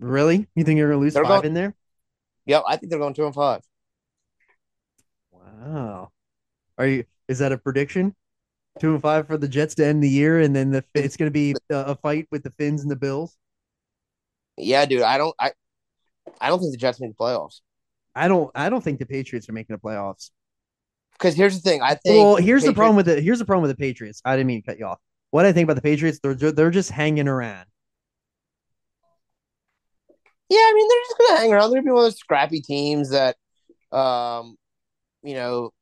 Really? 0.00 0.46
You 0.56 0.64
think 0.64 0.78
you're 0.78 0.88
gonna 0.88 1.00
lose 1.00 1.14
They're 1.14 1.24
five 1.24 1.42
going- 1.42 1.46
in 1.46 1.54
there? 1.54 1.74
Yep, 2.46 2.62
I 2.66 2.76
think 2.76 2.90
they're 2.90 2.98
going 2.98 3.14
two 3.14 3.26
and 3.26 3.34
five. 3.34 3.62
Wow. 5.30 6.10
Are 6.78 6.86
you 6.86 7.04
is 7.28 7.40
that 7.40 7.52
a 7.52 7.58
prediction? 7.58 8.14
Two 8.80 8.92
and 8.92 9.02
five 9.02 9.26
for 9.26 9.36
the 9.36 9.48
Jets 9.48 9.74
to 9.76 9.86
end 9.86 10.02
the 10.02 10.08
year, 10.08 10.40
and 10.40 10.54
then 10.54 10.70
the 10.70 10.84
it's 10.94 11.16
gonna 11.16 11.30
be 11.30 11.54
a, 11.70 11.94
fight 11.96 12.28
with 12.30 12.42
the 12.42 12.50
Fins 12.52 12.82
and 12.82 12.90
the 12.90 12.96
Bills. 12.96 13.36
Yeah, 14.56 14.86
dude. 14.86 15.02
I 15.02 15.18
don't. 15.18 15.34
I. 15.38 15.52
I 16.40 16.48
don't 16.48 16.60
think 16.60 16.72
the 16.72 16.78
Jets 16.78 17.00
make 17.00 17.10
the 17.10 17.16
playoffs. 17.16 17.60
I 18.14 18.28
don't 18.28 18.50
I 18.54 18.68
don't 18.68 18.82
think 18.82 18.98
the 18.98 19.06
Patriots 19.06 19.48
are 19.48 19.52
making 19.52 19.74
the 19.74 19.80
playoffs. 19.80 20.30
Because 21.12 21.34
here's 21.34 21.54
the 21.60 21.68
thing. 21.68 21.82
I 21.82 21.94
think. 21.94 22.16
Well, 22.16 22.36
here's 22.36 22.62
the 22.62 22.68
Patriots- 22.68 22.76
problem 22.76 22.96
with 22.96 23.06
the 23.06 23.20
here's 23.20 23.38
the 23.38 23.44
problem 23.44 23.62
with 23.62 23.76
the 23.76 23.80
Patriots. 23.80 24.20
I 24.24 24.36
didn't 24.36 24.48
mean 24.48 24.62
to 24.62 24.66
cut 24.66 24.78
you 24.78 24.86
off. 24.86 24.98
What 25.30 25.44
I 25.44 25.52
think 25.52 25.64
about 25.64 25.76
the 25.76 25.82
Patriots, 25.82 26.20
they're 26.22 26.34
they're 26.34 26.70
just 26.70 26.90
hanging 26.90 27.28
around. 27.28 27.66
Yeah, 30.48 30.58
I 30.58 30.72
mean 30.74 30.88
they're 30.88 31.00
just 31.00 31.18
gonna 31.18 31.40
hang 31.40 31.52
around. 31.52 31.70
They're 31.70 31.80
gonna 31.80 31.90
be 31.90 31.92
one 31.92 32.04
of 32.04 32.06
those 32.06 32.16
scrappy 32.18 32.60
teams 32.60 33.10
that, 33.10 33.36
um, 33.92 34.56
you 35.22 35.34
know, 35.34 35.72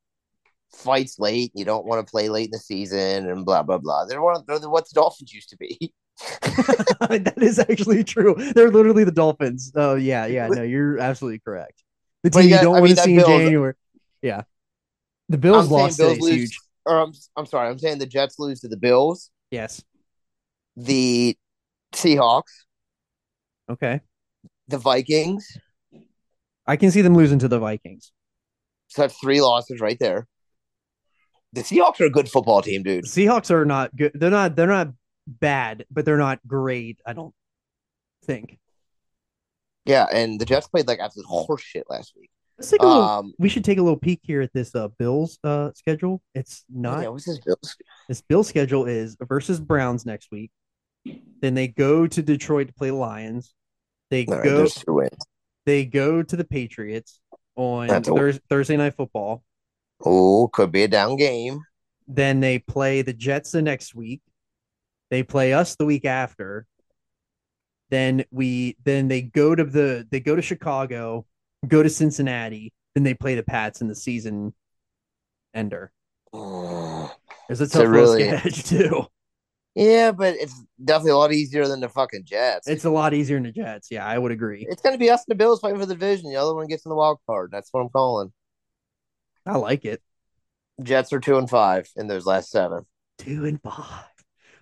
fights 0.77 1.19
late. 1.19 1.51
You 1.55 1.65
don't 1.65 1.85
want 1.85 2.05
to 2.05 2.09
play 2.09 2.29
late 2.29 2.45
in 2.45 2.51
the 2.51 2.59
season 2.59 3.29
and 3.29 3.45
blah 3.45 3.63
blah 3.63 3.77
blah. 3.77 4.05
They're 4.05 4.21
one 4.21 4.43
they're 4.47 4.59
what 4.69 4.85
the 4.87 4.93
Dolphins 4.93 5.33
used 5.33 5.49
to 5.49 5.57
be. 5.57 5.93
that 6.41 7.33
is 7.37 7.59
actually 7.59 8.03
true. 8.03 8.35
They're 8.55 8.71
literally 8.71 9.03
the 9.03 9.11
Dolphins. 9.11 9.71
Oh 9.75 9.95
yeah, 9.95 10.25
yeah. 10.25 10.47
No, 10.47 10.63
you're 10.63 10.99
absolutely 10.99 11.39
correct. 11.39 11.83
The 12.23 12.29
team 12.29 12.43
you 12.43 12.55
you 12.55 12.61
don't 12.61 12.75
I 12.75 12.79
want 12.79 12.83
mean, 12.85 12.95
to 12.95 13.01
see 13.01 13.15
in 13.15 13.19
January. 13.19 13.73
Yeah, 14.21 14.43
the 15.29 15.37
Bills 15.37 15.65
I'm 15.65 15.71
lost 15.71 15.97
Bills 15.97 16.19
lose, 16.19 16.33
huge. 16.41 16.59
or 16.85 16.99
I'm 16.99 17.13
I'm 17.35 17.45
sorry. 17.45 17.69
I'm 17.69 17.79
saying 17.79 17.99
the 17.99 18.05
Jets 18.05 18.39
lose 18.39 18.61
to 18.61 18.67
the 18.67 18.77
Bills, 18.77 19.29
Yes. 19.51 19.83
the 20.75 21.37
Seahawks, 21.93 22.65
Okay. 23.69 24.01
the 24.67 24.77
Vikings. 24.77 25.57
I 26.65 26.75
can 26.75 26.91
see 26.91 27.01
them 27.01 27.15
losing 27.15 27.39
to 27.39 27.47
the 27.47 27.59
Vikings. 27.59 28.11
So 28.87 29.03
that's 29.03 29.17
three 29.19 29.41
losses 29.41 29.79
right 29.79 29.97
there. 29.99 30.27
The 31.53 31.61
Seahawks 31.61 32.01
are 32.01 32.05
a 32.05 32.09
good 32.09 32.29
football 32.29 32.61
team, 32.61 32.83
dude. 32.83 33.05
Seahawks 33.05 33.51
are 33.51 33.65
not 33.65 33.95
good. 33.95 34.11
They're 34.13 34.29
not. 34.29 34.55
They're 34.55 34.67
not 34.67 34.89
bad, 35.27 35.85
but 35.89 36.05
they're 36.05 36.17
not 36.17 36.39
great. 36.47 36.99
I 37.05 37.13
don't 37.13 37.33
think. 38.25 38.59
Yeah, 39.85 40.05
and 40.11 40.39
the 40.39 40.45
Jets 40.45 40.67
played 40.67 40.87
like 40.87 40.99
absolute 40.99 41.27
horse 41.27 41.61
shit 41.61 41.85
last 41.89 42.13
week. 42.17 42.29
Let's 42.57 42.71
take 42.71 42.81
a 42.81 42.87
little. 42.87 43.01
Um, 43.03 43.33
we 43.37 43.49
should 43.49 43.63
take 43.63 43.77
a 43.77 43.81
little 43.81 43.99
peek 43.99 44.19
here 44.23 44.41
at 44.41 44.51
this 44.51 44.73
uh, 44.75 44.89
Bills 44.99 45.39
uh, 45.43 45.71
schedule. 45.75 46.21
It's 46.33 46.63
not. 46.69 47.01
yeah, 47.01 47.09
what's 47.09 47.25
this 47.25 47.39
Bills? 47.39 47.75
This 48.07 48.21
Bill 48.21 48.43
schedule 48.43 48.85
is 48.85 49.15
versus 49.21 49.59
Browns 49.59 50.05
next 50.05 50.29
week. 50.31 50.51
Then 51.41 51.53
they 51.53 51.67
go 51.67 52.07
to 52.07 52.21
Detroit 52.21 52.67
to 52.67 52.73
play 52.73 52.91
Lions. 52.91 53.53
They 54.09 54.25
All 54.25 54.35
right, 54.35 54.43
go. 54.43 54.67
wins. 54.87 55.17
they 55.65 55.85
go 55.85 56.23
to 56.23 56.35
the 56.35 56.43
Patriots 56.43 57.19
on 57.55 57.87
Thursday 58.49 58.77
night 58.77 58.95
football. 58.95 59.43
Oh, 60.03 60.49
could 60.53 60.71
be 60.71 60.83
a 60.83 60.87
down 60.87 61.15
game. 61.15 61.61
Then 62.07 62.39
they 62.39 62.59
play 62.59 63.01
the 63.01 63.13
Jets 63.13 63.51
the 63.51 63.61
next 63.61 63.95
week. 63.95 64.21
They 65.09 65.23
play 65.23 65.53
us 65.53 65.75
the 65.75 65.85
week 65.85 66.05
after. 66.05 66.65
Then 67.89 68.25
we 68.31 68.75
then 68.83 69.07
they 69.07 69.21
go 69.21 69.55
to 69.55 69.63
the 69.63 70.07
they 70.11 70.19
go 70.19 70.35
to 70.35 70.41
Chicago, 70.41 71.25
go 71.67 71.81
to 71.81 71.89
Cincinnati, 71.89 72.73
then 72.95 73.03
they 73.03 73.13
play 73.13 73.35
the 73.35 73.43
Pats 73.43 73.81
in 73.81 73.87
the 73.87 73.95
season 73.95 74.53
ender. 75.53 75.91
Oh. 76.33 77.13
There's 77.47 77.61
a 77.61 77.67
tough 77.67 77.75
little 77.87 77.91
really- 77.91 78.23
sketch 78.27 78.63
too. 78.69 79.05
Yeah, 79.75 80.11
but 80.11 80.33
it's 80.37 80.59
definitely 80.83 81.11
a 81.11 81.17
lot 81.17 81.31
easier 81.31 81.67
than 81.67 81.79
the 81.81 81.87
fucking 81.89 82.23
Jets. 82.25 82.67
It's 82.67 82.85
a 82.85 82.89
lot 82.89 83.13
easier 83.13 83.37
than 83.37 83.43
the 83.43 83.51
Jets. 83.51 83.89
Yeah, 83.91 84.07
I 84.07 84.17
would 84.17 84.31
agree. 84.31 84.65
It's 84.67 84.81
going 84.81 84.95
to 84.95 84.99
be 84.99 85.11
us 85.11 85.23
and 85.27 85.31
the 85.31 85.35
Bills 85.35 85.59
fighting 85.59 85.79
for 85.79 85.85
the 85.85 85.93
division. 85.93 86.31
The 86.31 86.35
other 86.35 86.55
one 86.55 86.65
gets 86.65 86.83
in 86.83 86.89
the 86.89 86.95
wild 86.95 87.19
card. 87.27 87.51
That's 87.51 87.69
what 87.71 87.81
I'm 87.81 87.89
calling. 87.89 88.33
I 89.47 89.57
like 89.57 89.85
it. 89.85 90.01
Jets 90.81 91.13
are 91.13 91.19
two 91.19 91.37
and 91.37 91.47
five 91.49 91.87
in 91.95 92.07
those 92.07 92.25
last 92.25 92.49
seven. 92.49 92.85
Two 93.17 93.45
and 93.45 93.61
five. 93.61 94.05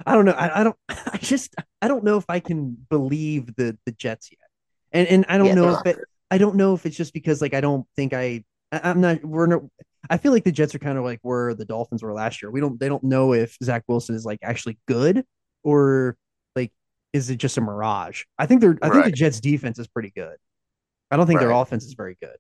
I 0.06 0.14
don't 0.14 0.26
know. 0.26 0.32
I, 0.34 0.62
I 0.62 0.64
don't. 0.64 0.78
I 0.90 1.18
just. 1.18 1.56
I 1.82 1.88
don't 1.88 2.04
know 2.04 2.18
if 2.18 2.26
I 2.30 2.40
can 2.40 2.78
believe 2.90 3.56
the 3.56 3.78
the 3.86 3.92
Jets 3.92 4.30
yet. 4.32 4.50
And 4.92 5.08
and 5.08 5.26
I 5.30 5.38
don't 5.38 5.54
Yeah, 5.54 5.56
know 5.56 5.74
if 5.74 5.86
it. 5.86 5.98
I 6.32 6.38
don't 6.38 6.56
know 6.56 6.74
if 6.74 6.86
it's 6.86 6.98
just 6.98 7.14
because 7.14 7.42
like 7.42 7.54
I 7.54 7.62
don't 7.62 7.86
think 7.96 8.14
I. 8.14 8.44
I 8.72 8.82
I'm 8.90 9.02
not. 9.02 9.24
We're 9.24 9.48
not. 9.48 9.64
I 10.10 10.18
feel 10.18 10.32
like 10.32 10.44
the 10.44 10.52
Jets 10.52 10.76
are 10.76 10.80
kind 10.80 10.98
of 10.98 11.04
like 11.04 11.20
where 11.24 11.54
the 11.54 11.66
Dolphins 11.66 12.04
were 12.04 12.14
last 12.14 12.42
year. 12.42 12.52
We 12.52 12.62
don't. 12.62 12.80
They 12.80 12.90
don't 12.90 13.04
know 13.04 13.34
if 13.34 13.58
Zach 13.64 13.84
Wilson 13.88 14.16
is 14.16 14.26
like 14.26 14.40
actually 14.44 14.78
good 14.88 15.26
or 15.64 16.18
like 16.56 16.72
is 17.14 17.30
it 17.30 17.38
just 17.38 17.58
a 17.58 17.62
mirage. 17.62 18.24
I 18.38 18.46
think 18.46 18.62
they're. 18.62 18.78
I 18.82 18.90
think 18.90 19.06
the 19.06 19.12
Jets 19.12 19.40
defense 19.40 19.80
is 19.80 19.88
pretty 19.88 20.12
good. 20.16 20.38
I 21.12 21.18
don't 21.18 21.28
think 21.28 21.40
their 21.40 21.52
offense 21.52 21.86
is 21.86 21.94
very 21.94 22.18
good. 22.22 22.38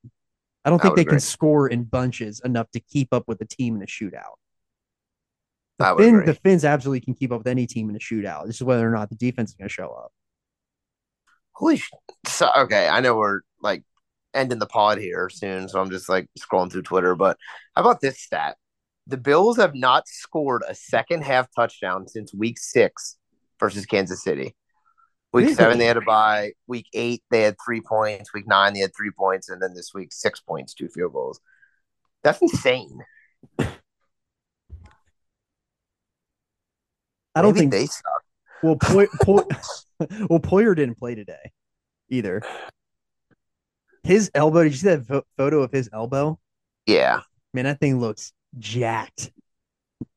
I 0.65 0.69
don't 0.71 0.79
I 0.79 0.83
think 0.83 0.95
they 0.95 1.03
agree. 1.03 1.11
can 1.13 1.19
score 1.21 1.67
in 1.69 1.83
bunches 1.83 2.41
enough 2.43 2.69
to 2.71 2.79
keep 2.79 3.13
up 3.13 3.25
with 3.27 3.39
the 3.39 3.45
team 3.45 3.75
in 3.75 3.83
a 3.83 3.85
shootout. 3.85 4.35
Would 5.97 5.97
Finn, 5.97 6.15
agree. 6.15 6.25
the 6.25 6.33
Fins 6.33 6.65
absolutely 6.65 7.01
can 7.01 7.13
keep 7.13 7.31
up 7.31 7.39
with 7.39 7.47
any 7.47 7.67
team 7.67 7.89
in 7.89 7.95
a 7.95 7.99
shootout. 7.99 8.41
It's 8.47 8.57
just 8.57 8.61
whether 8.67 8.87
or 8.87 8.91
not 8.91 9.09
the 9.09 9.15
defense 9.15 9.51
is 9.51 9.55
going 9.55 9.67
to 9.67 9.73
show 9.73 9.89
up. 9.89 10.11
Holy 11.53 11.77
sh- 11.77 11.91
so, 12.25 12.49
okay, 12.57 12.87
I 12.87 12.99
know 13.01 13.15
we're 13.15 13.41
like 13.61 13.83
ending 14.33 14.59
the 14.59 14.65
pod 14.67 14.97
here 14.97 15.29
soon, 15.29 15.69
so 15.69 15.79
I'm 15.79 15.89
just 15.89 16.09
like 16.09 16.27
scrolling 16.39 16.71
through 16.71 16.81
Twitter. 16.83 17.15
But 17.15 17.37
how 17.75 17.81
about 17.81 18.01
this 18.01 18.19
stat? 18.19 18.57
The 19.07 19.17
Bills 19.17 19.57
have 19.57 19.75
not 19.75 20.07
scored 20.07 20.63
a 20.67 20.75
second 20.75 21.23
half 21.23 21.47
touchdown 21.55 22.07
since 22.07 22.33
week 22.33 22.57
six 22.57 23.17
versus 23.59 23.85
Kansas 23.85 24.23
City. 24.23 24.55
Week 25.35 25.43
Really? 25.43 25.55
seven, 25.55 25.77
they 25.77 25.85
had 25.85 25.97
a 25.97 26.01
bye. 26.01 26.53
Week 26.65 26.87
eight, 26.93 27.21
they 27.29 27.41
had 27.41 27.57
three 27.63 27.81
points. 27.81 28.33
Week 28.33 28.47
nine, 28.47 28.73
they 28.73 28.79
had 28.79 28.95
three 28.95 29.11
points. 29.11 29.49
And 29.49 29.61
then 29.61 29.73
this 29.73 29.93
week, 29.93 30.13
six 30.13 30.39
points, 30.39 30.73
two 30.73 30.87
field 30.87 31.11
goals. 31.11 31.41
That's 32.23 32.41
insane. 32.41 32.99
I 33.59 33.67
don't 37.41 37.53
Maybe 37.53 37.59
think 37.59 37.71
they 37.71 37.85
suck. 37.87 38.23
well 38.63 38.77
Poy, 38.77 39.07
Poy, 39.21 39.41
well 40.29 40.39
Poyer 40.39 40.75
didn't 40.75 40.97
play 40.97 41.15
today 41.15 41.51
either. 42.09 42.41
His 44.03 44.31
elbow, 44.33 44.63
did 44.63 44.71
you 44.71 44.77
see 44.77 44.87
that 44.89 45.05
pho- 45.05 45.25
photo 45.35 45.61
of 45.63 45.71
his 45.71 45.89
elbow? 45.91 46.39
Yeah. 46.85 47.21
Man, 47.53 47.65
that 47.65 47.79
thing 47.79 47.99
looks 47.99 48.31
jacked. 48.57 49.31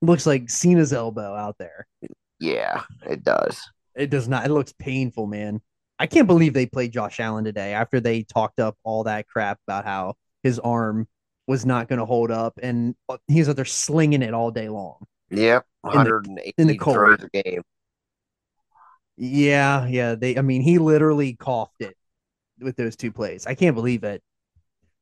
Looks 0.00 0.26
like 0.26 0.48
Cena's 0.48 0.92
elbow 0.92 1.34
out 1.34 1.56
there. 1.58 1.88
Yeah, 2.38 2.82
it 3.04 3.24
does. 3.24 3.60
It 3.98 4.10
does 4.10 4.28
not. 4.28 4.46
It 4.46 4.50
looks 4.50 4.72
painful, 4.78 5.26
man. 5.26 5.60
I 5.98 6.06
can't 6.06 6.28
believe 6.28 6.54
they 6.54 6.66
played 6.66 6.92
Josh 6.92 7.18
Allen 7.18 7.44
today 7.44 7.72
after 7.72 7.98
they 7.98 8.22
talked 8.22 8.60
up 8.60 8.78
all 8.84 9.04
that 9.04 9.26
crap 9.26 9.58
about 9.66 9.84
how 9.84 10.14
his 10.42 10.60
arm 10.60 11.08
was 11.48 11.66
not 11.66 11.88
going 11.88 11.98
to 11.98 12.04
hold 12.04 12.30
up, 12.30 12.60
and 12.62 12.94
uh, 13.08 13.16
he's 13.26 13.48
out 13.48 13.56
there 13.56 13.64
slinging 13.64 14.22
it 14.22 14.34
all 14.34 14.50
day 14.50 14.68
long. 14.68 15.04
Yep. 15.30 15.66
180 15.80 16.54
in 16.56 16.66
the 16.68 16.78
cold. 16.78 16.96
throws 16.96 17.18
a 17.22 17.42
game. 17.42 17.62
Yeah, 19.16 19.86
yeah. 19.86 20.14
They, 20.14 20.38
I 20.38 20.42
mean, 20.42 20.62
he 20.62 20.78
literally 20.78 21.34
coughed 21.34 21.80
it 21.80 21.96
with 22.60 22.76
those 22.76 22.96
two 22.96 23.10
plays. 23.10 23.46
I 23.46 23.54
can't 23.54 23.74
believe 23.74 24.04
it. 24.04 24.22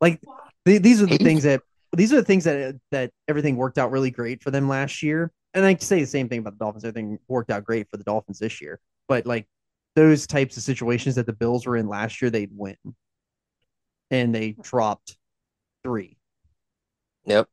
Like 0.00 0.20
th- 0.64 0.82
these 0.82 1.02
are 1.02 1.06
the 1.06 1.18
things 1.18 1.42
that 1.42 1.60
these 1.92 2.12
are 2.12 2.16
the 2.16 2.24
things 2.24 2.44
that 2.44 2.76
that 2.92 3.10
everything 3.28 3.56
worked 3.56 3.78
out 3.78 3.90
really 3.90 4.10
great 4.10 4.42
for 4.42 4.50
them 4.50 4.68
last 4.68 5.02
year. 5.02 5.32
And 5.56 5.64
I 5.64 5.72
can 5.72 5.80
say 5.80 6.00
the 6.00 6.06
same 6.06 6.28
thing 6.28 6.40
about 6.40 6.52
the 6.52 6.58
Dolphins. 6.58 6.84
Everything 6.84 7.18
worked 7.28 7.50
out 7.50 7.64
great 7.64 7.88
for 7.90 7.96
the 7.96 8.04
Dolphins 8.04 8.38
this 8.38 8.60
year. 8.60 8.78
But 9.08 9.24
like 9.24 9.48
those 9.94 10.26
types 10.26 10.58
of 10.58 10.62
situations 10.62 11.14
that 11.14 11.24
the 11.24 11.32
Bills 11.32 11.66
were 11.66 11.78
in 11.78 11.88
last 11.88 12.20
year, 12.20 12.30
they'd 12.30 12.50
win, 12.52 12.76
and 14.10 14.34
they 14.34 14.54
dropped 14.60 15.16
three. 15.82 16.18
Yep. 17.24 17.48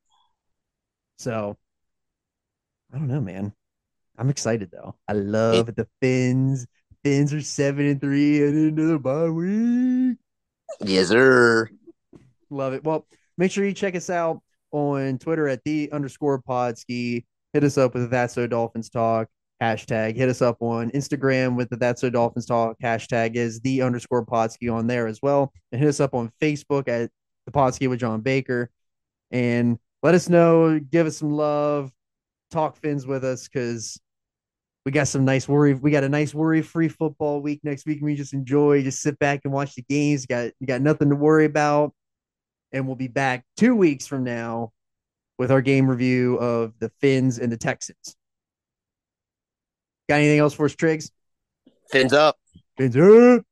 So 1.18 1.56
I 2.94 2.98
don't 2.98 3.08
know, 3.08 3.22
man. 3.22 3.54
I'm 4.18 4.30
excited 4.30 4.70
though. 4.70 4.96
I 5.08 5.14
love 5.14 5.74
the 5.74 5.88
Fins. 6.02 6.68
Fins 7.06 7.34
are 7.34 7.42
seven 7.42 7.86
and 7.88 8.02
three 8.02 8.44
and 8.44 8.58
into 8.68 8.84
the 8.84 9.00
bye 9.00 9.30
week. 9.30 10.18
Yes, 10.82 11.08
sir. 11.08 11.70
Love 12.50 12.74
it. 12.74 12.84
Well, 12.84 13.08
make 13.38 13.52
sure 13.52 13.66
you 13.66 13.74
check 13.74 13.96
us 13.96 14.10
out 14.10 14.42
on 14.72 15.20
Twitter 15.20 15.48
at 15.48 15.64
the 15.64 15.90
underscore 15.94 16.42
podski. 16.42 17.24
Hit 17.54 17.64
us 17.64 17.78
up 17.78 17.94
with 17.94 18.10
That's 18.10 18.34
So 18.34 18.48
Dolphins 18.48 18.90
Talk 18.90 19.28
hashtag. 19.62 20.16
Hit 20.16 20.30
us 20.30 20.42
up 20.42 20.58
on 20.62 20.92
Instagram 20.92 21.56
with 21.56 21.70
the 21.70 21.78
That's 21.78 22.02
So 22.02 22.10
Dolphins 22.10 22.46
Talk 22.46 22.78
hashtag 22.84 23.36
is 23.36 23.60
the 23.62 23.82
underscore 23.82 24.26
podski 24.26 24.74
on 24.74 24.88
there 24.88 25.08
as 25.08 25.22
well. 25.22 25.54
And 25.72 25.80
hit 25.80 25.88
us 25.88 26.00
up 26.00 26.14
on 26.14 26.32
Facebook 26.42 26.88
at 26.88 27.12
the 27.46 27.52
Podski 27.52 27.90
with 27.90 28.00
John 28.00 28.22
Baker. 28.22 28.70
And 29.32 29.78
let 30.02 30.16
us 30.16 30.30
know, 30.30 30.80
give 30.80 31.08
us 31.08 31.18
some 31.18 31.32
love, 31.32 31.92
talk 32.52 32.78
fins 32.78 33.06
with 33.06 33.24
us 33.24 33.48
because 33.48 34.00
we 34.86 34.92
got 34.92 35.08
some 35.08 35.24
nice 35.24 35.48
worry. 35.48 35.74
We 35.74 35.92
got 35.92 36.04
a 36.04 36.10
nice 36.10 36.34
worry-free 36.34 36.90
football 36.90 37.42
week 37.42 37.62
next 37.64 37.86
week. 37.86 38.00
We 38.02 38.16
just 38.16 38.34
enjoy, 38.34 38.84
just 38.84 39.02
sit 39.02 39.18
back 39.18 39.42
and 39.44 39.54
watch 39.54 39.76
the 39.76 39.84
games. 39.84 40.26
Got 40.26 40.52
you 40.60 40.68
got 40.68 40.82
nothing 40.82 41.10
to 41.10 41.16
worry 41.16 41.46
about 41.46 41.94
and 42.74 42.88
we'll 42.88 42.96
be 42.96 43.08
back 43.08 43.46
two 43.56 43.76
weeks 43.76 44.06
from 44.06 44.24
now 44.24 44.72
with 45.38 45.52
our 45.52 45.62
game 45.62 45.90
review 45.90 46.38
of 46.38 46.74
the 46.80 46.90
Fins 47.02 47.40
and 47.40 47.52
the 47.52 47.58
Texans. 47.58 48.16
Got 50.10 50.16
anything 50.16 50.40
else 50.40 50.54
for 50.54 50.66
us, 50.66 50.76
Triggs? 50.76 51.12
Fins 51.90 52.14
up. 52.14 52.38
Fins 52.78 52.96
up. 52.98 53.46